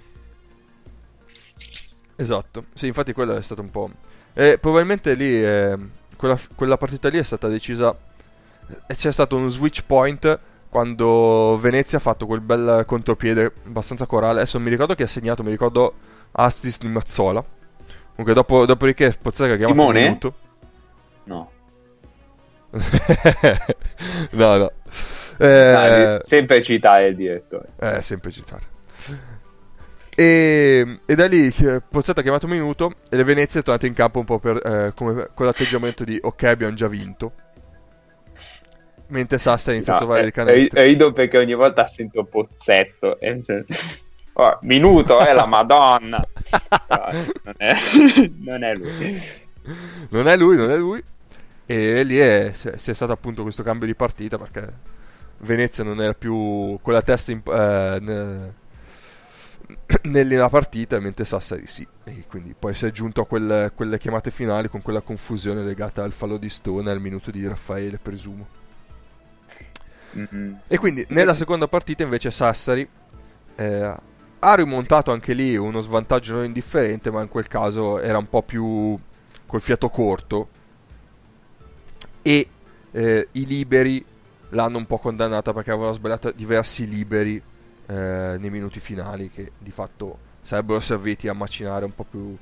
Esatto, 2.15 2.67
sì, 2.73 2.87
infatti 2.87 3.13
quello 3.13 3.35
è 3.35 3.43
stato 3.43 3.63
un 3.63 3.71
po'... 3.73 3.91
E 4.33 4.59
probabilmente 4.61 5.15
lì, 5.15 5.45
eh, 5.45 5.77
quella, 6.15 6.39
quella 6.55 6.77
partita 6.77 7.09
lì 7.09 7.19
è 7.19 7.25
stata 7.25 7.49
decisa... 7.49 7.93
E 8.87 8.95
c'è 8.95 9.11
stato 9.11 9.37
uno 9.37 9.49
switch 9.49 9.83
point 9.85 10.53
quando 10.75 11.57
Venezia 11.61 11.99
ha 11.99 12.01
fatto 12.01 12.27
quel 12.27 12.41
bel 12.41 12.83
contropiede 12.85 13.53
abbastanza 13.65 14.07
corale. 14.07 14.41
Adesso 14.41 14.59
mi 14.59 14.71
ricordo 14.71 14.97
chi 14.97 15.05
ha 15.05 15.07
segnato, 15.07 15.45
mi 15.45 15.51
ricordo 15.51 15.95
Astis 16.33 16.81
di 16.81 16.89
Mazzola. 16.89 17.45
Comunque 18.11 18.35
dopo, 18.35 18.67
dopodiché 18.67 19.17
Pozzecca 19.23 19.53
ha 19.53 19.57
chiamato 19.57 19.87
Simone? 19.87 20.01
minuto. 20.01 20.35
No. 21.27 21.53
no, 24.33 24.57
no. 24.57 24.73
Dai, 25.69 26.09
Eh, 26.17 26.19
sempre 26.19 26.61
citare 26.61 27.07
il 27.09 27.15
direttore. 27.17 27.69
Eh, 27.79 28.03
sempre 28.03 28.33
citare. 28.33 28.63
E, 30.17 31.01
e 31.07 31.15
da 31.17 31.27
lì 31.27 31.51
che 31.51 31.81
Pozzetto 31.89 32.21
ha 32.21 32.23
chiamato 32.23 32.47
minuto 32.47 32.93
e 33.09 33.17
le 33.17 33.25
Venezie 33.25 33.61
è 33.61 33.63
tornato 33.63 33.87
in 33.87 33.95
campo 33.95 34.21
un 34.21 34.25
po' 34.25 34.39
per, 34.39 34.57
eh, 34.65 34.93
come 34.95 35.29
quell'atteggiamento 35.35 36.05
di 36.05 36.19
ok 36.21 36.43
abbiamo 36.45 36.75
già 36.75 36.89
vinto. 36.89 37.33
Mentre 39.09 39.39
Sassa 39.39 39.71
ha 39.71 39.75
iniziato 39.75 40.05
No, 40.05 40.13
a 40.13 40.17
trovare 40.17 40.21
eh, 40.23 40.25
le 40.25 40.31
canestri. 40.33 40.81
ri- 40.83 40.89
Rido 40.89 41.13
perché 41.13 41.39
ogni 41.39 41.55
volta 41.55 41.87
sento 41.89 42.25
pozzetto. 42.25 43.21
e 43.21 43.43
cioè- 43.45 43.65
Oh, 44.37 44.59
minuto 44.63 45.19
è 45.21 45.33
la 45.33 45.47
Madonna. 45.47 46.27
No, 46.89 47.11
non, 47.45 47.55
è, 47.57 47.75
non 48.39 48.63
è 48.65 48.75
lui. 48.75 49.23
Non 50.11 50.29
è 50.29 50.37
lui, 50.37 50.57
non 50.57 50.71
è 50.71 50.77
lui. 50.77 51.03
E 51.67 52.03
lì 52.03 52.17
è, 52.19 52.53
c'è, 52.53 52.77
stato 52.95 53.13
appunto 53.13 53.43
questo 53.43 53.63
cambio 53.63 53.87
di 53.87 53.95
partita 53.95 54.37
perché 54.37 54.69
Venezia 55.39 55.83
non 55.85 56.01
era 56.03 56.13
più 56.15 56.79
con 56.83 56.93
la 56.93 57.03
testa 57.03 57.33
in, 57.33 57.41
eh, 57.47 57.99
ne- 58.01 58.55
nella 60.05 60.49
partita, 60.49 60.99
mentre 61.01 61.25
Sassari 61.25 61.67
sì. 61.67 61.87
E 62.05 62.25
quindi 62.29 62.55
poi 62.59 62.75
si 62.75 62.87
è 62.87 62.91
giunto 62.91 63.21
a 63.23 63.27
quelle, 63.27 63.73
quelle 63.75 63.99
chiamate 63.99 64.31
finali 64.31 64.69
con 64.69 64.83
quella 64.83 65.01
confusione 65.01 65.63
legata 65.65 66.03
al 66.03 66.13
fallo 66.13 66.37
di 66.37 66.51
Stone 66.51 66.91
al 66.91 67.01
minuto 67.01 67.31
di 67.31 67.47
Raffaele, 67.47 67.99
presumo. 68.03 68.47
E 70.69 70.79
quindi 70.79 71.05
nella 71.09 71.35
seconda 71.35 71.67
partita 71.67 72.03
invece 72.03 72.31
Sassari 72.31 72.89
eh, 73.57 73.97
ha 74.39 74.55
rimontato 74.55 75.11
anche 75.11 75.33
lì 75.33 75.57
uno 75.57 75.81
svantaggio 75.81 76.35
non 76.35 76.45
indifferente, 76.45 77.11
ma 77.11 77.23
in 77.23 77.29
quel 77.29 77.49
caso 77.49 78.01
era 78.01 78.19
un 78.19 78.29
po' 78.29 78.43
più 78.43 78.99
col 79.47 79.61
fiato 79.61 79.89
corto. 79.89 80.49
E 82.23 82.49
eh, 82.93 83.29
i 83.33 83.47
liberi 83.47 84.05
l'hanno 84.51 84.79
un 84.79 84.87
po' 84.87 84.99
condannata 84.99 85.53
perché 85.53 85.71
avevano 85.71 85.93
sbagliato 85.93 86.31
diversi 86.31 86.89
liberi 86.89 87.43
eh, 87.87 88.37
nei 88.39 88.51
minuti 88.51 88.81
finali 88.81 89.31
che 89.31 89.53
di 89.59 89.71
fatto 89.71 90.19
sarebbero 90.41 90.81
serviti 90.81 91.29
a 91.29 91.33
macinare 91.33 91.85
un 91.85 91.95
po' 91.95 92.05
più 92.05 92.37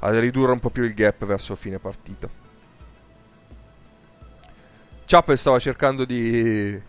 a 0.00 0.18
ridurre 0.18 0.52
un 0.52 0.58
po' 0.58 0.70
più 0.70 0.82
il 0.82 0.94
gap 0.94 1.24
verso 1.24 1.54
fine 1.54 1.78
partita. 1.78 2.28
Chappell 5.04 5.36
stava 5.36 5.58
cercando 5.58 6.04
di, 6.04 6.80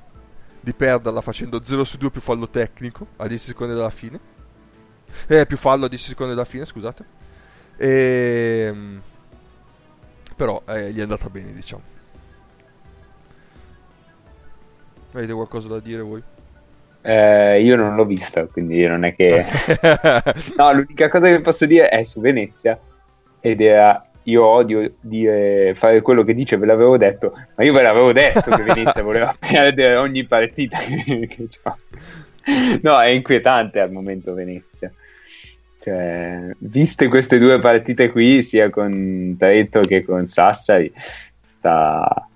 di 0.63 0.73
perderla 0.73 1.19
facendo 1.19 1.61
0 1.61 1.83
su 1.83 1.97
2 1.97 2.09
più 2.09 2.21
fallo 2.21 2.49
tecnico 2.49 3.07
a 3.17 3.27
10 3.27 3.43
secondi 3.43 3.73
dalla 3.73 3.89
fine. 3.89 4.17
Eh, 5.27 5.45
più 5.45 5.57
fallo 5.57 5.85
a 5.85 5.89
10 5.89 6.07
secondi 6.07 6.33
dalla 6.33 6.45
fine, 6.45 6.63
scusate. 6.63 7.05
Ehm, 7.75 9.01
però 10.37 10.61
eh, 10.65 10.93
gli 10.93 10.99
è 10.99 11.01
andata 11.01 11.29
bene, 11.29 11.51
diciamo. 11.51 11.81
Avete 15.11 15.33
qualcosa 15.33 15.67
da 15.67 15.79
dire 15.79 16.01
voi? 16.01 16.23
Eh, 17.01 17.61
io 17.61 17.75
non 17.75 17.95
l'ho 17.95 18.05
vista, 18.05 18.45
quindi 18.45 18.85
non 18.85 19.03
è 19.03 19.13
che... 19.13 19.45
no, 20.55 20.71
l'unica 20.71 21.09
cosa 21.09 21.27
che 21.27 21.41
posso 21.41 21.65
dire 21.65 21.89
è 21.89 22.05
su 22.05 22.21
Venezia 22.21 22.79
ed 23.41 23.59
era 23.59 24.01
io 24.23 24.45
odio 24.45 24.93
dire, 24.99 25.73
fare 25.75 26.01
quello 26.01 26.23
che 26.23 26.33
dice, 26.33 26.57
ve 26.57 26.65
l'avevo 26.65 26.97
detto, 26.97 27.33
ma 27.55 27.63
io 27.63 27.73
ve 27.73 27.81
l'avevo 27.81 28.11
detto 28.11 28.51
che 28.51 28.63
Venezia 28.63 29.01
voleva 29.03 29.35
perdere 29.37 29.95
ogni 29.95 30.23
partita 30.25 30.77
che, 30.79 31.27
che 31.27 31.47
fa. 31.61 31.75
No, 32.81 32.99
è 32.99 33.07
inquietante 33.07 33.79
al 33.79 33.91
momento 33.91 34.33
Venezia. 34.33 34.91
Cioè, 35.79 36.55
viste 36.59 37.07
queste 37.09 37.37
due 37.39 37.59
partite 37.59 38.09
qui, 38.09 38.43
sia 38.43 38.69
con 38.69 39.35
Trento 39.37 39.81
che 39.81 40.05
con 40.05 40.25
Sassari, 40.27 40.91
sta, 41.45 42.27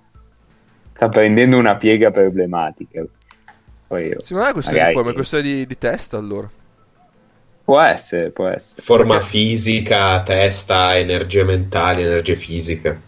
sta 0.94 1.08
prendendo 1.08 1.56
una 1.56 1.76
piega 1.76 2.10
problematica. 2.10 3.02
Poi 3.86 4.08
io, 4.08 4.20
Secondo 4.20 4.44
me 4.44 4.50
è 4.50 4.52
questione 4.52 4.86
di 4.86 4.92
forma, 4.92 5.10
è 5.10 5.14
questione 5.14 5.42
di, 5.44 5.66
di 5.66 5.78
testa 5.78 6.18
allora. 6.18 6.50
Può 7.68 7.82
essere, 7.82 8.30
può 8.30 8.46
essere. 8.46 8.80
Forma 8.80 9.18
Perché- 9.18 9.28
fisica, 9.28 10.22
testa, 10.22 10.96
energie 10.96 11.44
mentali, 11.44 12.00
energie 12.00 12.34
fisiche. 12.34 13.02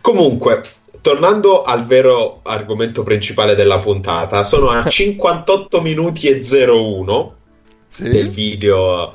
Comunque, 0.00 0.62
tornando 1.02 1.60
al 1.60 1.84
vero 1.84 2.40
argomento 2.42 3.02
principale 3.02 3.54
della 3.54 3.78
puntata, 3.80 4.44
sono 4.44 4.70
a 4.70 4.82
58 4.88 5.82
minuti 5.82 6.26
e 6.26 6.40
01 6.42 7.34
Sì? 7.86 8.08
del 8.08 8.30
video 8.30 9.12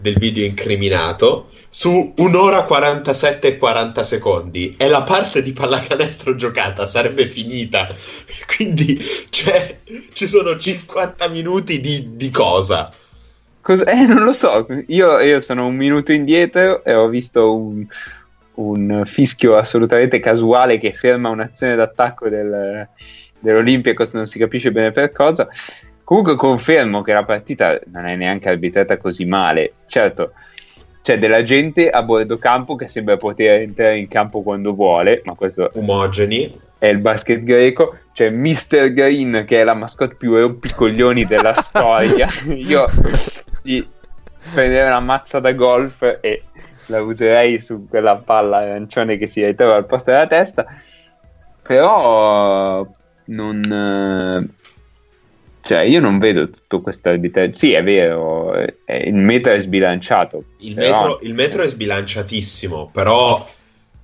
del 0.00 0.16
video 0.18 0.44
incriminato 0.44 1.48
su 1.68 2.14
un'ora 2.18 2.62
47 2.62 3.48
e 3.48 3.58
40 3.58 4.04
secondi 4.04 4.76
e 4.78 4.86
la 4.86 5.02
parte 5.02 5.42
di 5.42 5.52
pallacanestro 5.52 6.36
giocata 6.36 6.86
sarebbe 6.86 7.28
finita 7.28 7.88
quindi 8.56 8.96
cioè, 9.30 9.80
ci 10.12 10.28
sono 10.28 10.56
50 10.56 11.26
minuti 11.26 11.80
di, 11.80 12.10
di 12.14 12.30
cosa 12.30 12.88
Cos- 13.60 13.84
eh, 13.86 14.06
non 14.06 14.22
lo 14.22 14.32
so. 14.32 14.66
Io, 14.86 15.18
io 15.18 15.38
sono 15.40 15.66
un 15.66 15.76
minuto 15.76 16.12
indietro 16.12 16.84
e 16.84 16.94
ho 16.94 17.08
visto 17.08 17.54
un, 17.54 17.86
un 18.54 19.02
fischio 19.04 19.56
assolutamente 19.56 20.20
casuale 20.20 20.78
che 20.78 20.92
ferma 20.92 21.28
un'azione 21.28 21.74
d'attacco 21.76 22.28
del, 22.28 22.88
dell'Olympiacos, 23.38 24.14
non 24.14 24.26
si 24.26 24.38
capisce 24.38 24.72
bene 24.72 24.92
per 24.92 25.12
cosa. 25.12 25.48
Comunque 26.04 26.36
confermo 26.36 27.02
che 27.02 27.12
la 27.12 27.24
partita 27.24 27.78
non 27.92 28.06
è 28.06 28.16
neanche 28.16 28.48
arbitrata 28.48 28.96
così 28.96 29.26
male. 29.26 29.72
Certo, 29.86 30.32
c'è 31.02 31.18
della 31.18 31.42
gente 31.42 31.90
a 31.90 32.02
bordo 32.02 32.38
campo 32.38 32.76
che 32.76 32.88
sembra 32.88 33.16
poter 33.16 33.60
entrare 33.60 33.98
in 33.98 34.08
campo 34.08 34.42
quando 34.42 34.74
vuole, 34.74 35.22
ma 35.24 35.34
questo 35.34 35.70
omogeni 35.74 36.54
è 36.78 36.86
il 36.86 36.98
basket 36.98 37.42
greco. 37.42 37.96
C'è 38.12 38.30
Mr. 38.30 38.92
Green 38.92 39.44
che 39.46 39.60
è 39.60 39.64
la 39.64 39.74
mascotte 39.74 40.14
più 40.14 40.38
rompicoglioni 40.38 41.24
della 41.24 41.54
storia. 41.60 42.28
Io 42.46 42.86
gli 43.68 43.86
prenderei 44.54 44.86
una 44.86 45.00
mazza 45.00 45.40
da 45.40 45.52
golf 45.52 46.18
e 46.20 46.44
la 46.86 47.02
userei 47.02 47.60
su 47.60 47.86
quella 47.88 48.16
palla 48.16 48.58
arancione 48.58 49.18
che 49.18 49.28
si 49.28 49.44
ritrova 49.44 49.76
al 49.76 49.86
posto 49.86 50.10
della 50.10 50.26
testa. 50.26 50.64
Però 51.62 52.86
non. 53.26 53.62
eh, 54.50 54.56
Cioè, 55.60 55.80
io 55.80 56.00
non 56.00 56.18
vedo 56.18 56.48
tutto 56.48 56.80
questo 56.80 57.10
arbitraggio. 57.10 57.58
Sì, 57.58 57.72
è 57.72 57.82
vero, 57.82 58.54
eh, 58.54 58.74
il 59.04 59.14
metro 59.14 59.52
è 59.52 59.58
sbilanciato. 59.58 60.44
il 60.60 60.74
però- 60.74 60.90
metro, 61.02 61.18
il 61.22 61.34
metro 61.34 61.62
è 61.62 61.66
sbilanciatissimo 61.66 62.88
però 62.90 63.46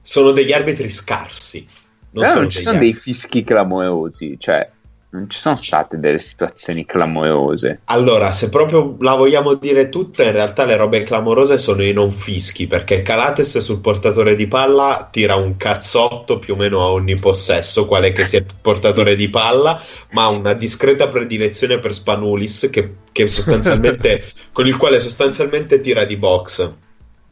sono 0.07 0.33
degli 0.33 0.53
arbitri 0.53 0.91
scarsi 0.91 1.67
non 2.11 2.25
non 2.35 2.51
ci 2.51 2.57
degli 2.59 2.65
sono 2.65 2.77
arbitri- 2.77 2.93
dei 2.93 3.01
fischi 3.15 3.43
clamorosi, 3.45 4.37
cioè 4.39 4.69
non 5.15 5.31
ci 5.31 5.39
sono 5.39 5.55
state 5.55 5.99
delle 6.01 6.19
situazioni 6.19 6.85
clamorose. 6.85 7.81
Allora, 7.85 8.33
se 8.33 8.49
proprio 8.49 8.97
la 8.99 9.15
vogliamo 9.15 9.55
dire 9.55 9.89
tutta, 9.89 10.25
in 10.25 10.33
realtà 10.33 10.65
le 10.65 10.77
robe 10.77 11.05
clamorose 11.05 11.57
sono 11.57 11.85
i 11.85 11.93
non 11.93 12.11
fischi, 12.11 12.67
perché 12.67 13.03
Calates 13.03 13.59
sul 13.59 13.81
portatore 13.81 14.35
di 14.35 14.49
palla 14.49 15.09
tira 15.11 15.37
un 15.37 15.57
cazzotto 15.57 16.41
più 16.41 16.55
o 16.55 16.57
meno 16.57 16.81
a 16.81 16.91
ogni 16.91 17.15
possesso, 17.15 17.87
quale 17.87 18.13
che 18.13 18.25
sia 18.25 18.41
il 18.41 18.47
portatore 18.61 19.15
di 19.15 19.29
palla, 19.31 19.81
ma 20.11 20.25
ha 20.25 20.29
una 20.29 20.53
discreta 20.53 21.09
predilezione 21.09 21.79
per 21.79 21.95
Spanulis, 21.95 22.69
che, 22.73 22.95
che 23.13 23.29
sostanzialmente, 23.29 24.25
con 24.53 24.67
il 24.67 24.77
quale 24.77 24.99
sostanzialmente 24.99 25.81
tira 25.81 26.05
di 26.05 26.17
box. 26.17 26.73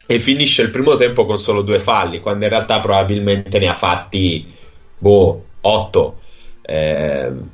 E 0.06 0.18
finisce 0.18 0.62
il 0.62 0.70
primo 0.70 0.94
tempo 0.94 1.26
con 1.26 1.38
solo 1.38 1.62
due 1.62 1.80
falli, 1.80 2.20
quando 2.20 2.44
in 2.44 2.50
realtà 2.50 2.78
probabilmente 2.78 3.58
ne 3.58 3.68
ha 3.68 3.74
fatti, 3.74 4.52
boh, 4.98 5.44
otto. 5.62 6.18
Ehm, 6.62 7.50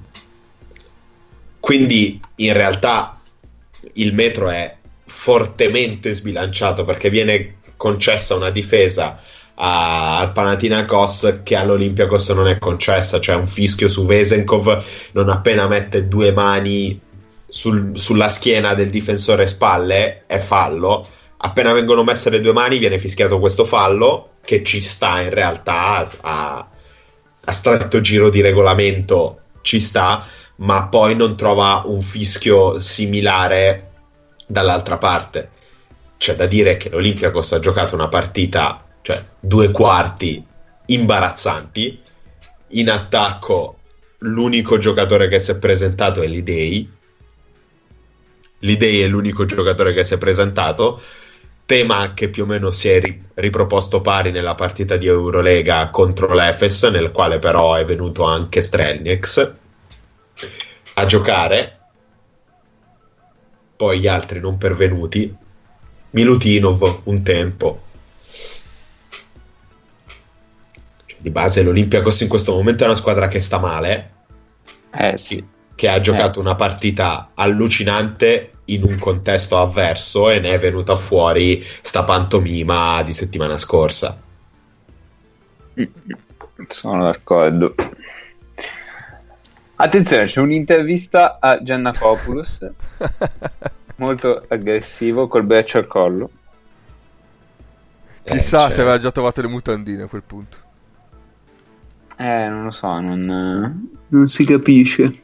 quindi 1.69 2.19
in 2.37 2.55
realtà 2.55 3.19
il 3.97 4.14
metro 4.14 4.49
è 4.49 4.75
fortemente 5.05 6.14
sbilanciato 6.14 6.87
perché 6.87 7.11
viene 7.11 7.57
concessa 7.77 8.35
una 8.37 8.49
difesa 8.49 9.21
a- 9.57 10.16
al 10.16 10.33
Panathinaikos 10.33 11.41
che 11.45 11.57
all'Olympiakos 11.57 12.31
non 12.31 12.47
è 12.49 12.59
concessa, 12.59 13.21
cioè 13.21 13.35
un 13.35 13.47
fischio 13.47 13.91
su 13.91 14.07
Vesenkov 14.07 14.83
non 15.12 15.29
appena 15.29 15.69
mette 15.69 16.09
due 16.09 16.33
mani 16.33 16.99
sul- 17.47 17.99
sulla 17.99 18.31
schiena 18.31 18.73
del 18.73 18.89
difensore 18.89 19.47
spalle 19.47 20.23
è 20.25 20.39
fallo, 20.39 21.07
appena 21.37 21.75
vengono 21.75 22.03
messe 22.03 22.31
le 22.31 22.41
due 22.41 22.55
mani 22.55 22.79
viene 22.79 22.99
fischiato 22.99 23.39
questo 23.39 23.66
fallo 23.66 24.37
che 24.43 24.64
ci 24.64 24.81
sta 24.81 25.21
in 25.21 25.29
realtà 25.29 26.09
a, 26.23 26.66
a 27.45 27.53
stretto 27.53 28.01
giro 28.01 28.31
di 28.31 28.41
regolamento 28.41 29.41
ci 29.61 29.81
sta 29.81 30.25
ma 30.59 30.88
poi 30.88 31.14
non 31.14 31.36
trova 31.36 31.82
un 31.86 32.00
fischio 32.00 32.80
similare 32.80 33.90
dall'altra 34.46 34.98
parte. 34.98 35.50
C'è 36.16 36.34
da 36.34 36.46
dire 36.46 36.76
che 36.76 36.88
l'Olympiacos 36.88 37.52
ha 37.52 37.61
giocato 37.61 37.94
una 37.94 38.09
partita, 38.09 38.84
cioè 39.02 39.22
due 39.38 39.70
quarti 39.70 40.44
imbarazzanti. 40.86 42.00
In 42.68 42.90
attacco 42.90 43.78
l'unico 44.18 44.78
giocatore 44.78 45.28
che 45.28 45.38
si 45.38 45.52
è 45.52 45.59
presentato 45.59 46.22
è 46.22 46.26
l'Idei. 46.26 46.90
L'Idei 48.61 49.02
è 49.02 49.06
l'unico 49.06 49.44
giocatore 49.44 49.94
che 49.94 50.02
si 50.02 50.14
è 50.14 50.18
presentato. 50.18 51.00
Tema 51.66 52.14
che 52.14 52.30
più 52.30 52.42
o 52.42 52.46
meno 52.46 52.72
si 52.72 52.88
è 52.88 52.98
ri- 52.98 53.22
riproposto 53.34 54.00
pari 54.00 54.32
nella 54.32 54.56
partita 54.56 54.96
di 54.96 55.06
Eurolega 55.06 55.88
contro 55.90 56.34
l'Efes, 56.34 56.82
nel 56.84 57.12
quale 57.12 57.38
però 57.38 57.74
è 57.74 57.84
venuto 57.84 58.24
anche 58.24 58.61
Strelnieks 58.61 59.66
a 60.95 61.07
giocare. 61.07 61.78
Poi 63.76 63.99
gli 64.01 64.07
altri 64.07 64.41
non 64.41 64.59
pervenuti. 64.59 65.34
Milutinov 66.11 67.03
un 67.05 67.22
tempo. 67.22 67.80
Cioè, 71.07 71.16
di 71.20 71.30
base 71.30 71.62
l'Olympiacos 71.62 72.20
in 72.20 72.28
questo 72.28 72.53
momento 72.53 72.82
è 72.84 72.86
una 72.86 72.97
squadra 72.97 73.28
che 73.28 73.41
sta 73.41 73.59
male, 73.59 74.11
Eh 74.93 75.18
sì. 75.18 75.45
che 75.74 75.89
ha 75.89 76.01
giocato 76.01 76.39
Eh. 76.39 76.43
una 76.43 76.55
partita 76.55 77.30
allucinante 77.34 78.53
in 78.66 78.82
un 78.84 78.99
contesto 78.99 79.59
avverso 79.59 80.30
e 80.30 80.41
ne 80.41 80.51
è 80.51 80.59
venuta 80.59 80.97
fuori 80.97 81.62
sta 81.62 82.05
pantomima 82.05 83.03
di 83.03 83.12
settimana 83.12 83.59
scorsa. 83.59 84.20
Sono 86.68 87.05
d'accordo. 87.05 87.74
Attenzione, 89.81 90.24
c'è 90.24 90.41
un'intervista 90.41 91.39
a 91.41 91.62
Giannakopoulos, 91.62 92.59
molto 93.97 94.43
aggressivo, 94.49 95.29
col 95.29 95.45
braccio 95.45 95.79
al 95.79 95.87
collo. 95.87 96.31
Chissà 98.24 98.66
Eh, 98.66 98.70
se 98.70 98.76
cioè- 98.76 98.81
aveva 98.81 98.99
già 98.99 99.12
trovato 99.12 99.41
le 99.41 99.47
mutandine 99.47 100.03
a 100.03 100.07
quel 100.07 100.22
punto. 100.26 100.57
Eh, 102.16 102.49
non 102.49 102.64
lo 102.64 102.70
so, 102.72 102.99
non, 103.01 103.89
non 104.09 104.26
si 104.26 104.45
capisce. 104.45 105.22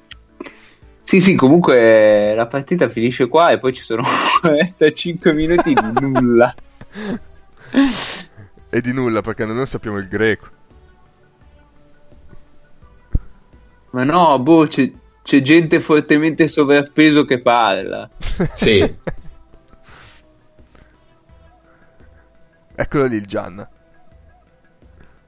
Sì, 1.03 1.21
sì, 1.21 1.35
comunque 1.35 2.33
la 2.37 2.47
partita 2.47 2.89
finisce 2.89 3.27
qua 3.27 3.51
e 3.51 3.59
poi 3.59 3.75
ci 3.75 3.83
sono 3.83 4.03
45 4.41 5.33
minuti 5.35 5.75
di 5.75 6.01
nulla. 6.01 6.55
E 8.75 8.81
di 8.81 8.93
nulla 8.93 9.21
perché 9.21 9.45
noi 9.45 9.55
non 9.55 9.67
sappiamo 9.69 9.99
il 9.99 10.09
greco. 10.09 10.49
Ma 13.95 14.03
no, 14.03 14.41
boh, 14.41 14.67
c'è, 14.67 14.91
c'è 15.23 15.41
gente 15.41 15.81
fortemente 15.81 16.49
sovrappeso 16.49 17.25
che 17.25 17.41
parla. 17.41 18.11
Sì. 18.53 18.97
Eccolo 22.75 23.05
lì 23.05 23.15
il 23.15 23.27
Gianna. 23.27 23.71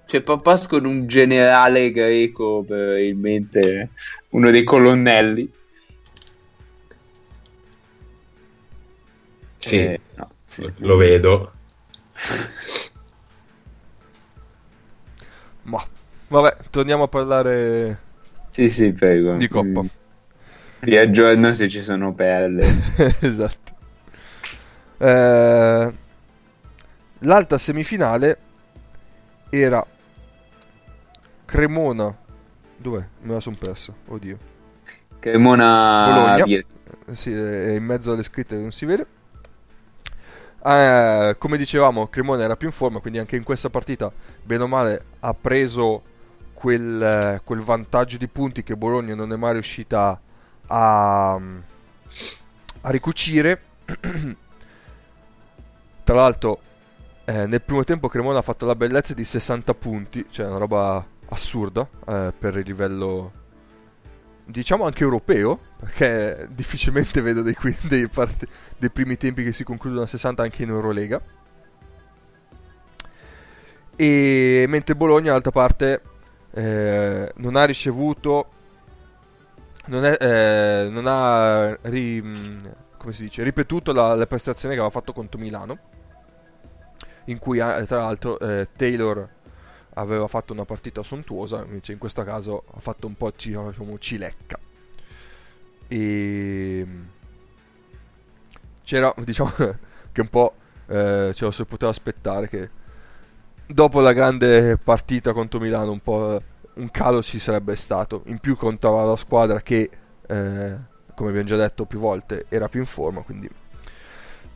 C'è 0.04 0.20
Papas 0.20 0.66
con 0.66 0.84
un 0.84 1.06
generale 1.06 1.92
greco, 1.92 2.64
probabilmente 2.66 3.90
uno 4.30 4.50
dei 4.50 4.64
colonnelli. 4.64 5.48
Sì, 9.58 9.76
Eh, 9.78 10.00
no. 10.16 10.28
lo 10.78 10.96
vedo. 10.96 11.52
Ma 15.62 15.80
vabbè, 16.28 16.56
torniamo 16.70 17.04
a 17.04 17.08
parlare 17.08 18.05
Sì, 18.56 18.70
sì, 18.70 18.90
prego. 18.90 19.36
di 19.36 19.48
Coppa. 19.48 19.82
Mm. 19.82 19.86
Vi 20.80 20.96
aggiorno 20.96 21.52
se 21.52 21.68
ci 21.68 21.82
sono 21.82 22.14
perle. 22.14 22.64
esatto. 23.20 23.74
Eh, 24.96 25.92
l'altra 27.18 27.58
semifinale 27.58 28.38
era 29.50 29.86
Cremona. 31.44 32.16
Dov'è? 32.78 33.04
Me 33.20 33.34
la 33.34 33.40
sono 33.40 33.56
perso. 33.58 33.94
Oddio. 34.06 34.38
Cremona 35.18 36.34
Bologna. 36.38 36.64
Sì, 37.10 37.32
è 37.32 37.72
in 37.72 37.84
mezzo 37.84 38.12
alle 38.12 38.22
scritte 38.22 38.56
non 38.56 38.72
si 38.72 38.86
vede. 38.86 39.06
Eh, 40.64 41.36
come 41.36 41.58
dicevamo, 41.58 42.06
Cremona 42.06 42.44
era 42.44 42.56
più 42.56 42.68
in 42.68 42.72
forma, 42.72 43.00
quindi 43.00 43.18
anche 43.18 43.36
in 43.36 43.42
questa 43.42 43.68
partita, 43.68 44.10
bene 44.42 44.62
o 44.62 44.66
male, 44.66 45.04
ha 45.20 45.34
preso 45.34 46.14
quel, 46.56 47.42
quel 47.44 47.60
vantaggio 47.60 48.16
di 48.16 48.28
punti 48.28 48.62
che 48.62 48.76
Bologna 48.76 49.14
non 49.14 49.30
è 49.30 49.36
mai 49.36 49.52
riuscita 49.52 50.18
a, 50.68 51.34
a 51.34 52.90
ricucire. 52.90 53.60
Tra 56.02 56.14
l'altro, 56.14 56.60
eh, 57.26 57.46
nel 57.46 57.60
primo 57.60 57.84
tempo 57.84 58.08
Cremona 58.08 58.38
ha 58.38 58.42
fatto 58.42 58.64
la 58.64 58.74
bellezza 58.74 59.12
di 59.12 59.22
60 59.22 59.74
punti, 59.74 60.24
cioè 60.30 60.46
una 60.46 60.56
roba 60.56 61.06
assurda 61.28 61.86
eh, 62.08 62.32
per 62.36 62.56
il 62.56 62.64
livello, 62.64 63.32
diciamo 64.46 64.86
anche 64.86 65.02
europeo, 65.02 65.60
perché 65.78 66.48
difficilmente 66.52 67.20
vedo 67.20 67.42
dei, 67.42 67.54
dei, 67.82 68.08
part- 68.08 68.48
dei 68.78 68.90
primi 68.90 69.18
tempi 69.18 69.44
che 69.44 69.52
si 69.52 69.62
concludono 69.62 70.02
a 70.02 70.06
60 70.06 70.42
anche 70.42 70.62
in 70.62 70.70
Eurolega. 70.70 71.20
E 73.94 74.64
mentre 74.68 74.94
Bologna, 74.94 75.32
d'altra 75.32 75.50
parte, 75.50 76.02
eh, 76.56 77.32
non 77.36 77.56
ha 77.56 77.64
ricevuto, 77.64 78.46
non, 79.86 80.04
è- 80.04 80.16
eh, 80.20 80.88
non 80.90 81.04
ha 81.06 81.76
ri- 81.82 82.22
si 83.10 83.22
dice, 83.22 83.42
ripetuto 83.44 83.92
la, 83.92 84.14
la 84.14 84.26
prestazione 84.26 84.74
che 84.74 84.80
aveva 84.80 84.92
fatto 84.92 85.12
contro 85.12 85.38
Milano, 85.38 85.78
in 87.26 87.38
cui 87.38 87.58
eh, 87.58 87.84
tra 87.86 88.00
l'altro 88.00 88.38
eh, 88.38 88.68
Taylor 88.76 89.28
aveva 89.94 90.26
fatto 90.28 90.52
una 90.52 90.64
partita 90.64 91.02
sontuosa, 91.02 91.64
invece 91.64 91.92
in 91.92 91.98
questo 91.98 92.22
caso 92.24 92.64
ha 92.74 92.80
fatto 92.80 93.06
un 93.06 93.16
po' 93.16 93.32
ci- 93.34 93.48
diciamo, 93.50 93.98
cilecca. 93.98 94.58
E 95.88 96.84
c'era, 98.84 99.12
diciamo, 99.24 99.52
che 100.12 100.20
un 100.20 100.28
po' 100.28 100.54
eh, 100.86 101.30
ce 101.34 101.44
lo 101.44 101.50
si 101.50 101.64
poteva 101.64 101.90
aspettare 101.90 102.48
che 102.48 102.70
dopo 103.66 104.00
la 104.00 104.12
grande 104.12 104.78
partita 104.82 105.32
contro 105.32 105.60
Milano 105.60 105.92
un 105.92 106.00
po' 106.00 106.40
un 106.74 106.90
calo 106.90 107.22
ci 107.22 107.38
sarebbe 107.38 107.76
stato. 107.76 108.22
In 108.26 108.38
più 108.38 108.56
contava 108.56 109.04
la 109.04 109.16
squadra 109.16 109.60
che, 109.60 109.90
eh, 110.26 110.74
come 111.14 111.28
abbiamo 111.28 111.46
già 111.46 111.56
detto 111.56 111.84
più 111.86 111.98
volte, 111.98 112.46
era 112.48 112.68
più 112.68 112.80
in 112.80 112.86
forma, 112.86 113.22
quindi 113.22 113.48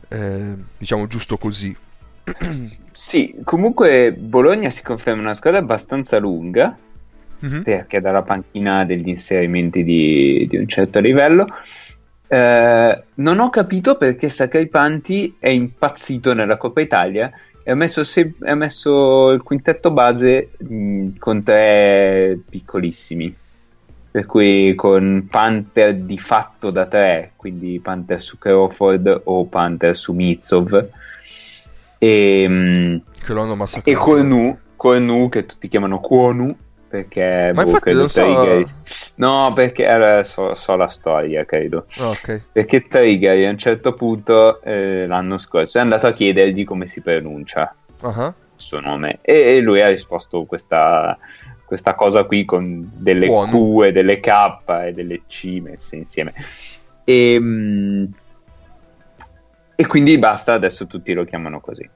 eh, 0.09 0.55
diciamo 0.77 1.07
giusto 1.07 1.37
così. 1.37 1.75
Sì, 2.93 3.33
comunque 3.43 4.13
Bologna 4.13 4.69
si 4.69 4.83
conferma 4.83 5.21
una 5.21 5.33
squadra 5.33 5.59
abbastanza 5.59 6.19
lunga, 6.19 6.77
Mhm. 7.39 7.63
perché 7.63 7.99
dalla 7.99 8.21
panchina 8.21 8.85
degli 8.85 9.09
inserimenti 9.09 9.83
di, 9.83 10.45
di 10.47 10.57
un 10.57 10.67
certo 10.67 10.99
livello. 10.99 11.47
Eh, 12.27 13.03
non 13.15 13.39
ho 13.39 13.49
capito 13.49 13.97
perché 13.97 14.29
Sacripanti 14.29 15.35
è 15.39 15.49
impazzito 15.49 16.33
nella 16.35 16.57
Coppa 16.57 16.81
Italia 16.81 17.31
e 17.63 17.71
ha 17.71 17.75
messo, 17.75 18.03
se- 18.03 18.33
ha 18.43 18.55
messo 18.55 19.31
il 19.31 19.41
quintetto 19.41 19.91
base 19.91 20.51
mh, 20.57 21.17
con 21.19 21.43
tre 21.43 22.39
piccolissimi. 22.49 23.35
Per 24.11 24.25
cui 24.25 24.75
con 24.75 25.27
Panther 25.29 25.95
di 25.95 26.17
fatto 26.17 26.69
da 26.69 26.85
tre, 26.85 27.31
quindi 27.37 27.79
Panther 27.79 28.21
su 28.21 28.37
Crawford 28.37 29.21
o 29.23 29.45
Panther 29.45 29.95
su 29.95 30.11
Mitsov. 30.11 30.89
E, 31.97 32.47
mh, 32.47 33.01
Che 33.23 33.33
lo 33.33 33.41
hanno 33.41 33.53
e 33.53 33.55
massacrato. 33.55 33.97
Cornu, 33.97 34.57
Cornu, 34.75 35.29
che 35.29 35.45
tutti 35.45 35.69
chiamano 35.69 35.99
Quonu, 36.01 36.53
perché... 36.91 37.51
Ma 37.55 37.63
infatti 37.63 37.93
non 37.93 38.09
so- 38.09 38.21
Trigger- 38.21 38.73
No, 39.15 39.51
perché 39.55 39.87
allora, 39.87 40.23
so, 40.23 40.53
so 40.55 40.75
la 40.75 40.89
storia, 40.89 41.45
credo. 41.45 41.85
Ah, 41.97 42.09
ok. 42.09 42.41
Perché 42.51 42.85
Trigger 42.87 43.47
a 43.47 43.49
un 43.49 43.57
certo 43.57 43.93
punto, 43.93 44.61
eh, 44.61 45.07
l'anno 45.07 45.37
scorso, 45.37 45.77
è 45.77 45.81
andato 45.81 46.05
a 46.07 46.13
chiedergli 46.13 46.65
come 46.65 46.87
si 46.89 46.99
pronuncia 47.01 47.73
Ah, 48.01 48.27
il 48.27 48.33
suo 48.55 48.79
nome 48.79 49.19
e, 49.21 49.55
e 49.55 49.61
lui 49.61 49.79
ha 49.81 49.87
risposto 49.87 50.43
questa, 50.43 51.17
questa 51.65 51.95
cosa 51.95 52.23
qui 52.25 52.43
con 52.45 52.89
delle 52.93 53.27
Quonu. 53.27 53.77
Q 53.79 53.83
e 53.85 53.91
delle 53.91 54.19
K 54.19 54.27
e 54.85 54.93
delle 54.93 55.21
C 55.27 55.59
messe 55.61 55.95
insieme. 55.95 56.33
E, 57.05 57.37
mm, 57.39 58.05
e 59.75 59.87
quindi 59.87 60.17
basta, 60.19 60.53
adesso 60.53 60.85
tutti 60.85 61.13
lo 61.13 61.23
chiamano 61.25 61.59
così. 61.59 61.89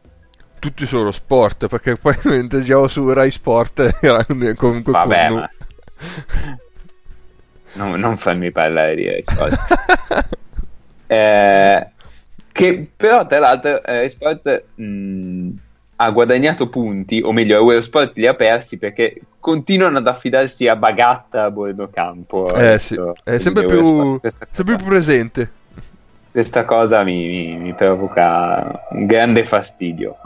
Tutti 0.66 0.88
solo 0.88 1.12
sport, 1.12 1.68
perché 1.68 1.96
poi 2.02 2.16
mentre 2.24 2.62
giravo 2.64 2.88
su 2.88 3.12
Rai 3.14 3.30
Sport 3.30 3.98
era 4.02 4.26
comunque 4.56 4.92
Vabbè, 4.94 5.28
Cornu. 5.28 5.36
ma- 5.36 5.50
non, 7.74 8.00
non 8.00 8.18
farmi 8.18 8.52
parlare 8.52 8.96
di 8.96 9.08
Rai 9.08 9.24
Sport. 9.24 10.34
Eh, 11.08 11.88
che 12.52 12.90
però 12.98 13.28
tra 13.28 13.38
l'altro 13.38 13.84
eh, 13.84 13.98
Rai 13.98 14.10
Sport 14.10 14.64
mh, 14.74 15.50
ha 15.98 16.10
guadagnato 16.10 16.68
punti, 16.68 17.22
o 17.24 17.32
meglio 17.32 17.58
Eurosport 17.60 18.14
li 18.18 18.26
ha 18.26 18.34
persi 18.34 18.78
perché 18.78 19.22
continuano 19.40 20.00
ad 20.00 20.08
affidarsi 20.08 20.68
a 20.68 20.76
Bagatta 20.76 21.44
a 21.44 21.52
bordo 21.52 21.90
campo. 21.94 22.48
Eh 22.56 22.80
sì, 22.80 22.96
adesso, 22.96 23.14
è 23.24 23.38
sempre 23.38 23.66
più, 23.66 24.20
sempre 24.50 24.78
più 24.78 24.86
presente. 24.86 25.52
questa 26.32 26.66
cosa 26.66 27.04
mi, 27.04 27.28
mi- 27.28 27.58
mi 27.58 27.74
provoca 27.76 28.88
un 28.90 29.06
grande 29.06 29.46
fastidio, 29.46 30.18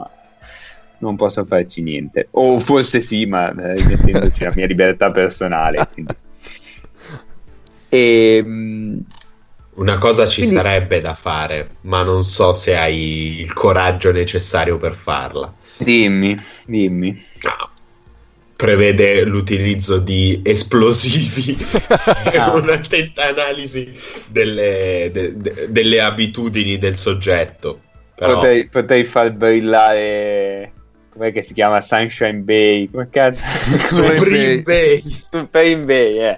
non 1.00 1.16
posso 1.16 1.44
farci 1.46 1.82
niente. 1.82 2.28
O 2.32 2.60
forse 2.60 3.02
sì, 3.02 3.26
ma 3.26 3.50
eh, 3.50 3.74
rimettendoci 3.76 4.44
la 4.44 4.52
mia 4.56 4.66
libertà 4.66 5.12
personale. 5.12 5.88
quindi. 5.94 6.14
E, 7.92 8.42
mm, 8.46 9.00
Una 9.76 9.98
cosa 9.98 10.28
ci 10.28 10.42
Quindi- 10.42 10.58
sarebbe 10.58 11.00
da 11.00 11.14
fare, 11.14 11.68
ma 11.82 12.04
non 12.04 12.24
so 12.24 12.54
se 12.54 12.76
hai 12.76 13.40
il 13.40 13.52
coraggio 13.54 14.12
necessario 14.12 14.78
per 14.78 14.94
farla. 14.94 15.52
dimmi, 15.78 16.38
dimmi. 16.66 17.26
No. 17.42 17.70
Prevede 18.56 19.24
l'utilizzo 19.24 20.00
di 20.00 20.42
esplosivi 20.44 21.56
e 22.32 22.38
Ah. 22.38 22.52
un'attenta 22.52 23.28
analisi 23.30 23.90
delle, 24.28 25.10
de- 25.14 25.38
de- 25.38 25.68
delle 25.70 26.02
abitudini 26.02 26.78
del 26.78 26.96
soggetto. 26.96 27.80
Però 28.16 28.34
Potrei, 28.36 28.68
potrei 28.68 29.06
far 29.06 29.32
brillare. 29.32 30.74
Com'è 31.20 31.34
che 31.34 31.44
si 31.44 31.54
chiama? 31.54 31.82
Sunshine 31.82 32.40
Bay. 32.40 32.90
Come 32.90 33.10
cazzo? 33.10 33.44
Supreme 33.84 34.62
Bay. 34.62 34.98
Supreme 35.00 35.84
Bay, 35.84 36.18
eh. 36.18 36.38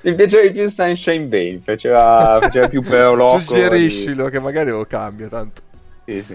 Mi 0.00 0.14
piaceva 0.14 0.42
di 0.42 0.52
più 0.52 0.68
Sunshine 0.70 1.24
Bay. 1.26 1.52
mi 1.52 1.60
Faceva, 1.62 2.38
faceva 2.40 2.66
più 2.68 2.80
però 2.82 3.12
loco. 3.12 3.40
Suggeriscilo 3.40 4.28
che 4.30 4.40
magari 4.40 4.70
lo 4.70 4.86
cambia 4.86 5.28
tanto. 5.28 5.60
Sì, 6.06 6.22
sì. 6.22 6.34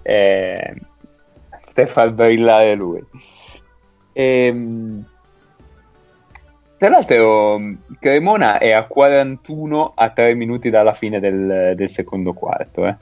Eh, 0.00 0.74
per 1.74 1.90
far 1.90 2.12
brillare 2.12 2.74
lui. 2.74 3.04
Ehm, 4.14 5.04
tra 6.78 6.88
l'altro, 6.88 7.60
Cremona 8.00 8.56
è 8.56 8.70
a 8.70 8.84
41 8.84 9.92
a 9.94 10.08
3 10.08 10.34
minuti 10.34 10.70
dalla 10.70 10.94
fine 10.94 11.20
del, 11.20 11.74
del 11.76 11.90
secondo 11.90 12.32
quarto. 12.32 12.86
eh. 12.86 12.96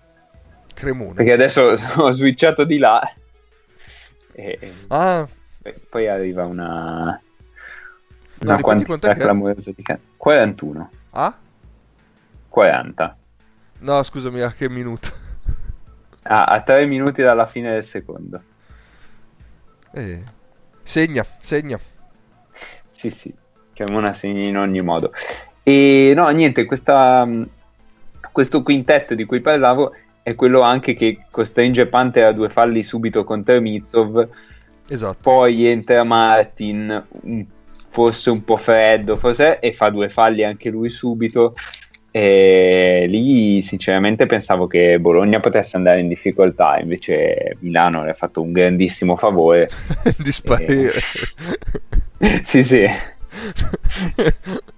Cremone. 0.74 1.12
Perché 1.14 1.30
adesso 1.32 1.78
ho 1.96 2.10
switchato 2.10 2.64
di 2.64 2.78
là. 2.78 3.00
E 4.36 4.58
Ah, 4.88 5.26
poi- 5.62 5.74
poi 5.88 6.08
arriva 6.08 6.44
una. 6.44 7.04
No, 8.40 8.50
Una 8.50 8.56
ripeti 8.56 8.84
quantità 8.84 9.14
clamorosa 9.14 9.70
di 9.74 9.82
can- 9.82 10.00
41. 10.16 10.90
ah? 11.10 11.34
40. 12.48 13.16
No, 13.78 14.02
scusami, 14.02 14.40
a 14.40 14.50
che 14.52 14.68
minuto? 14.68 15.08
Ah, 16.22 16.44
a 16.44 16.60
3 16.62 16.86
minuti 16.86 17.22
dalla 17.22 17.46
fine 17.46 17.72
del 17.72 17.84
secondo. 17.84 18.42
Eh. 19.92 20.22
Segna, 20.82 21.24
segna. 21.38 21.78
Sì, 22.90 23.10
sì, 23.10 23.32
Cremona 23.72 24.12
segna 24.14 24.48
in 24.48 24.56
ogni 24.56 24.80
modo. 24.82 25.12
E 25.62 26.12
no, 26.14 26.28
niente, 26.30 26.64
questa, 26.64 27.24
mh, 27.24 27.48
questo 28.32 28.62
quintetto 28.62 29.14
di 29.14 29.24
cui 29.24 29.40
parlavo 29.40 29.94
è 30.24 30.34
quello 30.34 30.62
anche 30.62 30.94
che 30.94 31.18
costringe 31.30 31.86
Panther 31.86 32.24
a 32.24 32.32
due 32.32 32.48
falli 32.48 32.82
subito 32.82 33.24
contro 33.24 33.60
Mitsov, 33.60 34.26
Esatto. 34.88 35.18
poi 35.20 35.66
entra 35.66 36.02
Martin, 36.02 37.46
forse 37.88 38.30
un 38.30 38.42
po' 38.42 38.56
freddo, 38.56 39.16
forse, 39.16 39.58
e 39.60 39.74
fa 39.74 39.90
due 39.90 40.08
falli 40.08 40.42
anche 40.42 40.70
lui 40.70 40.88
subito. 40.88 41.54
E 42.10 43.04
lì 43.06 43.60
sinceramente 43.60 44.24
pensavo 44.24 44.66
che 44.66 44.98
Bologna 44.98 45.40
potesse 45.40 45.76
andare 45.76 46.00
in 46.00 46.08
difficoltà, 46.08 46.78
invece 46.78 47.56
Milano 47.58 48.02
le 48.02 48.12
ha 48.12 48.14
fatto 48.14 48.40
un 48.40 48.50
grandissimo 48.50 49.16
favore. 49.16 49.68
di 50.16 50.32
sparire. 50.32 51.00
sì, 52.44 52.64
sì. 52.64 52.86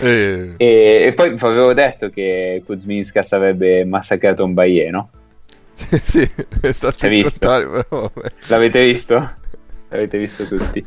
e... 0.00 0.54
E, 0.56 1.04
e 1.06 1.12
poi 1.14 1.30
vi 1.34 1.44
avevo 1.44 1.72
detto 1.74 2.10
che 2.10 2.62
Kuzminskas 2.64 3.32
avrebbe 3.32 3.84
massacrato 3.84 4.44
un 4.44 4.54
Baie, 4.54 4.90
no? 4.90 5.10
Sì, 5.76 5.98
sì, 5.98 6.30
è 6.62 6.72
stato 6.72 7.04
Hai 7.06 7.16
il 7.18 7.24
visto? 7.24 7.38
però. 7.48 8.10
L'avete 8.48 8.82
visto? 8.82 9.34
L'avete 9.90 10.18
visto 10.18 10.46
tutti? 10.46 10.82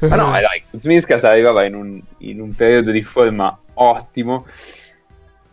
Ma 0.00 0.16
no, 0.16 0.26
ma 0.30 0.40
dai, 0.40 0.62
Kuzminskas 0.70 1.22
arrivava 1.24 1.64
in 1.64 1.74
un, 1.74 2.00
in 2.18 2.40
un 2.40 2.54
periodo 2.54 2.90
di 2.90 3.02
forma 3.02 3.56
ottimo 3.74 4.46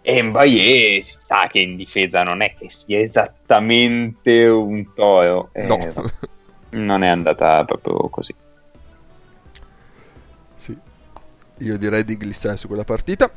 e 0.01 0.21
Mbaye 0.23 1.01
si 1.01 1.15
sa 1.19 1.47
che 1.51 1.59
in 1.59 1.75
difesa 1.75 2.23
non 2.23 2.41
è 2.41 2.55
che 2.57 2.69
sia 2.69 2.99
esattamente 2.99 4.45
un 4.47 4.93
toro. 4.93 5.49
Eh, 5.53 5.63
No. 5.63 5.77
Non 6.71 7.03
è 7.03 7.07
andata 7.07 7.63
proprio 7.65 8.09
così. 8.09 8.33
Io 11.59 11.77
direi 11.77 12.03
di 12.03 12.17
glissare 12.17 12.57
su 12.57 12.67
quella 12.67 12.83
partita. 12.83 13.29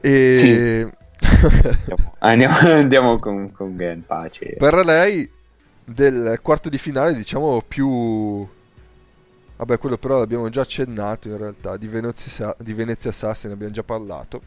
E... 0.00 0.90
Andiamo, 1.20 2.14
andiamo, 2.18 2.56
andiamo 2.58 3.18
con, 3.18 3.52
con 3.52 3.76
gran 3.76 4.04
pace. 4.06 4.56
per 4.56 4.74
lei 4.84 5.28
del 5.84 6.38
quarto 6.42 6.68
di 6.68 6.78
finale, 6.78 7.14
diciamo 7.14 7.62
più... 7.66 8.48
Vabbè, 9.56 9.78
quello 9.78 9.98
però 9.98 10.20
l'abbiamo 10.20 10.48
già 10.48 10.62
accennato 10.62 11.28
in 11.28 11.36
realtà, 11.36 11.76
di 11.76 11.86
Venezia, 11.86 12.54
di 12.58 12.72
Venezia 12.72 13.12
Sassi 13.12 13.46
ne 13.46 13.52
abbiamo 13.52 13.72
già 13.72 13.82
parlato. 13.82 14.40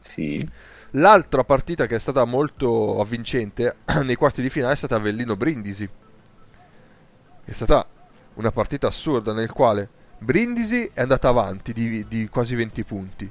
Sì. 0.00 0.48
L'altra 0.92 1.42
partita 1.42 1.86
che 1.86 1.96
è 1.96 1.98
stata 1.98 2.24
molto 2.24 3.00
avvincente 3.00 3.78
nei 4.04 4.14
quarti 4.14 4.42
di 4.42 4.50
finale 4.50 4.74
è 4.74 4.76
stata 4.76 4.96
Avellino 4.96 5.36
Brindisi. 5.36 5.88
È 7.44 7.50
stata 7.50 7.84
una 8.34 8.52
partita 8.52 8.86
assurda 8.86 9.32
nel 9.32 9.50
quale 9.50 9.88
Brindisi 10.22 10.88
è 10.92 11.00
andata 11.00 11.28
avanti 11.28 11.72
di, 11.72 12.06
di 12.08 12.28
quasi 12.28 12.54
20 12.54 12.84
punti. 12.84 13.30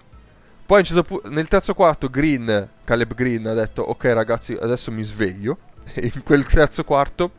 Poi 0.65 0.83
certo 0.83 1.03
pu- 1.03 1.21
nel 1.29 1.47
terzo 1.47 1.73
quarto 1.73 2.09
Green, 2.09 2.69
Caleb 2.83 3.13
Green 3.13 3.45
ha 3.47 3.53
detto 3.53 3.81
ok 3.81 4.03
ragazzi 4.05 4.57
adesso 4.59 4.91
mi 4.91 5.03
sveglio. 5.03 5.57
E 5.93 6.11
in 6.13 6.23
quel 6.23 6.45
terzo 6.45 6.83
quarto, 6.83 7.31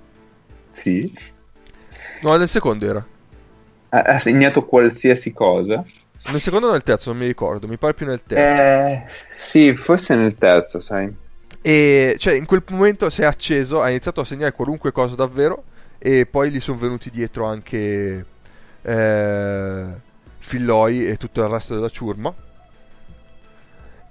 Sì. 0.73 1.11
no 2.23 2.37
nel 2.37 2.49
secondo 2.49 2.87
era. 2.87 3.07
Ha, 3.91 3.99
ha 4.01 4.19
segnato 4.19 4.65
qualsiasi 4.65 5.33
cosa. 5.33 5.85
Nel 6.27 6.41
secondo 6.41 6.69
o 6.69 6.73
nel 6.73 6.83
terzo 6.83 7.11
non 7.11 7.21
mi 7.21 7.27
ricordo, 7.27 7.69
mi 7.69 7.79
pare 7.79 7.95
più 7.95 8.07
nel 8.07 8.23
terzo. 8.23 8.63
Eh, 8.63 9.05
sì, 9.41 9.77
forse 9.77 10.15
nel 10.15 10.37
terzo, 10.37 10.81
sai. 10.81 11.13
E 11.63 12.17
cioè 12.19 12.35
in 12.35 12.45
quel 12.47 12.63
momento 12.71 13.09
si 13.11 13.23
è 13.23 13.25
acceso, 13.25 13.81
ha 13.81 13.89
iniziato 13.91 14.21
a 14.21 14.25
segnare 14.25 14.53
qualunque 14.53 14.93
cosa 14.93 15.15
davvero 15.15 15.65
e 15.99 16.27
poi 16.27 16.51
gli 16.51 16.61
sono 16.61 16.79
venuti 16.79 17.11
dietro 17.11 17.45
anche 17.47 18.25
eh, 18.83 19.87
Filloi 20.39 21.07
e 21.07 21.17
tutto 21.17 21.43
il 21.43 21.49
resto 21.49 21.75
della 21.75 21.89
ciurma. 21.89 22.35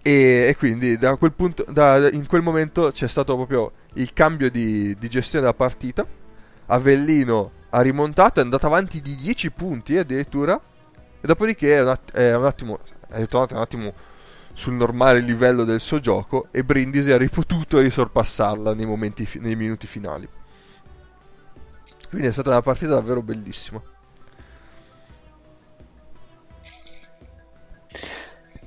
E, 0.03 0.47
e 0.49 0.55
quindi 0.57 0.97
da 0.97 1.15
quel 1.15 1.33
punto, 1.33 1.63
da- 1.69 2.09
in 2.09 2.25
quel 2.25 2.41
momento 2.41 2.89
c'è 2.91 3.07
stato 3.07 3.35
proprio 3.35 3.71
il 3.95 4.13
cambio 4.13 4.49
di, 4.49 4.95
di 4.97 5.09
gestione 5.09 5.45
della 5.45 5.57
partita. 5.57 6.05
Avellino 6.67 7.51
ha 7.69 7.81
rimontato, 7.81 8.39
è 8.39 8.43
andato 8.43 8.65
avanti 8.65 9.01
di 9.01 9.15
10 9.15 9.51
punti 9.51 9.97
addirittura. 9.97 10.59
E 11.23 11.27
dopodiché 11.27 11.75
è 11.75 11.81
un, 11.81 11.89
att- 11.89 12.11
è 12.13 12.35
un 12.35 12.45
attimo, 12.45 12.79
è 13.09 13.19
ritornato 13.19 13.55
un 13.55 13.61
attimo 13.61 13.93
sul 14.53 14.73
normale 14.73 15.19
livello 15.19 15.63
del 15.63 15.79
suo 15.79 15.99
gioco 15.99 16.47
e 16.51 16.63
Brindisi 16.63 17.11
ha 17.11 17.17
ripotuto 17.17 17.79
risorpassarla 17.79 18.73
nei, 18.73 18.85
momenti 18.85 19.27
nei 19.39 19.55
minuti 19.55 19.87
finali. 19.87 20.27
Quindi 22.09 22.27
è 22.27 22.31
stata 22.31 22.49
una 22.49 22.61
partita 22.61 22.95
davvero 22.95 23.21
bellissima. 23.21 23.81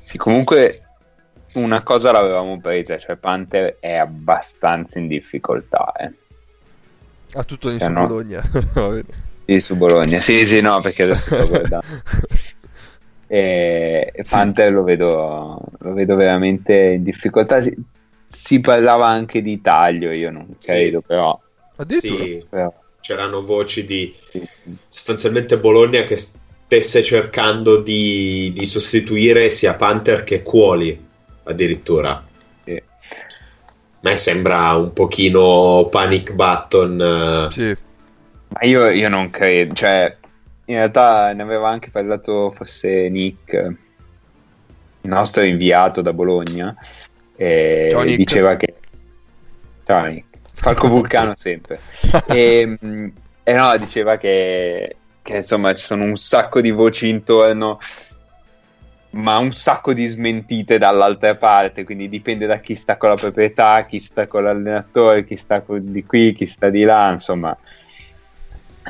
Sì, 0.04 0.18
comunque 0.18 0.82
una 1.54 1.82
cosa 1.82 2.12
l'avevamo 2.12 2.60
presa, 2.60 2.98
cioè 2.98 3.16
Panther 3.16 3.78
è 3.80 3.94
abbastanza 3.94 4.98
in 4.98 5.08
difficoltà, 5.08 5.92
eh. 5.92 6.12
Ha 7.32 7.42
tutto 7.44 7.70
in 7.70 7.76
Eh, 7.76 7.84
su 7.84 7.90
no. 7.90 8.06
Bologna. 8.06 8.42
Sì, 9.46 9.60
su 9.60 9.76
Bologna. 9.76 10.22
Sì, 10.22 10.46
sì, 10.46 10.62
no, 10.62 10.80
perché 10.80 11.02
adesso 11.02 11.26
sto 11.34 11.46
guardando. 11.46 11.84
E, 13.26 14.10
e 14.14 14.24
Sì. 14.24 14.34
Panther 14.34 14.70
lo 14.72 14.82
vedo, 14.84 15.58
lo 15.78 15.92
vedo 15.92 16.14
veramente 16.14 16.74
in 16.74 17.02
difficoltà. 17.02 17.60
Si, 17.60 17.74
si 18.26 18.60
parlava 18.60 19.06
anche 19.08 19.42
di 19.42 19.60
taglio, 19.60 20.12
io 20.12 20.30
non 20.30 20.54
Sì. 20.58 20.68
credo, 20.68 21.00
però, 21.00 21.38
Addirittura. 21.76 22.24
Sì, 22.24 22.46
però 22.48 22.72
c'erano 23.00 23.42
voci 23.42 23.84
di 23.84 24.14
sì, 24.18 24.40
sì. 24.40 24.78
sostanzialmente 24.88 25.58
Bologna 25.58 26.02
che 26.04 26.16
stesse 26.66 27.02
cercando 27.02 27.82
di, 27.82 28.52
di 28.54 28.64
sostituire 28.64 29.50
sia 29.50 29.74
Panther 29.74 30.24
che 30.24 30.42
Cuoli 30.42 30.98
addirittura. 31.44 32.22
Sì. 32.64 32.72
A 32.72 32.82
me 34.00 34.16
sembra 34.16 34.72
un 34.74 34.92
pochino 34.92 35.88
panic 35.90 36.32
button. 36.34 37.48
eh, 37.48 37.52
Sì. 37.52 37.76
Ma 38.48 38.66
io, 38.66 38.88
io 38.90 39.08
non 39.08 39.30
credo, 39.30 39.74
cioè, 39.74 40.16
in 40.66 40.74
realtà 40.76 41.32
ne 41.32 41.42
aveva 41.42 41.68
anche 41.68 41.90
parlato 41.90 42.52
forse 42.56 43.08
Nick, 43.08 43.52
il 43.52 45.10
nostro 45.10 45.42
inviato 45.42 46.00
da 46.02 46.12
Bologna, 46.12 46.74
e 47.36 47.88
Ciao, 47.90 48.04
diceva 48.04 48.56
che... 48.56 48.74
Ciao 49.84 50.06
Nick, 50.06 50.38
Falco 50.54 50.86
Vulcano 50.88 51.34
sempre. 51.38 51.80
e, 52.28 52.78
mh, 52.78 53.12
e 53.42 53.52
no, 53.52 53.76
diceva 53.76 54.16
che, 54.18 54.96
che 55.24 55.36
insomma 55.36 55.74
ci 55.74 55.84
sono 55.86 56.04
un 56.04 56.16
sacco 56.16 56.60
di 56.60 56.70
voci 56.70 57.08
intorno, 57.08 57.80
ma 59.10 59.38
un 59.38 59.54
sacco 59.54 59.94
di 59.94 60.06
smentite 60.06 60.76
dall'altra 60.76 61.34
parte, 61.36 61.84
quindi 61.84 62.10
dipende 62.10 62.44
da 62.46 62.58
chi 62.58 62.74
sta 62.74 62.98
con 62.98 63.08
la 63.08 63.14
proprietà, 63.14 63.82
chi 63.88 64.00
sta 64.00 64.26
con 64.26 64.44
l'allenatore, 64.44 65.24
chi 65.24 65.36
sta 65.38 65.64
di 65.66 66.04
qui, 66.04 66.34
chi 66.34 66.46
sta 66.46 66.68
di 66.68 66.82
là, 66.82 67.10
insomma 67.10 67.56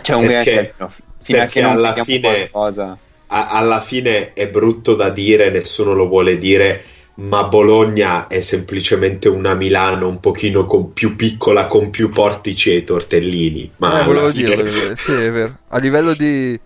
c'è 0.03 0.15
un 0.15 0.27
Perché- 0.27 0.53
gran 0.53 0.67
casino. 0.67 0.95
Fino 1.23 1.41
a 1.43 1.47
che 1.47 1.61
non 1.63 1.71
alla 1.71 1.95
fine- 1.95 2.49
qualcosa. 2.51 2.99
a- 3.29 3.51
alla 3.51 3.81
fine 3.81 4.33
è 4.33 4.49
brutto 4.49 4.95
da 4.97 5.11
dire, 5.11 5.51
nessuno 5.51 5.93
lo 5.95 6.09
vuole 6.09 6.37
dire, 6.37 6.83
ma 7.17 7.45
Bologna 7.45 8.27
è 8.27 8.41
semplicemente 8.41 9.29
una 9.29 9.55
Milano 9.55 10.09
un 10.09 10.19
pochino 10.21 10.67
con- 10.67 10.93
più 10.93 11.15
piccola, 11.17 11.67
con 11.67 11.91
più 11.91 12.11
portici 12.11 12.75
e 12.75 12.83
tortellini. 12.85 13.71
Ma 13.77 14.01
Eh, 14.01 14.31
fine- 14.33 14.57
dirlo, 14.57 14.67
sì, 14.97 15.13
è 15.13 15.31
vero. 15.33 15.59
A 15.69 15.79
livello 15.79 16.15
di, 16.15 16.59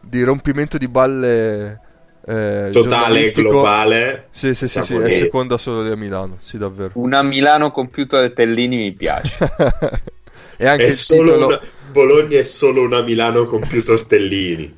di 0.00 0.22
rompimento 0.22 0.78
di 0.78 0.88
balle 0.88 1.80
eh, 2.26 2.68
totale 2.72 3.26
e 3.26 3.32
globale. 3.32 4.28
Sì, 4.30 4.54
sì, 4.54 4.66
sì, 4.66 4.82
sì, 4.82 4.94
è 4.96 5.10
seconda 5.10 5.58
solo 5.58 5.86
di 5.86 5.94
Milano, 5.96 6.38
sì, 6.40 6.56
davvero. 6.56 6.92
Una 6.94 7.22
Milano 7.22 7.70
con 7.70 7.90
più 7.90 8.06
tortellini 8.06 8.76
mi 8.76 8.92
piace. 8.92 9.36
e 10.56 10.66
anche 10.66 10.84
È 10.84 10.86
il 10.86 10.92
solo 10.94 11.32
titolo, 11.32 11.46
una- 11.46 11.60
Bologna 11.92 12.38
è 12.38 12.42
solo 12.42 12.82
una 12.82 13.02
Milano 13.02 13.44
con 13.46 13.60
più 13.66 13.84
tortellini. 13.84 14.76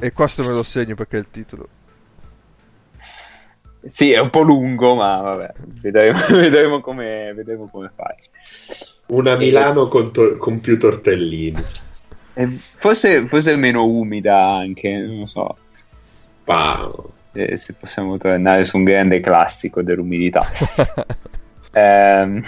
e 0.00 0.12
questo 0.12 0.44
me 0.44 0.52
lo 0.52 0.62
segno 0.62 0.94
perché 0.94 1.16
è 1.16 1.20
il 1.20 1.26
titolo. 1.30 1.68
Sì, 3.90 4.12
è 4.12 4.18
un 4.18 4.30
po' 4.30 4.42
lungo, 4.42 4.94
ma 4.94 5.20
vabbè, 5.20 5.54
vedremo, 5.80 6.18
vedremo 6.30 6.80
come, 6.80 7.32
vedremo 7.34 7.68
come 7.68 7.90
fai. 7.94 8.14
Una 9.06 9.36
Milano 9.36 9.88
con, 9.88 10.12
tor- 10.12 10.36
con 10.36 10.60
più 10.60 10.78
tortellini. 10.78 11.62
E 12.34 12.48
forse, 12.76 13.26
forse 13.26 13.56
meno 13.56 13.84
umida 13.84 14.38
anche, 14.44 14.96
non 14.96 15.26
so. 15.26 15.56
Pa- 16.44 16.92
eh, 17.32 17.56
se 17.56 17.74
possiamo 17.74 18.18
tornare 18.18 18.64
su 18.64 18.76
un 18.76 18.84
grande 18.84 19.20
classico 19.20 19.82
dell'umidità. 19.82 20.44
Ehm, 21.70 22.42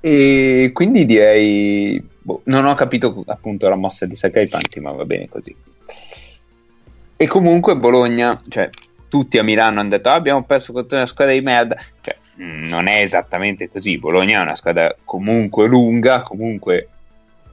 e 0.00 0.70
quindi 0.74 1.06
direi, 1.06 2.02
boh, 2.20 2.42
non 2.46 2.64
ho 2.66 2.74
capito 2.74 3.22
appunto 3.26 3.68
la 3.68 3.76
mossa 3.76 4.06
di 4.06 4.16
Sakai 4.16 4.48
Panti, 4.48 4.80
ma 4.80 4.92
va 4.92 5.04
bene 5.04 5.28
così. 5.28 5.54
E 7.20 7.26
comunque 7.26 7.74
Bologna, 7.74 8.40
cioè 8.48 8.70
tutti 9.08 9.38
a 9.38 9.42
Milano 9.42 9.80
hanno 9.80 9.88
detto 9.88 10.08
"Ah, 10.08 10.14
abbiamo 10.14 10.44
perso 10.44 10.72
contro 10.72 10.96
una 10.96 11.06
squadra 11.06 11.34
di 11.34 11.40
merda, 11.40 11.76
cioè 12.00 12.16
mh, 12.34 12.68
non 12.68 12.86
è 12.86 13.02
esattamente 13.02 13.68
così, 13.68 13.98
Bologna 13.98 14.38
è 14.38 14.42
una 14.42 14.54
squadra 14.54 14.94
comunque 15.04 15.66
lunga, 15.66 16.22
comunque 16.22 16.88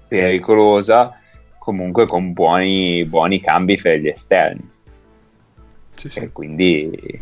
pericolosa, 0.08 1.20
comunque 1.58 2.06
con 2.06 2.32
buoni, 2.32 3.06
buoni 3.06 3.42
cambi 3.42 3.80
fra 3.80 3.96
gli 3.96 4.08
esterni. 4.08 4.70
Sì, 5.96 6.10
sì. 6.10 6.20
e 6.20 6.32
quindi 6.32 7.22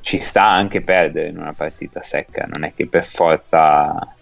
ci 0.00 0.20
sta 0.20 0.46
anche 0.46 0.80
perdere 0.80 1.30
in 1.30 1.38
una 1.38 1.54
partita 1.54 2.04
secca, 2.04 2.46
non 2.48 2.62
è 2.62 2.72
che 2.72 2.86
per 2.86 3.08
forza 3.08 4.14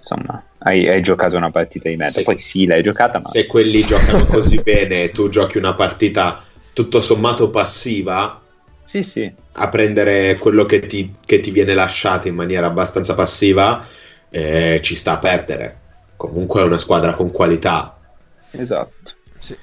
insomma 0.00 0.44
hai, 0.58 0.88
hai 0.88 1.02
giocato 1.02 1.36
una 1.36 1.50
partita 1.50 1.88
di 1.88 1.96
merda, 1.96 2.12
Se- 2.12 2.22
poi 2.22 2.40
sì 2.40 2.66
l'hai 2.66 2.82
giocata 2.82 3.18
ma 3.18 3.28
Se 3.28 3.46
quelli 3.46 3.82
giocano 3.82 4.26
così 4.26 4.58
bene 4.58 5.04
e 5.04 5.10
tu 5.12 5.28
giochi 5.28 5.58
una 5.58 5.74
partita 5.74 6.42
tutto 6.72 7.00
sommato 7.00 7.50
passiva, 7.50 8.40
sì 8.84 9.02
sì 9.02 9.32
a 9.52 9.68
prendere 9.68 10.36
quello 10.36 10.64
che 10.64 10.86
ti, 10.86 11.10
che 11.24 11.40
ti 11.40 11.50
viene 11.50 11.74
lasciato 11.74 12.28
in 12.28 12.34
maniera 12.34 12.66
abbastanza 12.66 13.14
passiva, 13.14 13.84
eh, 14.30 14.80
ci 14.82 14.94
sta 14.94 15.12
a 15.12 15.18
perdere. 15.18 15.78
Comunque 16.16 16.60
è 16.60 16.64
una 16.64 16.78
squadra 16.78 17.12
con 17.12 17.30
qualità. 17.30 17.98
Esatto. 18.52 19.12
Sì. 19.38 19.56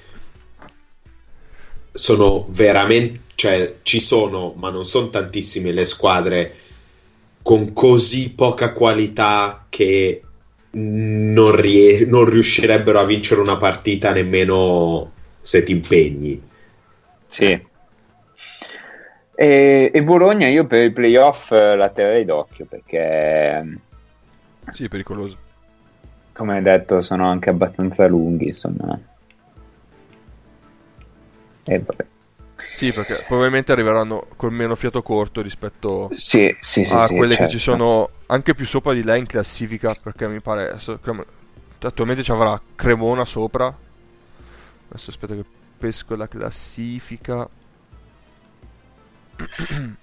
Sono 1.92 2.46
veramente, 2.50 3.20
cioè 3.34 3.76
ci 3.82 4.00
sono, 4.00 4.54
ma 4.56 4.70
non 4.70 4.84
sono 4.84 5.08
tantissime 5.08 5.72
le 5.72 5.84
squadre 5.84 6.54
con 7.42 7.72
così 7.72 8.34
poca 8.34 8.72
qualità 8.72 9.66
che 9.68 10.22
non, 10.70 11.56
rie- 11.56 12.04
non 12.06 12.24
riuscirebbero 12.28 12.98
a 12.98 13.04
vincere 13.04 13.40
una 13.40 13.56
partita 13.56 14.12
nemmeno 14.12 15.10
se 15.40 15.62
ti 15.62 15.72
impegni. 15.72 16.40
Sì. 17.28 17.66
E, 19.34 19.90
e 19.94 20.02
Bologna 20.02 20.48
io 20.48 20.66
per 20.66 20.82
i 20.82 20.90
playoff 20.92 21.52
eh, 21.52 21.76
la 21.76 21.88
terrei 21.90 22.24
d'occhio 22.24 22.66
perché, 22.66 23.78
Sì, 24.70 24.84
è 24.84 24.88
pericoloso. 24.88 25.36
come 26.32 26.56
hai 26.56 26.62
detto, 26.62 27.02
sono 27.02 27.28
anche 27.28 27.50
abbastanza 27.50 28.06
lunghi, 28.06 28.48
insomma. 28.48 28.98
E 31.64 31.78
vabbè. 31.78 32.07
Sì, 32.78 32.92
perché 32.92 33.24
probabilmente 33.26 33.72
arriveranno 33.72 34.28
col 34.36 34.52
meno 34.52 34.76
fiato 34.76 35.02
corto 35.02 35.42
rispetto 35.42 36.08
Sì, 36.12 36.56
sì, 36.60 36.84
sì. 36.84 36.94
a 36.94 37.08
quelle 37.08 37.34
certo. 37.34 37.42
che 37.42 37.48
ci 37.50 37.58
sono 37.58 38.08
anche 38.26 38.54
più 38.54 38.64
sopra 38.66 38.92
di 38.92 39.02
lei 39.02 39.18
in 39.18 39.26
classifica, 39.26 39.92
perché 40.00 40.28
mi 40.28 40.38
pare 40.40 40.76
Crem- 41.02 41.24
attualmente 41.80 42.22
ci 42.22 42.30
avrà 42.30 42.60
Cremona 42.76 43.24
sopra. 43.24 43.66
Adesso 44.90 45.10
aspetta 45.10 45.34
che 45.34 45.44
pesco 45.76 46.14
la 46.14 46.28
classifica. 46.28 47.48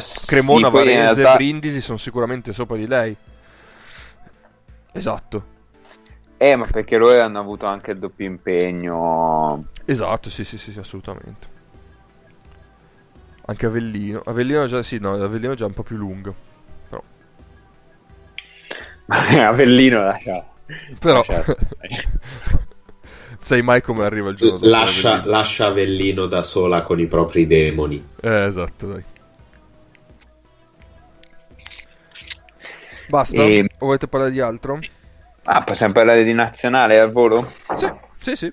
Sì, 0.00 0.26
Cremona, 0.26 0.68
Varese, 0.68 1.14
realtà- 1.14 1.36
Brindisi 1.36 1.80
sono 1.80 1.96
sicuramente 1.96 2.52
sopra 2.52 2.76
di 2.76 2.88
lei. 2.88 3.16
Esatto. 4.90 5.56
Eh, 6.38 6.56
ma 6.56 6.66
perché 6.66 6.96
loro 6.98 7.20
hanno 7.20 7.38
avuto 7.38 7.66
anche 7.66 7.92
il 7.92 7.98
doppio 7.98 8.26
impegno. 8.26 9.66
Esatto, 9.84 10.28
sì, 10.28 10.42
sì, 10.44 10.58
sì, 10.58 10.76
assolutamente. 10.76 11.56
Anche 13.48 13.66
Avellino. 13.66 14.20
Avellino 14.26 14.66
già 14.66 14.82
sì, 14.82 14.98
no, 14.98 15.14
Avellino 15.14 15.52
è 15.52 15.56
già 15.56 15.64
un 15.64 15.72
po' 15.72 15.82
più 15.82 15.96
lungo. 15.96 16.34
Però, 16.88 17.02
Avellino 19.48 20.02
lascia. 20.02 20.44
però 20.98 21.24
lascia- 21.26 21.56
sai 23.40 23.62
mai 23.62 23.80
come 23.80 24.04
arriva 24.04 24.28
il 24.28 24.36
giorno 24.36 24.68
Lascia, 24.68 25.12
Avellino. 25.14 25.30
lascia 25.30 25.66
Avellino 25.66 26.26
da 26.26 26.42
sola 26.42 26.82
con 26.82 27.00
i 27.00 27.06
propri 27.06 27.46
demoni. 27.46 28.06
Eh, 28.20 28.44
esatto, 28.44 28.86
dai. 28.86 29.04
Basta? 33.08 33.42
E- 33.42 33.66
O 33.78 33.86
volete 33.86 34.08
parlare 34.08 34.30
di 34.32 34.40
altro? 34.40 34.78
Ah, 35.44 35.62
possiamo 35.62 35.94
parlare 35.94 36.24
di 36.24 36.34
nazionale 36.34 36.98
al 36.98 37.10
volo? 37.10 37.54
Sì, 37.74 37.90
sì, 38.20 38.36
sì. 38.36 38.52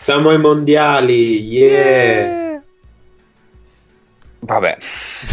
Siamo 0.00 0.28
ai 0.30 0.38
mondiali, 0.38 1.42
yeah! 1.42 2.41
Vabbè, 4.44 4.76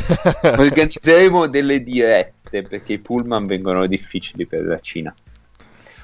organizzeremo 0.58 1.48
delle 1.48 1.82
dirette 1.82 2.62
perché 2.62 2.94
i 2.94 3.00
pullman 3.00 3.46
vengono 3.48 3.88
difficili 3.88 4.46
per 4.46 4.64
la 4.66 4.80
Cina. 4.80 5.14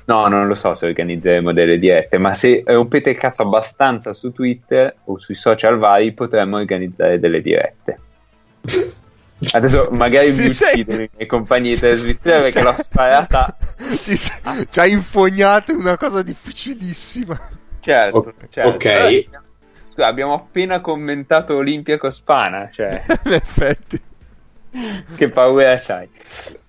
No, 0.08 0.28
non 0.28 0.48
lo 0.48 0.56
so 0.56 0.76
se 0.76 0.86
organizzeremo 0.88 1.52
delle 1.54 1.78
dirette, 1.80 2.18
ma 2.18 2.36
se 2.36 2.64
rompete 2.66 3.12
il 3.12 3.18
cazzo 3.18 3.42
abbastanza 3.44 4.14
su 4.14 4.32
Twitter 4.32 4.96
o 5.06 5.20
sui 5.20 5.34
social 5.36 5.78
vari 5.78 6.14
potremmo 6.14 6.58
organizzare 6.58 7.20
delle 7.20 7.42
dirette. 7.42 8.00
Adesso 9.52 9.90
magari 9.92 10.32
Ti 10.34 10.42
mi 10.42 10.50
sei- 10.52 10.82
uccidono 10.82 11.02
i 11.04 11.10
miei 11.14 11.28
compagni 11.28 11.70
di 11.74 11.80
trasmissione 11.80 12.38
perché 12.42 12.52
Cioè- 12.52 12.64
l'ho 12.64 12.76
sparata. 12.82 13.58
ci, 14.02 14.16
ci 14.18 14.80
ha 14.80 14.86
infognato 14.86 15.76
una 15.76 15.98
cosa 15.98 16.24
difficilissima. 16.24 17.40
Certo, 17.82 18.18
O- 18.18 18.34
certo. 18.50 18.70
ok. 18.70 18.84
Però, 19.30 19.42
Scusa, 19.96 20.08
abbiamo 20.08 20.34
appena 20.34 20.82
commentato 20.82 21.56
Olimpia 21.56 21.98
Cospana, 21.98 22.70
cioè... 22.72 23.02
In 23.26 23.32
effetti. 23.34 24.00
che 25.16 25.30
paura 25.30 25.78
c'hai. 25.78 26.10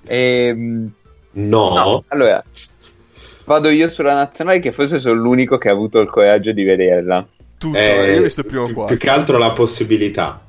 Ehm, 0.07 0.93
No, 1.37 1.75
no, 1.75 2.05
allora, 2.09 2.43
vado 3.45 3.69
io 3.69 3.89
sulla 3.91 4.15
nazionale 4.15 4.59
che 4.59 4.73
forse 4.73 4.99
sono 4.99 5.21
l'unico 5.21 5.59
che 5.59 5.69
ha 5.69 5.73
avuto 5.73 6.01
il 6.01 6.09
coraggio 6.09 6.53
di 6.53 6.65
vederla. 6.65 7.27
Tutto, 7.59 7.77
eh, 7.77 8.13
io 8.15 8.21
ho 8.21 8.23
visto 8.23 8.41
il 8.41 8.47
primo 8.47 8.65
più, 8.65 8.75
quarto. 8.75 8.95
più 8.95 9.05
che 9.07 9.11
altro 9.13 9.37
la 9.37 9.53
possibilità. 9.53 10.41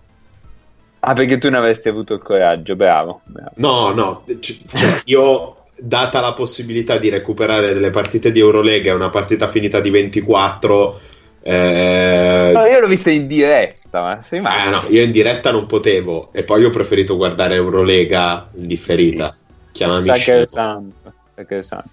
Ah, 1.00 1.14
perché 1.14 1.38
tu 1.38 1.50
ne 1.50 1.58
avresti 1.58 1.90
avuto 1.90 2.14
il 2.14 2.22
coraggio, 2.22 2.76
bravo. 2.78 3.22
bravo. 3.26 3.52
No, 3.56 3.90
no, 3.94 4.24
c- 4.40 4.60
cioè, 4.66 5.02
io 5.06 5.58
data 5.76 6.22
la 6.22 6.34
possibilità 6.34 6.98
di 6.98 7.10
recuperare 7.10 7.74
delle 7.74 7.90
partite 7.90 8.32
di 8.32 8.40
Eurolega 8.40 8.92
e 8.92 8.96
una 8.96 9.10
partita 9.10 9.48
finita 9.48 9.82
di 9.82 9.90
24, 9.90 11.00
eh, 11.48 12.52
No, 12.54 12.66
io 12.66 12.80
l'ho 12.82 12.88
vista 12.88 13.10
in 13.10 13.26
diretta, 13.26 14.20
eh, 14.30 14.70
no, 14.70 14.84
io 14.90 15.02
in 15.02 15.12
diretta 15.12 15.52
non 15.52 15.66
potevo 15.66 16.30
e 16.34 16.44
poi 16.44 16.66
ho 16.66 16.70
preferito 16.70 17.16
guardare 17.16 17.56
Eurolega 17.56 18.50
in 18.56 18.68
differita. 18.68 19.34
Chiamami 19.72 20.14
scemo. 20.14 20.46
Sacrosanto, 20.46 21.14
sacrosanto. 21.36 21.90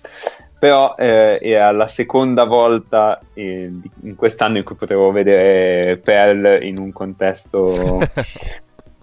Però 0.58 0.94
eh, 0.98 1.38
era 1.40 1.70
la 1.70 1.88
seconda 1.88 2.44
volta 2.44 3.20
eh, 3.34 3.68
di- 3.70 3.90
in 4.02 4.16
quest'anno 4.16 4.56
in 4.56 4.64
cui 4.64 4.74
potevo 4.74 5.12
vedere 5.12 5.98
Pearl 5.98 6.64
in 6.64 6.78
un 6.78 6.92
contesto 6.92 8.00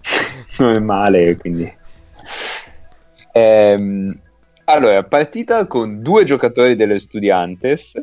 normale, 0.58 1.36
quindi... 1.36 1.72
Ehm, 3.32 4.20
allora, 4.64 5.02
partita 5.04 5.66
con 5.66 6.02
due 6.02 6.24
giocatori 6.24 6.76
delle 6.76 6.98
Studiantes, 7.00 8.00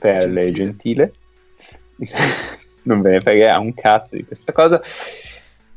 Pearl 0.00 0.36
e 0.38 0.50
Gentile. 0.52 1.12
non 2.82 3.02
ve 3.02 3.10
ne 3.10 3.20
fregherà 3.20 3.58
un 3.58 3.74
cazzo 3.74 4.16
di 4.16 4.24
questa 4.24 4.52
cosa. 4.52 4.80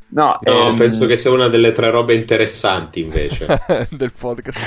No, 0.08 0.38
No, 0.42 0.68
ehm, 0.68 0.76
penso 0.76 1.06
che 1.06 1.16
sia 1.16 1.30
una 1.30 1.48
delle 1.48 1.72
tre 1.72 1.90
robe 1.90 2.14
interessanti 2.14 3.00
invece. 3.00 3.46
del 3.90 4.12
podcast. 4.18 4.60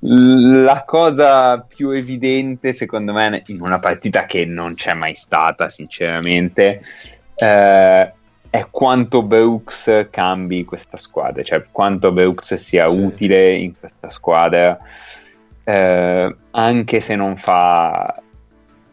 La 0.00 0.84
cosa 0.86 1.58
più 1.60 1.90
evidente, 1.90 2.72
secondo 2.72 3.12
me, 3.12 3.42
in 3.46 3.60
una 3.60 3.78
partita 3.78 4.26
che 4.26 4.44
non 4.44 4.74
c'è 4.74 4.94
mai 4.94 5.14
stata, 5.16 5.70
sinceramente, 5.70 6.82
eh, 7.36 8.12
è 8.50 8.66
quanto 8.70 9.22
Brooks 9.22 10.08
cambi 10.10 10.64
questa 10.64 10.96
squadra, 10.96 11.42
cioè 11.42 11.64
quanto 11.70 12.12
Brooks 12.12 12.54
sia 12.54 12.88
Sì. 12.88 12.98
utile 12.98 13.54
in 13.54 13.78
questa 13.78 14.10
squadra, 14.10 14.76
eh, 15.64 16.36
anche 16.50 17.00
se 17.00 17.16
non 17.16 17.36
fa 17.38 18.22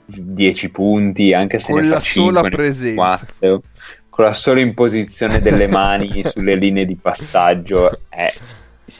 10 0.06 0.70
punti, 0.70 1.34
anche 1.34 1.60
se 1.60 1.72
Con 1.72 1.82
ne 1.82 1.88
la 1.88 1.96
fa 1.96 2.02
5, 2.02 2.24
sola 2.24 2.42
ne 2.42 2.50
fa 2.50 2.56
presenza. 2.56 3.26
4, 3.26 3.64
con 4.10 4.26
la 4.26 4.34
sola 4.34 4.60
imposizione 4.60 5.42
delle 5.42 5.68
mani 5.68 6.24
sulle 6.26 6.56
linee 6.56 6.86
di 6.86 6.96
passaggio, 6.96 7.92
eh, 8.10 8.34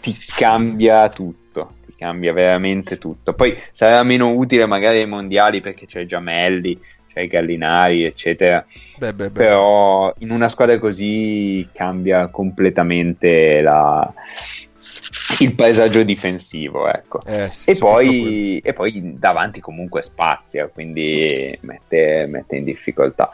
ti 0.02 0.16
cambia 0.36 1.10
tutto, 1.10 1.76
ti 1.86 1.96
cambia 1.98 2.34
veramente 2.34 2.98
tutto. 2.98 3.34
Poi 3.34 3.58
sarà 3.72 4.04
meno 4.04 4.32
utile 4.34 4.66
magari 4.66 5.00
ai 5.00 5.08
mondiali 5.08 5.62
perché 5.62 5.86
c'è 5.86 6.06
Giamelli, 6.06 6.80
c'è 7.12 7.22
i 7.22 7.28
Gallinari, 7.28 8.04
eccetera. 8.04 8.66
Beh, 8.98 9.14
beh, 9.14 9.30
beh. 9.30 9.40
Però 9.40 10.14
in 10.20 10.32
una 10.32 10.50
squadra 10.50 10.78
così 10.78 11.68
cambia 11.74 12.28
completamente 12.28 13.62
la- 13.62 14.14
il 15.40 15.54
paesaggio 15.56 16.04
difensivo, 16.04 16.88
ecco. 16.88 17.22
Eh, 17.26 17.50
sì, 17.50 17.72
E 17.72 17.76
poi, 17.76 18.60
e 18.60 18.74
poi 18.74 19.18
davanti 19.18 19.60
comunque 19.60 20.02
spazia, 20.04 20.68
quindi 20.68 21.58
mette, 21.62 22.26
mette 22.28 22.56
in 22.56 22.64
difficoltà. 22.64 23.30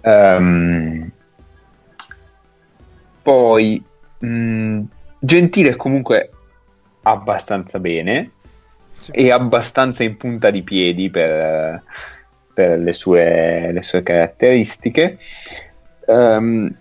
Ehm, 0.00 1.10
poi 3.22 3.82
mh, 4.18 4.80
Gentile 5.18 5.76
comunque 5.76 6.30
abbastanza 7.02 7.78
bene 7.78 8.30
Sì. 8.98 9.10
e 9.12 9.30
abbastanza 9.30 10.02
in 10.02 10.16
punta 10.16 10.50
di 10.50 10.62
piedi 10.62 11.10
per, 11.10 11.82
per 12.54 12.78
le, 12.78 12.92
sue, 12.92 13.70
le 13.72 13.82
sue 13.82 14.02
caratteristiche. 14.02 15.18
Ehm, 16.06 16.74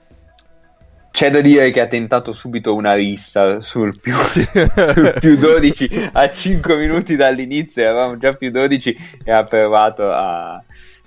c'è 1.16 1.32
da 1.32 1.40
dire 1.40 1.72
che 1.72 1.80
ha 1.80 1.88
tentato 1.88 2.34
subito 2.34 2.76
una 2.76 2.94
rissa 2.94 3.62
sul 3.62 3.98
più, 4.00 4.14
Sì. 4.26 4.46
sul 4.52 5.14
più 5.18 5.38
12 5.38 6.10
a 6.12 6.30
5 6.30 6.76
minuti 6.76 7.16
dall'inizio, 7.16 7.84
eravamo 7.84 8.18
già 8.18 8.34
più 8.34 8.52
12 8.52 8.96
e 9.24 9.32
ha 9.32 9.46
provato 9.46 10.12
a, 10.12 10.62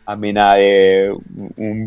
a 0.05 0.17
menare 0.17 1.09
un- 1.57 1.85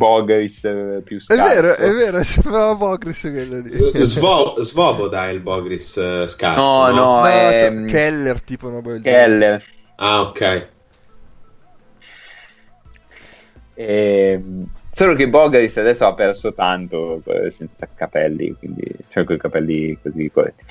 eh, 0.64 1.02
più 1.04 1.18
È 1.18 1.22
scarso. 1.22 1.44
vero, 1.62 1.76
è 1.76 1.90
vero, 1.90 2.22
sembrava 2.24 2.76
Bogris 2.76 3.22
quello 3.22 3.60
lì. 3.60 4.04
Svo- 4.06 4.54
Svoboda 4.62 5.28
è 5.28 5.32
il 5.32 5.40
Bogris 5.40 5.98
eh, 5.98 6.28
scarso. 6.28 6.62
No, 6.62 6.88
no? 6.90 6.94
no, 6.94 7.16
No, 7.18 7.24
cioè, 7.24 7.64
ehm, 7.66 7.88
Keller 7.88 8.42
tipo 8.44 8.68
una 8.68 8.82
genere. 9.02 9.02
Keller. 9.26 9.64
Ah, 9.96 10.22
ok. 10.22 10.68
Ehm, 13.74 14.68
Solo 15.02 15.16
che 15.16 15.28
Bogaris 15.28 15.78
adesso 15.78 16.06
ha 16.06 16.14
perso 16.14 16.54
tanto 16.54 17.24
eh, 17.26 17.50
senza 17.50 17.90
capelli, 17.96 18.56
quindi 18.56 18.86
cioè 19.10 19.24
con 19.24 19.34
i 19.34 19.40
capelli 19.40 19.98
così 20.00 20.30
corretti. 20.32 20.64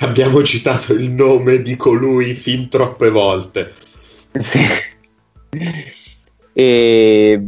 Abbiamo 0.00 0.42
citato 0.42 0.92
il 0.92 1.10
nome 1.10 1.62
di 1.62 1.74
colui 1.74 2.34
fin 2.34 2.68
troppe 2.68 3.08
volte. 3.08 3.72
Sì. 4.38 4.60
E... 6.52 7.42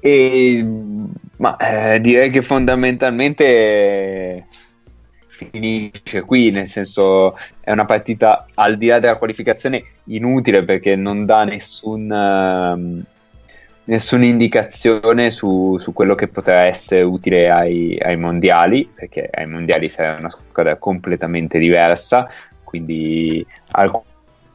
e... 0.00 0.66
Ma 1.36 1.56
eh, 1.58 2.00
direi 2.00 2.30
che 2.30 2.40
fondamentalmente 2.40 4.46
finisce 5.50 6.22
qui, 6.22 6.50
nel 6.50 6.68
senso 6.68 7.36
è 7.60 7.70
una 7.70 7.84
partita 7.84 8.46
al 8.54 8.76
di 8.76 8.86
là 8.86 8.98
della 8.98 9.16
qualificazione 9.16 9.84
inutile 10.04 10.64
perché 10.64 10.96
non 10.96 11.24
dà 11.24 11.44
nessun, 11.44 12.10
uh, 12.10 13.02
nessuna 13.84 14.24
indicazione 14.24 15.30
su, 15.30 15.78
su, 15.78 15.92
quello 15.92 16.14
che 16.14 16.28
potrà 16.28 16.62
essere 16.62 17.02
utile 17.02 17.50
ai, 17.50 17.98
ai, 18.00 18.16
mondiali, 18.16 18.88
perché 18.92 19.28
ai 19.32 19.46
mondiali 19.46 19.88
sarà 19.90 20.16
una 20.18 20.30
squadra 20.30 20.76
completamente 20.76 21.58
diversa, 21.58 22.28
quindi 22.62 23.44
alcuni 23.72 24.04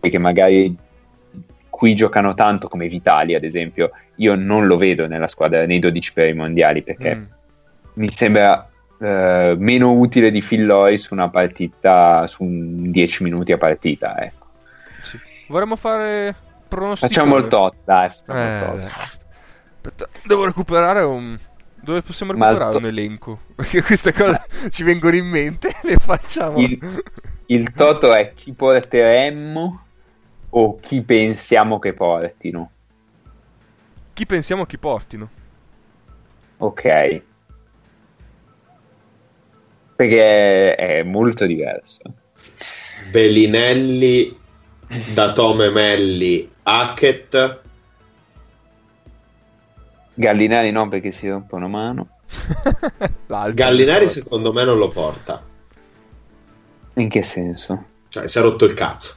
che 0.02 0.18
magari 0.18 0.76
qui 1.70 1.94
giocano 1.94 2.34
tanto 2.34 2.68
come 2.68 2.88
Vitali 2.88 3.36
ad 3.36 3.44
esempio, 3.44 3.92
io 4.16 4.36
non 4.36 4.66
lo 4.66 4.78
vedo 4.78 5.08
nella 5.08 5.28
squadra 5.28 5.66
nei 5.66 5.80
12 5.80 6.14
per 6.14 6.28
i 6.28 6.34
mondiali 6.34 6.82
perché 6.82 7.16
mm. 7.16 7.24
mi 7.94 8.12
sembra 8.12 8.68
eh, 9.00 9.56
meno 9.58 9.92
utile 9.92 10.32
di 10.32 10.42
Filloy 10.42 10.98
su 10.98 11.14
una 11.14 11.30
partita 11.30 12.28
su 12.28 12.44
un 12.44 12.90
10 12.92 13.24
minuti 13.24 13.52
a 13.52 13.58
partita 13.58 14.18
ecco. 14.20 14.48
sì. 15.02 15.20
vorremmo 15.48 15.76
fare 15.76 16.36
pronostici 16.68 17.14
facciamo 17.14 17.38
il 17.38 17.48
tot 17.48 17.76
dai, 17.84 18.10
facciamo 18.10 18.40
eh, 18.40 18.58
il 18.58 18.66
tot. 18.66 18.76
Dai. 18.76 18.92
Aspetta, 19.88 20.10
devo 20.24 20.46
recuperare 20.46 21.02
un 21.02 21.38
dove 21.76 22.02
possiamo 22.02 22.32
recuperare 22.32 22.72
to- 22.72 22.78
un 22.78 22.86
elenco 22.86 23.40
perché 23.56 23.84
queste 23.84 24.14
cose 24.14 24.42
ci 24.72 24.84
vengono 24.84 25.16
in 25.16 25.28
mente 25.28 25.72
le 25.84 25.98
facciamo 25.98 26.58
il, 26.58 26.80
il 27.48 27.72
toto 27.74 28.14
è 28.14 28.34
chi 28.34 28.52
porteremmo 28.52 29.86
o 30.50 30.80
chi 30.80 31.02
pensiamo 31.02 31.78
che 31.78 31.94
portino 31.94 32.72
chi 34.14 34.26
pensiamo 34.26 34.66
che 34.66 34.78
portino 34.80 35.30
ok 36.58 37.22
perché 39.98 40.76
è 40.76 41.02
molto 41.02 41.48
diverso. 41.48 42.00
Bellinelli, 43.10 44.38
Datome 45.12 45.72
Melli, 45.72 46.50
Hackett. 46.62 47.62
Gallinari 50.14 50.72
no 50.72 50.88
perché 50.88 51.12
si 51.12 51.28
rompe 51.28 51.56
una 51.56 51.68
mano. 51.68 52.10
Gallinari 53.54 54.08
secondo 54.08 54.54
me 54.54 54.64
non 54.64 54.78
lo 54.78 54.90
porta. 54.90 55.44
In 56.94 57.10
che 57.10 57.24
senso? 57.24 57.86
Cioè, 58.10 58.28
si 58.28 58.38
è 58.38 58.42
rotto 58.42 58.66
il 58.66 58.76
cazzo. 58.76 59.16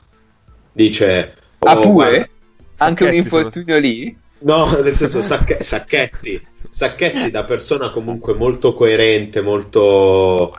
Dice... 0.72 1.34
Oh, 1.58 1.68
ah, 1.68 1.74
pure? 1.74 1.90
Guarda, 1.90 2.28
Anche 2.76 3.04
un 3.04 3.14
infortunio 3.14 3.74
sono... 3.74 3.86
lì? 3.86 4.18
No, 4.38 4.80
nel 4.80 4.94
senso 4.94 5.20
sacche- 5.20 5.62
sacchetti. 5.62 6.46
Sacchetti 6.70 7.30
da 7.30 7.44
persona 7.44 7.90
comunque 7.90 8.34
molto 8.34 8.72
coerente, 8.72 9.40
molto, 9.40 10.58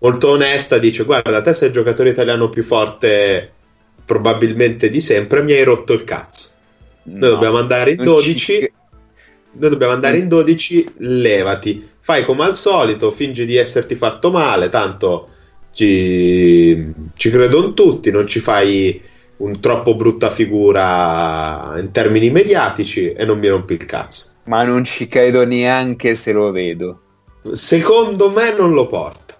molto 0.00 0.28
onesta, 0.30 0.78
dice 0.78 1.04
guarda, 1.04 1.40
te 1.40 1.54
sei 1.54 1.68
il 1.68 1.74
giocatore 1.74 2.10
italiano 2.10 2.48
più 2.48 2.62
forte 2.62 3.52
probabilmente 4.04 4.88
di 4.88 5.00
sempre, 5.00 5.42
mi 5.42 5.52
hai 5.52 5.64
rotto 5.64 5.92
il 5.92 6.04
cazzo. 6.04 6.48
Noi 7.04 7.20
no, 7.20 7.28
dobbiamo 7.28 7.58
andare 7.58 7.92
in 7.92 8.02
12. 8.02 8.36
Ci... 8.36 8.72
Noi 9.50 9.70
dobbiamo 9.70 9.92
andare 9.92 10.18
in 10.18 10.28
12, 10.28 10.94
levati. 10.98 11.86
Fai 12.00 12.24
come 12.24 12.44
al 12.44 12.56
solito, 12.56 13.10
fingi 13.10 13.44
di 13.44 13.56
esserti 13.56 13.94
fatto 13.94 14.30
male, 14.30 14.68
tanto 14.68 15.28
ci, 15.70 16.92
ci 17.16 17.30
credono 17.30 17.74
tutti, 17.74 18.10
non 18.10 18.26
ci 18.26 18.40
fai 18.40 19.00
un 19.38 19.60
troppo 19.60 19.94
brutta 19.94 20.30
figura 20.30 21.74
in 21.78 21.90
termini 21.92 22.30
mediatici 22.30 23.12
e 23.12 23.24
non 23.24 23.38
mi 23.38 23.48
rompi 23.48 23.74
il 23.74 23.84
cazzo. 23.84 24.30
Ma 24.48 24.64
non 24.64 24.84
ci 24.84 25.08
credo 25.08 25.44
neanche 25.44 26.14
se 26.14 26.32
lo 26.32 26.50
vedo. 26.50 27.00
Secondo 27.52 28.30
me 28.30 28.54
non 28.56 28.72
lo 28.72 28.86
porta. 28.86 29.34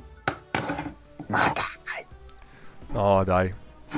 Ma 1.28 1.50
dai. 1.54 2.04
No, 2.90 3.24
dai. 3.24 3.52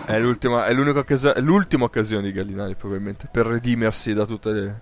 È 0.07 0.21
l'ultima, 0.21 0.67
è, 0.67 0.73
occasio- 0.73 1.35
è 1.35 1.41
l'ultima 1.41 1.85
occasione 1.85 2.23
di 2.23 2.33
Gallinari, 2.33 2.77
probabilmente, 2.77 3.29
per 3.31 3.47
redimersi 3.47 4.15
da 4.15 4.25
tutte 4.25 4.51
le. 4.51 4.81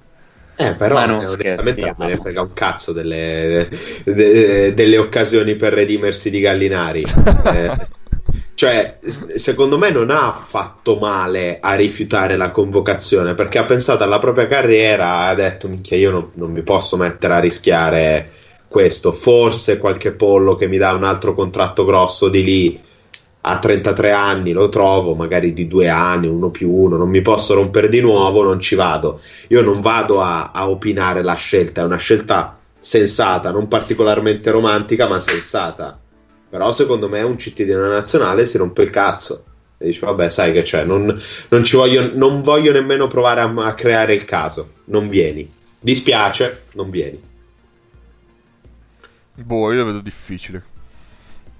Eh, 0.56 0.74
però 0.74 1.00
eh, 1.00 1.26
onestamente 1.26 1.86
non 1.86 1.94
me 1.96 2.06
ne 2.08 2.16
frega 2.16 2.42
un 2.42 2.52
cazzo 2.52 2.92
delle, 2.92 3.68
de, 4.04 4.12
de, 4.12 4.74
delle 4.74 4.98
occasioni 4.98 5.56
per 5.56 5.72
redimersi 5.72 6.28
di 6.28 6.40
Gallinari. 6.40 7.04
eh, 7.46 7.88
cioè, 8.54 8.98
secondo 9.00 9.78
me 9.78 9.90
non 9.90 10.10
ha 10.10 10.32
fatto 10.34 10.96
male 10.96 11.58
a 11.60 11.74
rifiutare 11.74 12.36
la 12.36 12.50
convocazione 12.50 13.34
perché 13.34 13.58
ha 13.58 13.64
pensato 13.64 14.04
alla 14.04 14.18
propria 14.18 14.46
carriera, 14.46 15.26
ha 15.26 15.34
detto 15.34 15.68
minchia 15.68 15.96
io 15.96 16.10
non, 16.10 16.30
non 16.34 16.50
mi 16.50 16.62
posso 16.62 16.96
mettere 16.96 17.34
a 17.34 17.38
rischiare 17.38 18.30
questo, 18.66 19.12
forse 19.12 19.78
qualche 19.78 20.12
pollo 20.12 20.56
che 20.56 20.66
mi 20.66 20.76
dà 20.76 20.92
un 20.92 21.04
altro 21.04 21.34
contratto 21.34 21.84
grosso 21.84 22.28
di 22.28 22.44
lì 22.44 22.80
a 23.42 23.58
33 23.58 24.10
anni 24.10 24.52
lo 24.52 24.68
trovo, 24.68 25.14
magari 25.14 25.52
di 25.52 25.66
due 25.66 25.88
anni, 25.88 26.26
uno 26.26 26.50
più 26.50 26.70
uno, 26.70 26.96
non 26.96 27.08
mi 27.08 27.22
posso 27.22 27.54
rompere 27.54 27.88
di 27.88 28.00
nuovo, 28.00 28.42
non 28.42 28.60
ci 28.60 28.74
vado. 28.74 29.18
Io 29.48 29.62
non 29.62 29.80
vado 29.80 30.20
a, 30.20 30.50
a 30.52 30.68
opinare 30.68 31.22
la 31.22 31.34
scelta, 31.34 31.82
è 31.82 31.84
una 31.84 31.96
scelta 31.96 32.58
sensata, 32.78 33.52
non 33.52 33.68
particolarmente 33.68 34.50
romantica, 34.50 35.06
ma 35.06 35.18
sensata 35.20 35.98
però 36.48 36.72
secondo 36.72 37.08
me 37.08 37.22
un 37.22 37.38
cittadino 37.38 37.86
nazionale 37.88 38.46
si 38.46 38.56
rompe 38.58 38.82
il 38.82 38.90
cazzo. 38.90 39.44
E 39.78 39.86
dice, 39.86 40.04
vabbè, 40.06 40.28
sai 40.28 40.52
che 40.52 40.62
c'è, 40.62 40.84
non, 40.84 41.04
non, 41.48 41.62
voglio, 41.70 42.10
non 42.14 42.42
voglio 42.42 42.72
nemmeno 42.72 43.06
provare 43.06 43.40
a, 43.40 43.52
a, 43.54 43.74
creare 43.74 44.14
il 44.14 44.24
caso. 44.24 44.72
Non 44.86 45.08
vieni. 45.08 45.48
Dispiace, 45.78 46.64
non 46.72 46.90
vieni. 46.90 47.22
Boh, 49.34 49.72
io 49.72 49.78
lo 49.78 49.84
vedo 49.84 50.00
difficile. 50.00 50.64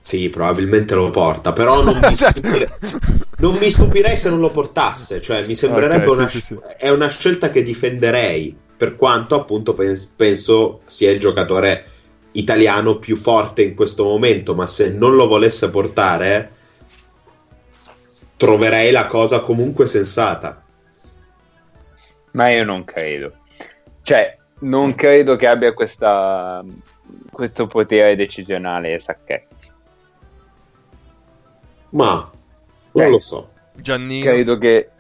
Sì, 0.01 0.31
probabilmente 0.31 0.95
lo 0.95 1.11
porta, 1.11 1.53
però 1.53 1.83
non 1.83 2.01
mi, 2.03 2.17
stupire, 2.17 2.79
non 3.39 3.57
mi 3.57 3.71
stupirei 3.71 4.17
se 4.17 4.31
non 4.31 4.41
lo 4.41 4.51
portasse. 4.51 5.21
Cioè, 5.21 5.47
mi 5.47 5.55
sembrerebbe 5.55 6.07
okay, 6.07 6.17
una, 6.17 6.29
sì, 6.29 6.41
sì. 6.41 6.59
È 6.77 6.89
una 6.89 7.09
scelta 7.09 7.51
che 7.51 7.63
difenderei, 7.63 8.57
per 8.77 8.97
quanto 8.97 9.37
appunto 9.37 9.75
penso 9.75 10.81
sia 10.87 11.11
il 11.11 11.21
giocatore 11.21 11.85
italiano 12.33 12.99
più 12.99 13.17
forte 13.17 13.63
in 13.63 13.75
questo 13.75 14.05
momento, 14.05 14.55
ma 14.55 14.67
se 14.67 14.93
non 14.93 15.15
lo 15.15 15.27
volesse 15.27 15.71
portare, 15.71 16.51
troverei 18.37 18.91
la 18.91 19.07
cosa 19.07 19.41
comunque 19.41 19.87
sensata. 19.87 20.63
Ma 22.33 22.51
io 22.51 22.65
non 22.65 22.85
credo. 22.85 23.33
Cioè, 24.03 24.37
non 24.61 24.95
credo 24.95 25.37
che 25.37 25.47
abbia 25.47 25.73
questa, 25.73 26.65
questo 27.31 27.67
potere 27.67 28.17
decisionale 28.17 29.01
Sacchetti. 29.01 29.71
Ma 31.91 32.13
non 32.15 32.33
cioè, 32.93 33.09
lo 33.09 33.19
so. 33.19 33.53
Giannino. 33.75 34.31
Credo 34.31 34.59
che... 34.59 34.91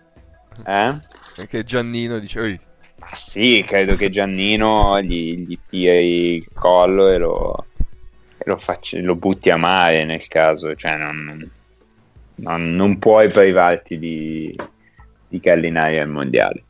Eh? 0.64 0.98
Che 1.46 1.64
Giannino 1.64 2.18
dice... 2.18 2.60
Ma 2.98 3.14
sì, 3.14 3.64
credo 3.66 3.94
che 3.94 4.10
Giannino 4.10 5.00
gli, 5.00 5.46
gli 5.46 5.58
tiri 5.68 6.34
il 6.36 6.48
collo 6.52 7.08
e 7.08 7.18
lo, 7.18 7.66
e 8.36 8.42
lo, 8.44 8.58
faccia, 8.58 8.98
lo, 9.00 9.14
butti 9.14 9.50
a 9.50 9.56
mare 9.56 10.04
nel 10.04 10.26
caso, 10.26 10.74
cioè 10.74 10.96
non, 10.96 11.48
non, 12.36 12.74
non 12.74 12.98
puoi 12.98 13.30
privarti 13.30 13.98
di, 13.98 14.52
di 15.28 15.38
Gallinari 15.38 15.98
al 16.00 16.08
mondiale. 16.08 16.64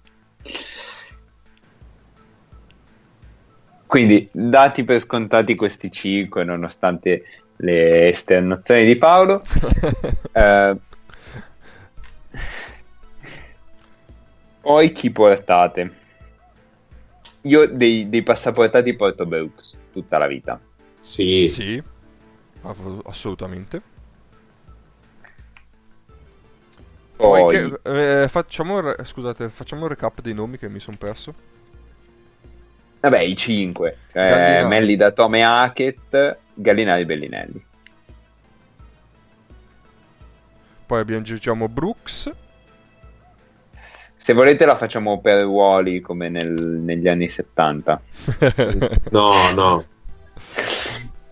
Quindi, 3.87 4.29
dati 4.31 4.85
per 4.85 5.01
scontati 5.01 5.55
questi 5.55 5.91
5, 5.91 6.45
nonostante 6.45 7.25
le 7.57 8.11
esternazioni 8.11 8.85
di 8.85 8.97
Paolo, 8.97 9.41
eh, 10.33 10.77
poi 14.61 14.93
chi 14.93 15.11
portate? 15.11 16.07
Io 17.43 17.69
dei, 17.69 18.09
dei 18.09 18.23
passaportati 18.23 18.95
porto 18.95 19.27
Brooks 19.27 19.77
tutta 19.93 20.19
la 20.19 20.27
vita. 20.27 20.61
Sì. 21.01 21.49
Sì, 21.49 21.83
assolutamente. 23.05 23.97
Poi, 27.17 27.79
Poi 27.83 28.23
eh, 28.23 28.29
facciamo, 28.29 28.95
scusate, 29.03 29.49
facciamo 29.49 29.83
un 29.83 29.89
recap 29.89 30.21
dei 30.21 30.35
nomi 30.35 30.57
che 30.57 30.69
mi 30.69 30.79
sono 30.79 30.97
perso. 30.97 31.35
Vabbè, 33.01 33.21
i 33.21 33.37
5. 33.37 33.97
Eh, 34.13 34.65
Melli 34.67 34.97
da 34.97 35.11
Tome 35.13 35.43
Hackett, 35.43 36.39
Gallinari 36.55 37.05
Bellinelli. 37.05 37.65
Poi 40.87 41.01
abbiamo, 41.01 41.23
diciamo, 41.23 41.69
Brooks. 41.69 42.31
Se 44.29 44.35
volete 44.35 44.67
la 44.67 44.77
facciamo 44.77 45.23
per 45.23 45.45
ruoli 45.45 46.03
come 46.03 46.29
nel- 46.29 46.53
negli 46.53 47.09
anni 47.09 47.31
70. 47.31 47.99
No, 49.11 49.51
no. 49.55 49.85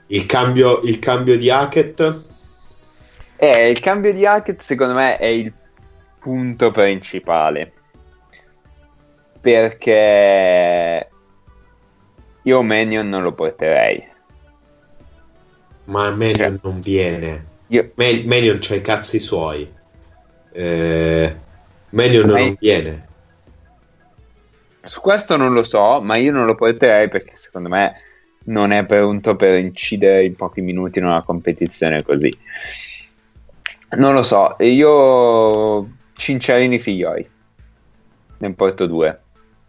Il 0.06 0.24
cambio, 0.24 0.80
il 0.80 0.98
cambio 0.98 1.36
di 1.36 1.50
Hackett 1.50 2.22
Eh, 3.36 3.68
il 3.68 3.80
cambio 3.80 4.14
di 4.14 4.24
Hackett 4.24 4.62
secondo 4.62 4.94
me 4.94 5.18
è 5.18 5.26
il 5.26 5.52
punto 6.18 6.70
principale. 6.70 7.70
Perché 9.42 11.10
io 12.44 12.62
Manion 12.62 13.10
non 13.10 13.22
lo 13.22 13.32
porterei. 13.34 14.02
Ma 15.84 16.10
Manion 16.12 16.58
non 16.62 16.80
viene. 16.80 17.44
Io- 17.66 17.90
Ma- 17.96 18.22
Manion 18.24 18.56
c'ha 18.58 18.74
i 18.74 18.80
cazzi 18.80 19.20
suoi. 19.20 19.70
Eh, 20.50 21.44
Ma- 21.90 22.06
non 22.24 22.56
viene. 22.58 23.04
Su 24.84 25.00
questo 25.00 25.36
non 25.36 25.52
lo 25.52 25.64
so, 25.64 26.00
ma 26.00 26.16
io 26.16 26.30
non 26.32 26.46
lo 26.46 26.54
porterei 26.54 27.08
perché 27.08 27.34
secondo 27.36 27.68
me 27.68 27.94
non 28.44 28.70
è 28.70 28.84
pronto 28.84 29.34
per 29.34 29.58
incidere 29.58 30.24
in 30.24 30.36
pochi 30.36 30.60
minuti 30.60 30.98
in 31.00 31.06
una 31.06 31.22
competizione 31.22 32.02
così. 32.04 32.36
Non 33.96 34.14
lo 34.14 34.22
so, 34.22 34.56
io 34.60 35.88
Cinciarini 36.16 36.78
Figlioi 36.78 37.28
ne 38.38 38.54
porto 38.54 38.86
due. 38.86 39.20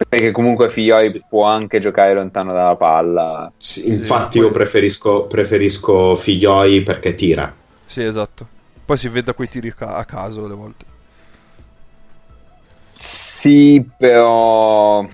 Perché 0.09 0.31
comunque 0.31 0.69
Figlioi 0.69 1.07
Sì. 1.07 1.23
può 1.27 1.45
anche 1.45 1.79
giocare 1.79 2.13
lontano 2.13 2.53
dalla 2.53 2.75
palla. 2.75 3.51
Sì, 3.57 3.89
infatti 3.89 4.37
io 4.37 4.51
preferisco, 4.51 5.25
preferisco 5.25 6.15
Figlioi 6.15 6.83
perché 6.83 7.15
tira. 7.15 7.51
sì, 7.85 8.03
esatto. 8.03 8.47
Poi 8.85 8.97
si 8.97 9.09
vede 9.09 9.33
quei 9.33 9.49
tiri 9.49 9.73
a 9.77 10.05
caso 10.05 10.45
alle 10.45 10.53
volte. 10.53 10.85
Sì, 13.37 13.87
però 13.95 15.07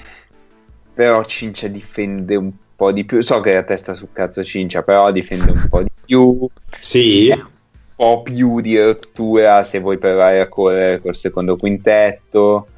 però 0.94 1.26
Cincia 1.26 1.68
difende 1.68 2.38
un 2.38 2.54
po' 2.74 2.94
di 2.94 3.04
più. 3.04 3.20
So 3.22 3.41
che 3.41 3.52
è 3.52 3.56
a 3.58 3.64
testa 3.64 3.94
sul 3.95 4.14
cazzo 4.14 4.45
Cincia, 4.45 4.82
però 4.82 5.12
difende 5.12 5.52
un 5.52 5.68
po' 5.68 5.82
di 5.84 5.91
più. 6.06 6.48
Sì, 6.78 7.32
un 7.32 7.48
po' 7.94 8.22
più 8.22 8.62
di 8.62 8.80
rottura 8.82 9.66
se 9.66 9.80
vuoi 9.80 9.98
provare 9.98 10.40
a 10.40 10.48
correre 10.48 11.02
col 11.02 11.18
secondo 11.18 11.58
quintetto. 11.58 12.70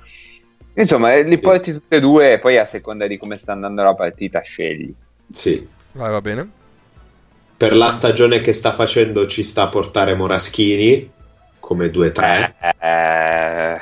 Insomma, 0.74 1.14
eh, 1.14 1.22
li 1.22 1.36
Sì. 1.36 1.42
porti 1.42 1.74
tutte 1.74 1.98
e 1.98 2.00
due 2.00 2.32
e 2.32 2.40
poi 2.40 2.58
a 2.58 2.66
seconda 2.66 3.06
di 3.06 3.18
come 3.20 3.38
sta 3.38 3.52
andando 3.52 3.84
la 3.84 3.94
partita 3.94 4.42
scegli. 4.42 4.92
sì. 5.32 5.68
Vai, 5.92 6.10
va 6.10 6.22
bene. 6.22 6.50
Per 7.56 7.76
la 7.76 7.88
stagione 7.88 8.42
che 8.42 8.52
sta 8.52 8.72
facendo 8.72 9.28
ci 9.28 9.44
sta 9.44 9.64
a 9.64 9.68
portare 9.70 10.16
Moraschini 10.16 11.08
come 11.60 11.90
2-3. 11.92 12.56
Eh, 12.80 13.78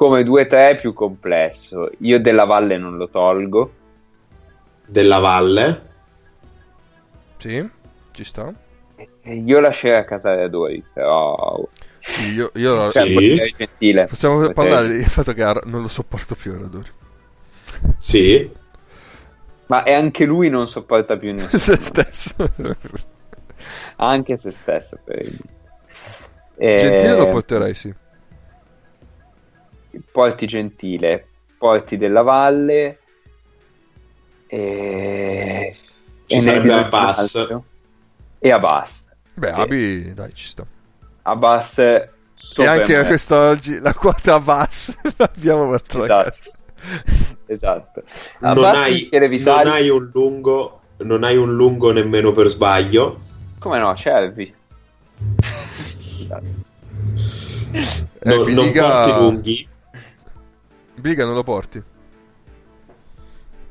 come 0.00 0.22
2-3 0.22 0.48
è 0.50 0.78
più 0.80 0.94
complesso. 0.94 1.90
Io 1.98 2.18
della 2.22 2.46
Valle 2.46 2.78
non 2.78 2.96
lo 2.96 3.10
tolgo. 3.10 3.70
Della 4.86 5.18
Valle. 5.18 5.82
Sì, 7.36 7.68
ci 8.12 8.24
sta. 8.24 8.50
E 8.96 9.34
Io 9.34 9.60
lascerei 9.60 9.98
a 9.98 10.04
Casaradori, 10.04 10.82
però... 10.94 11.62
Sì, 12.00 12.32
io, 12.32 12.50
io 12.54 12.88
Cioè, 12.88 13.04
Sì. 13.04 13.12
potrei 13.12 13.54
gentile. 13.54 14.06
Possiamo 14.06 14.36
Potrei- 14.36 14.54
parlare 14.54 14.88
del 14.88 15.04
fatto 15.04 15.34
che 15.34 15.60
non 15.64 15.82
lo 15.82 15.88
sopporto 15.88 16.34
più 16.34 16.56
Radori. 16.58 16.88
Sì. 17.98 18.50
Ma 19.66 19.82
e 19.82 19.92
anche 19.92 20.24
lui 20.24 20.48
non 20.48 20.66
sopporta 20.66 21.18
più 21.18 21.30
nessuno. 21.34 21.58
Se 21.58 21.76
stesso. 21.76 22.34
anche 23.96 24.38
se 24.38 24.50
stesso. 24.50 24.98
Per 25.04 25.30
Eh, 26.56 26.76
Gentile 26.78 27.16
lo 27.16 27.28
porterei, 27.28 27.74
sì. 27.74 27.94
Porti 30.12 30.46
Gentile, 30.46 31.26
porti 31.58 31.96
della 31.96 32.22
Valle 32.22 32.98
e, 34.46 35.76
Ci 36.26 36.36
e 36.36 36.40
sarebbe 36.40 36.72
Abbas. 36.72 37.48
e 38.38 38.50
Abbas. 38.50 39.04
Beh, 39.34 39.52
Sì. 39.54 39.60
Abi, 39.60 40.14
dai, 40.14 40.34
ci 40.34 40.46
sta. 40.46 40.66
Abbas 41.22 41.78
E 41.78 42.08
anche 42.66 42.96
me. 42.96 43.04
quest'oggi 43.06 43.78
la 43.80 43.92
quota 43.94 44.40
bass 44.40 44.96
l'abbiamo 45.18 45.66
portata 45.68 46.16
a 46.18 46.24
Esatto. 46.24 46.30
casa. 46.30 46.42
esatto. 47.46 48.02
Non 48.40 48.50
Abbas, 48.64 48.76
hai, 48.76 49.08
non 49.42 49.66
hai 49.66 49.88
un 49.88 50.10
lungo. 50.12 50.74
Non 51.02 51.24
hai 51.24 51.36
un 51.36 51.54
lungo 51.54 51.92
nemmeno 51.92 52.32
per 52.32 52.48
sbaglio. 52.48 53.18
come 53.58 53.78
no, 53.78 53.94
Cervi. 53.96 54.54
Esatto. 56.18 56.44
Eh, 57.72 57.84
Non, 58.52 58.72
porti 58.72 59.12
lunghi. 59.12 59.68
Biga 61.00 61.24
non 61.24 61.34
lo 61.34 61.42
porti. 61.42 61.82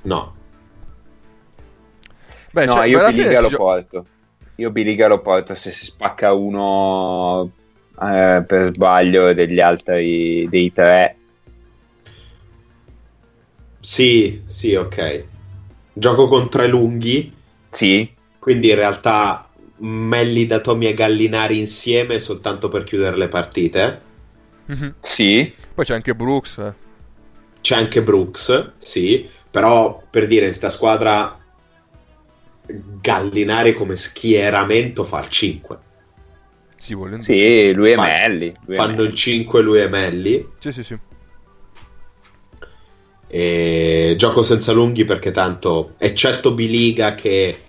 No. 0.03 0.35
Beh, 2.51 2.65
no, 2.65 2.73
cioè, 2.73 2.85
io 2.87 3.03
Biliga 3.05 3.39
lo 3.41 3.49
gio- 3.49 3.57
porto. 3.57 4.05
Io 4.55 4.71
Biliga 4.71 5.07
lo 5.07 5.21
porto 5.21 5.55
se 5.55 5.71
si 5.71 5.85
spacca 5.85 6.33
uno 6.33 7.51
eh, 8.01 8.43
per 8.45 8.71
sbaglio 8.73 9.33
degli 9.33 9.59
altri 9.59 10.47
dei 10.49 10.73
tre. 10.73 11.15
Sì, 13.79 14.41
sì, 14.45 14.75
ok. 14.75 15.23
Gioco 15.93 16.27
con 16.27 16.49
tre 16.49 16.67
lunghi. 16.67 17.33
Sì, 17.71 18.11
Quindi 18.39 18.69
in 18.69 18.75
realtà 18.75 19.47
Melli 19.77 20.45
da 20.47 20.59
Tommy 20.59 20.87
e 20.87 20.93
Gallinari 20.93 21.59
insieme 21.59 22.19
soltanto 22.19 22.67
per 22.67 22.83
chiudere 22.83 23.15
le 23.15 23.27
partite. 23.27 24.01
Mhm. 24.65 24.95
sì, 25.01 25.53
Poi 25.73 25.85
c'è 25.85 25.93
anche 25.93 26.13
Brooks. 26.15 26.57
eh. 26.57 26.73
C'è 27.61 27.75
anche 27.75 28.01
Brooks, 28.01 28.73
sì, 28.77 29.29
però 29.51 30.01
per 30.09 30.27
dire 30.27 30.47
in 30.47 30.53
sta 30.53 30.69
squadra 30.69 31.37
Gallinari 33.01 33.73
come 33.73 33.95
schieramento 33.95 35.03
fa 35.03 35.19
il 35.19 35.29
5. 35.29 35.79
Sì, 36.77 36.95
sì, 37.19 37.71
lui 37.73 37.91
è 37.91 37.95
Fa- 37.95 38.03
Melli. 38.03 38.53
lui 38.65 38.75
è 38.75 38.77
Fanno 38.77 38.95
Melli. 38.97 39.07
il 39.07 39.13
5 39.13 39.61
lui 39.61 39.79
e 39.81 39.87
Melli. 39.87 40.47
Sì, 40.59 40.71
sì, 40.71 40.83
sì. 40.83 40.97
E 43.31 44.15
gioco 44.17 44.41
senza 44.41 44.71
lunghi 44.71 45.05
perché 45.05 45.31
tanto, 45.31 45.93
eccetto 45.99 46.53
Biliga 46.53 47.13
che, 47.13 47.59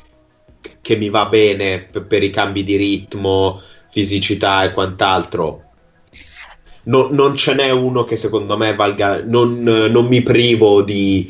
che 0.81 0.97
mi 0.97 1.11
va 1.11 1.27
bene 1.27 1.81
p- 1.83 2.01
per 2.03 2.23
i 2.23 2.31
cambi 2.31 2.65
di 2.65 2.77
ritmo, 2.77 3.61
fisicità 3.91 4.62
e 4.65 4.73
quant'altro, 4.73 5.70
no- 6.85 7.09
non 7.11 7.36
ce 7.36 7.55
n'è 7.55 7.70
uno 7.70 8.05
che 8.05 8.16
secondo 8.16 8.57
me 8.57 8.74
valga. 8.74 9.23
Non, 9.24 9.62
non 9.62 10.07
mi 10.07 10.23
privo 10.23 10.82
di 10.82 11.28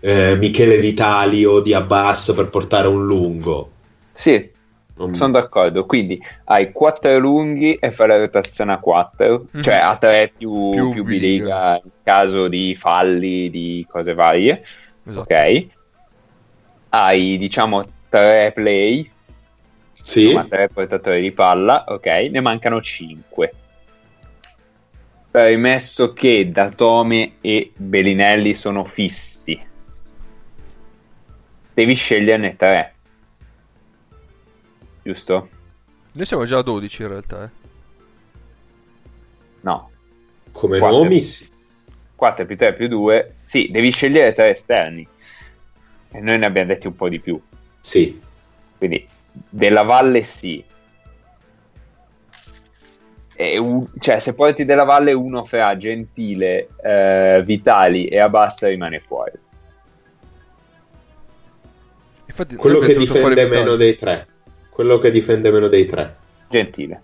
eh, 0.00 0.36
Michele 0.36 0.78
Vitali 0.78 1.44
o 1.44 1.60
di 1.60 1.74
Abbas 1.74 2.32
per 2.36 2.50
portare 2.50 2.86
un 2.88 3.04
lungo. 3.04 3.70
Sì, 4.12 4.50
Non- 4.94 5.14
sono 5.14 5.32
d'accordo. 5.32 5.86
Quindi 5.86 6.20
hai 6.46 6.72
4 6.72 7.18
lunghi 7.18 7.74
e 7.76 7.90
fai 7.92 8.08
la 8.08 8.18
rotazione 8.18 8.72
a 8.72 8.78
4, 8.78 9.46
Mhm. 9.50 9.62
cioè 9.62 9.74
a 9.74 9.96
3 9.96 10.32
più, 10.36 10.70
Più 10.70 10.90
più 10.92 11.04
Biliga. 11.04 11.80
in 11.82 11.90
caso 12.02 12.48
di 12.48 12.76
falli, 12.78 13.48
di 13.50 13.86
cose 13.88 14.14
varie. 14.14 14.62
Esatto. 15.04 15.20
Ok. 15.20 15.66
Hai 16.90 17.36
diciamo 17.38 17.86
3 18.08 18.52
play, 18.54 19.08
Sì, 19.92 20.32
3 20.48 20.68
portatori 20.72 21.20
di 21.20 21.32
palla, 21.32 21.84
ok. 21.86 22.06
Ne 22.30 22.40
mancano 22.40 22.80
5. 22.80 23.52
Premesso 25.30 26.12
che 26.14 26.50
Datome 26.50 27.34
e 27.40 27.72
Bellinelli 27.76 28.54
sono 28.54 28.84
fissi, 28.84 29.60
devi 31.74 31.94
sceglierne 31.94 32.56
3. 32.56 32.94
Giusto? 35.02 35.48
Noi 36.12 36.26
siamo 36.26 36.44
già 36.44 36.58
a 36.58 36.62
12 36.62 37.02
in 37.02 37.08
realtà. 37.08 37.44
Eh. 37.44 37.50
No. 39.60 39.90
come 40.52 40.78
Quattro. 40.78 40.98
nomi, 40.98 41.20
sì. 41.20 41.46
4 42.16 42.46
più 42.46 42.56
3 42.56 42.74
più 42.74 42.88
2. 42.88 43.34
Sì, 43.44 43.68
devi 43.70 43.90
scegliere 43.90 44.34
3 44.34 44.50
esterni. 44.50 45.06
E 46.10 46.20
noi 46.20 46.38
ne 46.38 46.46
abbiamo 46.46 46.68
detti 46.68 46.86
un 46.86 46.96
po' 46.96 47.08
di 47.08 47.20
più. 47.20 47.40
Sì. 47.80 48.20
Quindi 48.76 49.06
della 49.30 49.82
Valle 49.82 50.24
sì. 50.24 50.64
Un- 53.38 53.86
cioè, 54.00 54.18
se 54.18 54.34
porti 54.34 54.64
della 54.64 54.82
Valle 54.82 55.12
uno 55.12 55.44
fra 55.44 55.76
Gentile, 55.76 56.70
eh, 56.82 57.40
Vitali 57.44 58.08
e 58.08 58.18
Abbassa 58.18 58.66
rimane 58.66 58.98
fuori. 58.98 59.38
Infatti, 62.26 62.56
Quello 62.56 62.80
che 62.80 62.96
difende 62.96 63.46
meno 63.46 63.76
dei 63.76 63.94
tre. 63.94 64.26
Quello 64.70 64.98
che 64.98 65.10
difende 65.12 65.50
meno 65.52 65.68
dei 65.68 65.84
tre. 65.84 66.16
Gentile. 66.48 67.02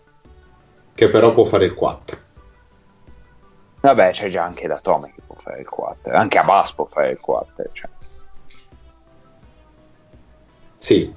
Che 0.94 1.08
però 1.08 1.32
può 1.32 1.44
fare 1.44 1.64
il 1.64 1.74
4. 1.74 2.18
Vabbè, 3.80 4.12
c'è 4.12 4.30
già 4.30 4.44
anche 4.44 4.66
da 4.66 4.80
Tome 4.80 5.12
che 5.14 5.22
può 5.26 5.36
fare 5.40 5.60
il 5.60 5.68
4. 5.68 6.14
Anche 6.14 6.38
Abbas 6.38 6.72
può 6.72 6.86
fare 6.90 7.10
il 7.10 7.20
4. 7.20 7.64
Cioè. 7.72 7.88
Sì. 10.76 11.14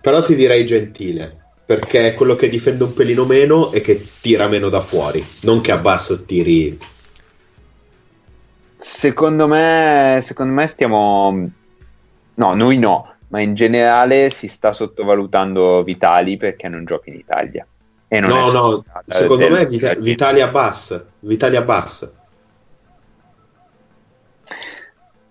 Però 0.00 0.22
ti 0.22 0.34
direi 0.34 0.64
gentile. 0.64 1.39
Perché 1.70 2.08
è 2.08 2.14
quello 2.14 2.34
che 2.34 2.48
difende 2.48 2.82
un 2.82 2.92
pelino 2.92 3.24
meno 3.24 3.70
e 3.70 3.80
che 3.80 4.04
tira 4.20 4.48
meno 4.48 4.68
da 4.70 4.80
fuori. 4.80 5.24
Non 5.42 5.60
che 5.60 5.70
Abbas 5.70 6.24
tiri 6.26 6.76
Secondo 8.76 9.46
me, 9.46 10.18
secondo 10.20 10.52
me 10.52 10.66
stiamo... 10.66 11.48
No, 12.34 12.54
noi 12.54 12.76
no, 12.76 13.14
ma 13.28 13.40
in 13.40 13.54
generale 13.54 14.30
si 14.30 14.48
sta 14.48 14.72
sottovalutando 14.72 15.84
Vitali 15.84 16.36
perché 16.36 16.66
non 16.66 16.84
gioca 16.84 17.08
in 17.08 17.14
Italia. 17.20 17.64
No, 18.08 18.16
è 18.16 18.20
no, 18.20 18.84
secondo 19.06 19.48
me 19.48 19.64
Vita- 19.66 19.94
Vitalia 19.94 20.48
Bass. 20.48 21.06
Vitalia 21.20 21.62
Bass. 21.62 22.12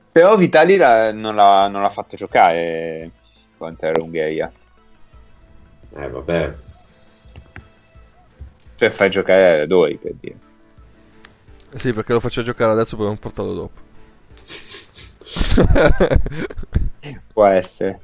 Però 0.10 0.38
Vitali 0.38 0.78
la- 0.78 1.11
non, 1.11 1.36
l'ha, 1.36 1.68
non 1.68 1.82
l'ha 1.82 1.91
fatto 1.91 2.16
giocare 2.16 3.11
contro 3.57 3.91
l'Ungheria. 3.91 4.49
Eh, 5.95 6.07
vabbè. 6.10 6.53
Cioè 8.76 8.91
fai 8.91 9.10
giocare 9.10 9.57
Radori 9.57 9.98
per 10.02 10.14
dire. 10.20 10.36
Sì, 11.76 11.91
perché 11.91 12.14
lo 12.14 12.20
faccio 12.20 12.41
giocare 12.41 12.72
adesso 12.72 12.95
per 12.95 13.06
non 13.06 13.18
portarlo 13.18 13.53
dopo. 13.53 13.88
Può 17.34 17.45
essere. 17.45 17.99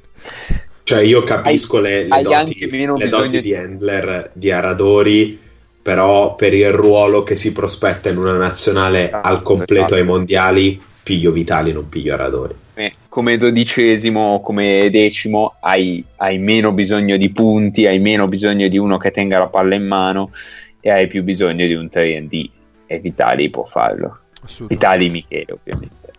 Cioè, 0.82 1.02
io 1.02 1.22
capisco 1.22 1.80
le, 1.80 2.06
le 2.06 2.22
doti, 2.22 2.68
le 2.70 3.08
doti 3.08 3.28
di- 3.28 3.40
di 3.40 3.54
Handler 3.56 4.30
di 4.34 4.50
Aradori, 4.52 5.40
però 5.82 6.34
per 6.36 6.54
il 6.54 6.70
ruolo 6.72 7.24
che 7.24 7.34
si 7.34 7.52
prospetta 7.52 8.08
in 8.08 8.18
una 8.18 8.36
nazionale 8.36 9.06
Esatto, 9.08 9.26
al 9.26 9.42
completo 9.42 9.74
esatto. 9.86 9.94
ai 9.94 10.04
mondiali, 10.04 10.80
piglio 11.02 11.32
Vitali, 11.32 11.72
non 11.72 11.88
piglio 11.88 12.14
Aradori. 12.14 12.54
Come- 12.74 12.94
Come 13.16 13.38
dodicesimo 13.38 14.20
o 14.20 14.40
come 14.42 14.90
decimo 14.90 15.54
hai, 15.60 16.04
hai 16.16 16.36
meno 16.36 16.72
bisogno 16.72 17.16
di 17.16 17.30
punti, 17.30 17.86
hai 17.86 17.98
meno 17.98 18.26
bisogno 18.26 18.68
di 18.68 18.76
uno 18.76 18.98
che 18.98 19.10
tenga 19.10 19.38
la 19.38 19.46
palla 19.46 19.74
in 19.74 19.86
mano 19.86 20.32
e 20.80 20.90
hai 20.90 21.06
più 21.06 21.22
bisogno 21.22 21.64
di 21.64 21.72
un 21.72 21.88
3D. 21.90 22.50
E 22.84 22.98
Vitali 22.98 23.48
può 23.48 23.64
farlo. 23.64 24.18
Vitali 24.66 25.08
Michele, 25.08 25.50
ovviamente. 25.50 26.12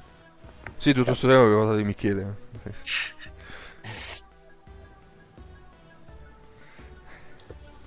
Sì, 0.80 0.92
tutto 0.92 1.10
questo 1.10 1.28
tempo 1.28 1.44
avevo 1.44 1.58
parlato 1.60 1.78
di 1.78 1.84
Michele. 1.84 2.36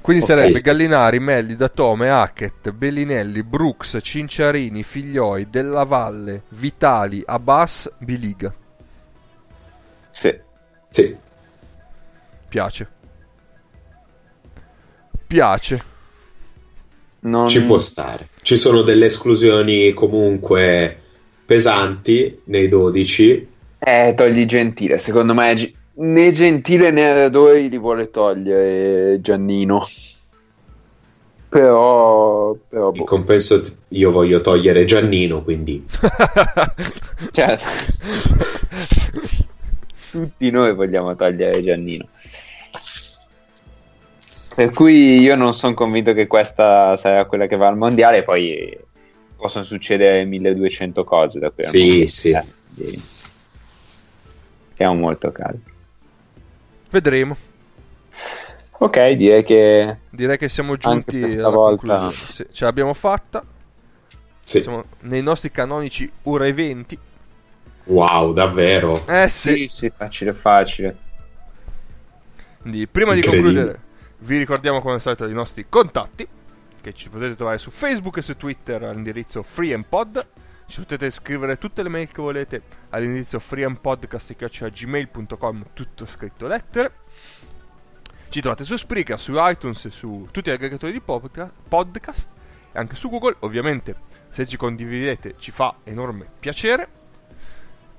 Quindi 0.01 0.23
sarebbe 0.23 0.61
Gallinari, 0.61 1.19
Melli, 1.19 1.57
Datome, 1.57 2.11
Hackett, 2.11 2.71
Bellinelli, 2.71 3.43
Brooks, 3.43 3.99
Cinciarini, 4.01 4.85
Figlioi, 4.85 5.51
Della 5.51 5.83
Valle, 5.83 6.43
Vitali, 6.51 7.25
Abbas, 7.27 7.93
Biliga. 7.99 8.55
Sì. 10.21 10.39
Sì, 10.87 11.17
Piace. 12.51 12.87
Piace. 15.27 15.83
Non- 17.21 17.49
ci 17.49 17.63
può 17.63 17.79
stare. 17.79 18.29
Ci 18.43 18.59
sono 18.59 18.83
delle 18.83 19.07
esclusioni 19.07 19.95
comunque 19.95 20.99
pesanti 21.47 22.43
nei 22.45 22.69
12. 22.69 23.49
Eh, 23.79 24.13
togli 24.15 24.45
Gentile. 24.45 24.99
Secondo 24.99 25.33
me 25.33 25.73
né 25.95 26.33
Gentile 26.33 26.91
né 26.91 27.15
Radori 27.15 27.71
li 27.71 27.79
vuole 27.79 28.11
togliere 28.11 29.21
Giannino. 29.23 29.89
Però... 31.49 32.55
però 32.69 32.91
In 32.93 32.99
boh. 32.99 33.05
compenso 33.05 33.61
t- 33.61 33.75
io 33.89 34.11
voglio 34.11 34.41
togliere 34.43 34.85
Giannino, 34.85 35.43
quindi 35.43 35.85
Cioè, 37.33 37.59
tutti 40.11 40.51
noi 40.51 40.75
vogliamo 40.75 41.15
togliere 41.17 41.63
Giannino. 41.63 42.07
Per 44.55 44.71
cui 44.73 45.21
io 45.21 45.37
non 45.37 45.55
sono 45.55 45.75
convinto 45.75 46.13
che 46.13 46.27
questa 46.27 46.97
sarà 46.97 47.25
quella 47.25 47.47
che 47.47 47.57
va 47.57 47.69
al 47.69 47.77
mondiale, 47.77 48.23
poi 48.23 48.77
possono 49.37 49.65
succedere 49.65 50.25
1200 50.25 51.05
cose 51.05 51.39
da 51.39 51.51
qui 51.51 51.65
al 51.65 51.71
Sì, 51.71 52.07
sì. 52.07 52.31
Eh, 52.33 52.45
quindi 52.75 53.01
Siamo 54.77 54.95
molto 54.95 55.31
caldi. 55.33 55.63
Vedremo. 56.91 57.37
Ok, 58.83 59.11
direi 59.11 59.45
che 59.45 59.97
Direi 60.11 60.37
che 60.39 60.49
siamo 60.49 60.77
giunti 60.77 61.23
alla 61.23 61.49
volta. 61.51 61.99
conclusione. 61.99 62.33
Sì, 62.33 62.47
ce 62.51 62.65
l'abbiamo 62.65 62.95
fatta. 62.95 63.45
sì. 64.41 64.63
Siamo 64.63 64.85
nei 65.01 65.23
nostri 65.23 65.51
canonici 65.51 66.11
ora 66.25 66.47
e 66.47 66.53
20. 66.53 66.99
Wow, 67.85 68.33
davvero. 68.33 69.07
Eh 69.07 69.29
sì. 69.29 69.53
sì, 69.53 69.69
sì, 69.69 69.93
facile, 69.95 70.33
facile. 70.33 70.97
Quindi, 72.61 72.87
prima 72.87 73.15
di 73.15 73.23
concludere, 73.23 73.81
vi 74.19 74.37
ricordiamo 74.39 74.81
come 74.81 74.95
al 74.95 75.01
solito 75.01 75.27
i 75.27 75.33
nostri 75.33 75.67
contatti, 75.69 76.27
che 76.81 76.93
ci 76.93 77.09
potete 77.09 77.35
trovare 77.37 77.59
su 77.59 77.71
Facebook 77.71 78.17
e 78.19 78.23
su 78.23 78.37
Twitter 78.37 78.83
all'indirizzo 78.83 79.43
freeandpod. 79.43 80.27
Ci 80.67 80.81
potete 80.81 81.11
scrivere 81.11 81.59
tutte 81.59 81.83
le 81.83 81.89
mail 81.89 82.13
che 82.13 82.23
volete 82.23 82.63
all'indirizzo 82.91 83.41
freeandpodcast.gmail.com, 83.41 85.65
tutto 85.75 86.07
scritto 86.07 86.47
lettere. 86.47 86.93
Ci 88.29 88.41
trovate 88.41 88.65
su 88.65 88.77
Spreaker, 88.77 89.19
su 89.19 89.33
iTunes, 89.37 89.89
su 89.89 90.29
tutti 90.31 90.51
gli 90.51 90.53
aggregatori 90.53 90.93
di 90.93 91.01
podca- 91.01 91.51
podcast 91.69 92.29
e 92.71 92.79
anche 92.79 92.95
su 92.95 93.09
Google. 93.09 93.35
Ovviamente, 93.41 93.97
se 94.29 94.47
ci 94.47 94.57
condividete 94.57 95.35
ci 95.39 95.51
fa 95.51 95.75
enorme 95.83 96.29
piacere. 96.39 97.00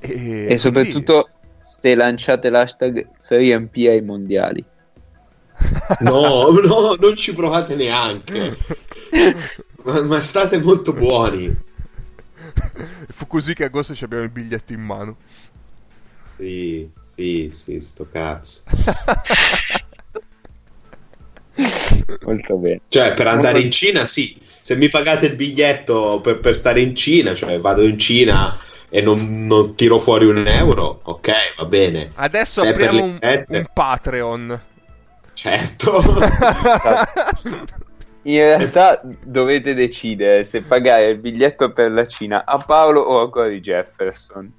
E, 0.01 0.47
E 0.49 0.57
soprattutto 0.57 1.29
se 1.63 1.95
lanciate 1.95 2.49
l'hashtag 2.49 3.07
3MP 3.27 3.89
ai 3.89 4.01
mondiali. 4.01 4.63
No, 5.99 6.45
no, 6.49 6.95
non 6.99 7.15
ci 7.15 7.33
provate 7.33 7.75
neanche. 7.75 8.57
Ma, 9.83 10.01
ma 10.01 10.19
state 10.19 10.59
molto 10.59 10.93
buoni. 10.93 11.53
Fu 13.09 13.27
così 13.27 13.53
che 13.53 13.63
a 13.63 13.67
agosto 13.67 13.93
ci 13.93 14.03
abbiamo 14.03 14.23
il 14.23 14.29
biglietto 14.29 14.73
in 14.73 14.81
mano. 14.81 15.17
Sì, 16.37 16.89
sì, 17.03 17.49
sì, 17.51 17.79
sto 17.79 18.07
cazzo. 18.11 18.63
Molto 22.25 22.55
bene. 22.55 22.81
Cioè, 22.87 23.13
per 23.13 23.27
andare 23.27 23.61
in 23.61 23.69
Cina, 23.69 24.05
sì. 24.05 24.37
Se 24.41 24.75
mi 24.75 24.89
pagate 24.89 25.27
il 25.27 25.35
biglietto 25.35 26.21
per, 26.21 26.39
per 26.39 26.55
stare 26.55 26.81
in 26.81 26.95
Cina, 26.95 27.35
cioè 27.35 27.59
vado 27.59 27.83
in 27.83 27.99
Cina 27.99 28.55
e 28.93 29.01
non, 29.01 29.47
non 29.47 29.73
tiro 29.75 29.97
fuori 29.97 30.25
un 30.25 30.45
euro, 30.45 30.99
ok, 31.03 31.31
va 31.57 31.65
bene. 31.65 32.11
Adesso 32.15 32.59
Se 32.59 32.67
apriamo 32.67 33.01
un, 33.01 33.19
un 33.47 33.65
Patreon. 33.73 34.61
Certo. 35.33 36.03
In 38.23 38.37
realtà 38.37 39.01
dovete 39.25 39.73
decidere 39.73 40.43
se 40.43 40.61
pagare 40.61 41.07
il 41.07 41.17
biglietto 41.19 41.71
per 41.71 41.89
la 41.91 42.05
Cina 42.05 42.43
a 42.45 42.57
Paolo 42.59 42.99
o 42.99 43.21
a 43.21 43.29
Cory 43.29 43.61
Jefferson. 43.61 44.51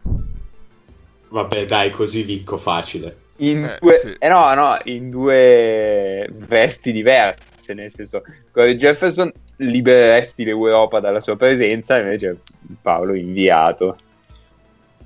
Vabbè, 1.28 1.66
dai, 1.66 1.90
così 1.90 2.22
vinco 2.22 2.56
facile. 2.56 3.16
In 3.36 3.64
Eh, 3.64 3.78
due, 3.80 3.98
sì. 3.98 4.14
eh 4.18 4.28
no, 4.28 4.54
no, 4.54 4.78
in 4.84 5.10
due 5.10 6.26
vesti 6.32 6.90
diverse, 6.90 7.74
nel 7.74 7.92
senso, 7.94 8.22
Cory 8.50 8.76
Jefferson 8.76 9.30
libereresti 9.56 10.42
l'Europa 10.42 11.00
dalla 11.00 11.20
sua 11.20 11.36
presenza, 11.36 11.98
invece 11.98 12.38
Paolo 12.80 13.14
inviato. 13.14 13.96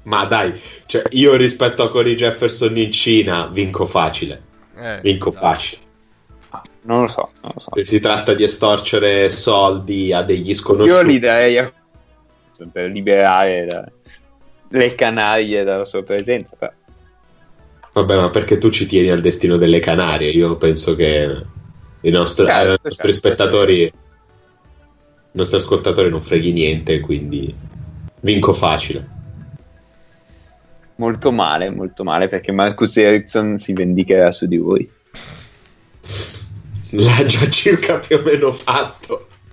Ma 0.07 0.25
dai, 0.25 0.53
cioè, 0.87 1.03
io 1.11 1.35
rispetto 1.35 1.83
a 1.83 1.91
Cory 1.91 2.15
Jefferson 2.15 2.77
in 2.77 2.93
Cina 2.93 3.49
vinco 3.49 3.87
facile. 3.87 4.41
Eh, 4.77 5.01
Vinco 5.03 5.31
dai. 5.31 5.41
facile. 5.41 5.83
Non 6.83 7.03
lo 7.03 7.09
so, 7.09 7.29
non 7.43 7.53
lo 7.55 7.61
so. 7.61 7.71
Se 7.75 7.85
si 7.85 7.99
tratta 8.01 8.33
di 8.35 8.45
estorcere 8.45 9.29
soldi 9.29 10.13
a 10.13 10.23
degli 10.23 10.49
Io 10.51 10.55
sconosciuti. 10.55 11.07
li 11.07 11.19
darei 11.19 11.59
a 11.59 11.73
per 12.73 12.91
liberare 12.91 13.67
da- 13.67 13.91
le 14.69 14.95
Canarie 14.95 15.65
dalla 15.65 15.85
sua 15.85 16.03
presenza. 16.05 16.55
però. 16.57 16.73
Vabbè, 17.93 18.17
ma 18.17 18.31
perché 18.31 18.59
tu 18.59 18.71
ci 18.71 18.87
tieni 18.87 19.11
al 19.11 19.21
destino 19.21 19.57
delle 19.57 19.81
Canarie? 19.81 20.31
Io 20.31 20.57
penso 20.57 20.95
che 20.95 21.45
i 22.03 22.11
nostri, 22.11 22.47
Certo, 22.47 22.61
ai 22.61 22.67
nostri 22.83 23.13
certo, 23.13 23.13
spettatori, 23.13 23.83
i 23.83 23.93
nostri 25.33 25.57
ascoltatori 25.57 26.11
non 26.11 26.23
freghi 26.23 26.53
niente, 26.53 27.01
quindi 27.01 27.53
vinco 28.21 28.53
facile. 28.53 29.15
Molto 30.97 31.31
male, 31.31 31.71
molto 31.71 32.05
male 32.05 32.29
perché 32.29 32.53
Marcus 32.53 32.97
Ericsson 32.97 33.59
si 33.59 33.73
vendicherà 33.73 34.33
su 34.33 34.47
di 34.47 34.57
voi. 34.57 34.91
L'ha 36.93 37.25
già 37.25 37.49
circa 37.51 37.99
più 37.99 38.17
o 38.17 38.23
meno 38.23 38.53
fatto. 38.53 39.29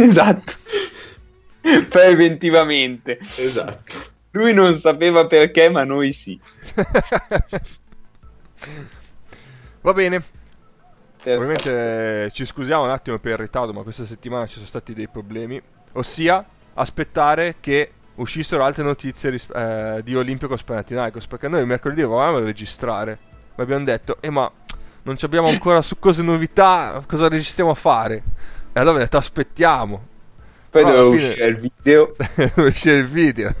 esatto. 0.00 0.52
Preventivamente. 1.88 3.18
Esatto. 3.36 4.12
Lui 4.32 4.52
non 4.52 4.76
sapeva 4.76 5.26
perché, 5.26 5.68
ma 5.70 5.84
noi 5.84 6.12
sì. 6.12 6.38
Va 9.80 9.92
bene. 9.92 10.22
Per- 11.22 11.36
Ovviamente 11.36 12.24
eh, 12.26 12.30
ci 12.30 12.44
scusiamo 12.44 12.84
un 12.84 12.90
attimo 12.90 13.18
per 13.18 13.32
il 13.32 13.38
ritardo, 13.38 13.72
ma 13.72 13.82
questa 13.82 14.04
settimana 14.04 14.46
ci 14.46 14.54
sono 14.54 14.66
stati 14.66 14.92
dei 14.92 15.08
problemi. 15.08 15.60
Ossia, 15.92 16.44
aspettare 16.74 17.56
che 17.60 17.90
uscissero 18.16 18.64
altre 18.64 18.82
notizie 18.82 19.30
ris- 19.30 19.48
eh, 19.54 20.00
di 20.04 20.14
Olympiacos 20.16 20.62
Panathinaikos. 20.62 21.26
Perché 21.26 21.48
noi 21.48 21.64
mercoledì 21.66 22.02
volevamo 22.02 22.38
registrare. 22.40 23.18
Ma 23.54 23.62
abbiamo 23.62 23.84
detto, 23.84 24.16
eh 24.20 24.30
ma 24.30 24.50
non 25.02 25.16
ci 25.16 25.24
abbiamo 25.24 25.48
ancora 25.48 25.82
su 25.82 25.98
cose 25.98 26.22
novità, 26.22 27.02
cosa 27.06 27.28
registriamo 27.28 27.70
a 27.70 27.74
fare? 27.74 28.14
E 28.16 28.22
allora 28.80 28.90
abbiamo 28.90 28.98
detto, 28.98 29.16
aspettiamo. 29.16 30.06
Poi 30.70 30.82
Però 30.82 30.94
doveva 30.96 31.16
fine- 31.16 31.28
uscire 31.28 31.46
il 31.46 31.56
video. 31.58 32.14
Deve 32.34 32.62
uscire 32.68 32.96
il 32.96 33.06
video. 33.06 33.52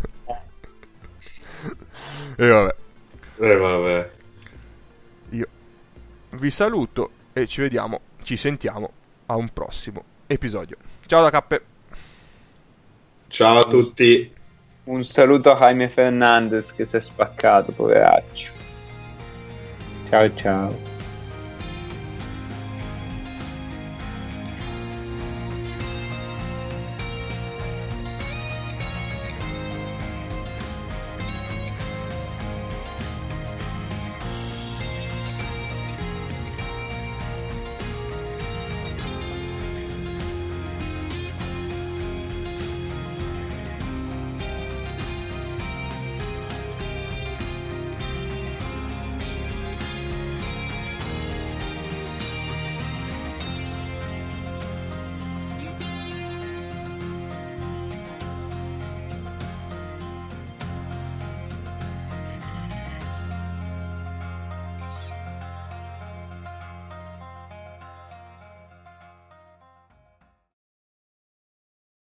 e 2.36 2.48
vabbè, 2.48 2.74
Eh, 3.38 3.56
vabbè. 3.56 4.10
io 5.30 5.46
vi 6.30 6.50
saluto 6.50 7.10
e 7.32 7.46
ci 7.46 7.60
vediamo, 7.60 8.00
ci 8.24 8.36
sentiamo 8.36 8.90
a 9.26 9.36
un 9.36 9.48
prossimo 9.52 10.02
episodio. 10.26 10.76
Ciao 11.06 11.22
da 11.22 11.30
Cappe. 11.30 11.64
Ciao 13.28 13.58
a 13.60 13.64
tutti. 13.66 14.33
Un 14.84 15.04
saluto 15.06 15.50
a 15.50 15.56
Jaime 15.56 15.88
Fernandez 15.88 16.72
che 16.74 16.86
si 16.86 16.96
è 16.96 17.00
spaccato, 17.00 17.72
poveraccio. 17.72 18.52
Ciao 20.10 20.34
ciao. 20.34 20.93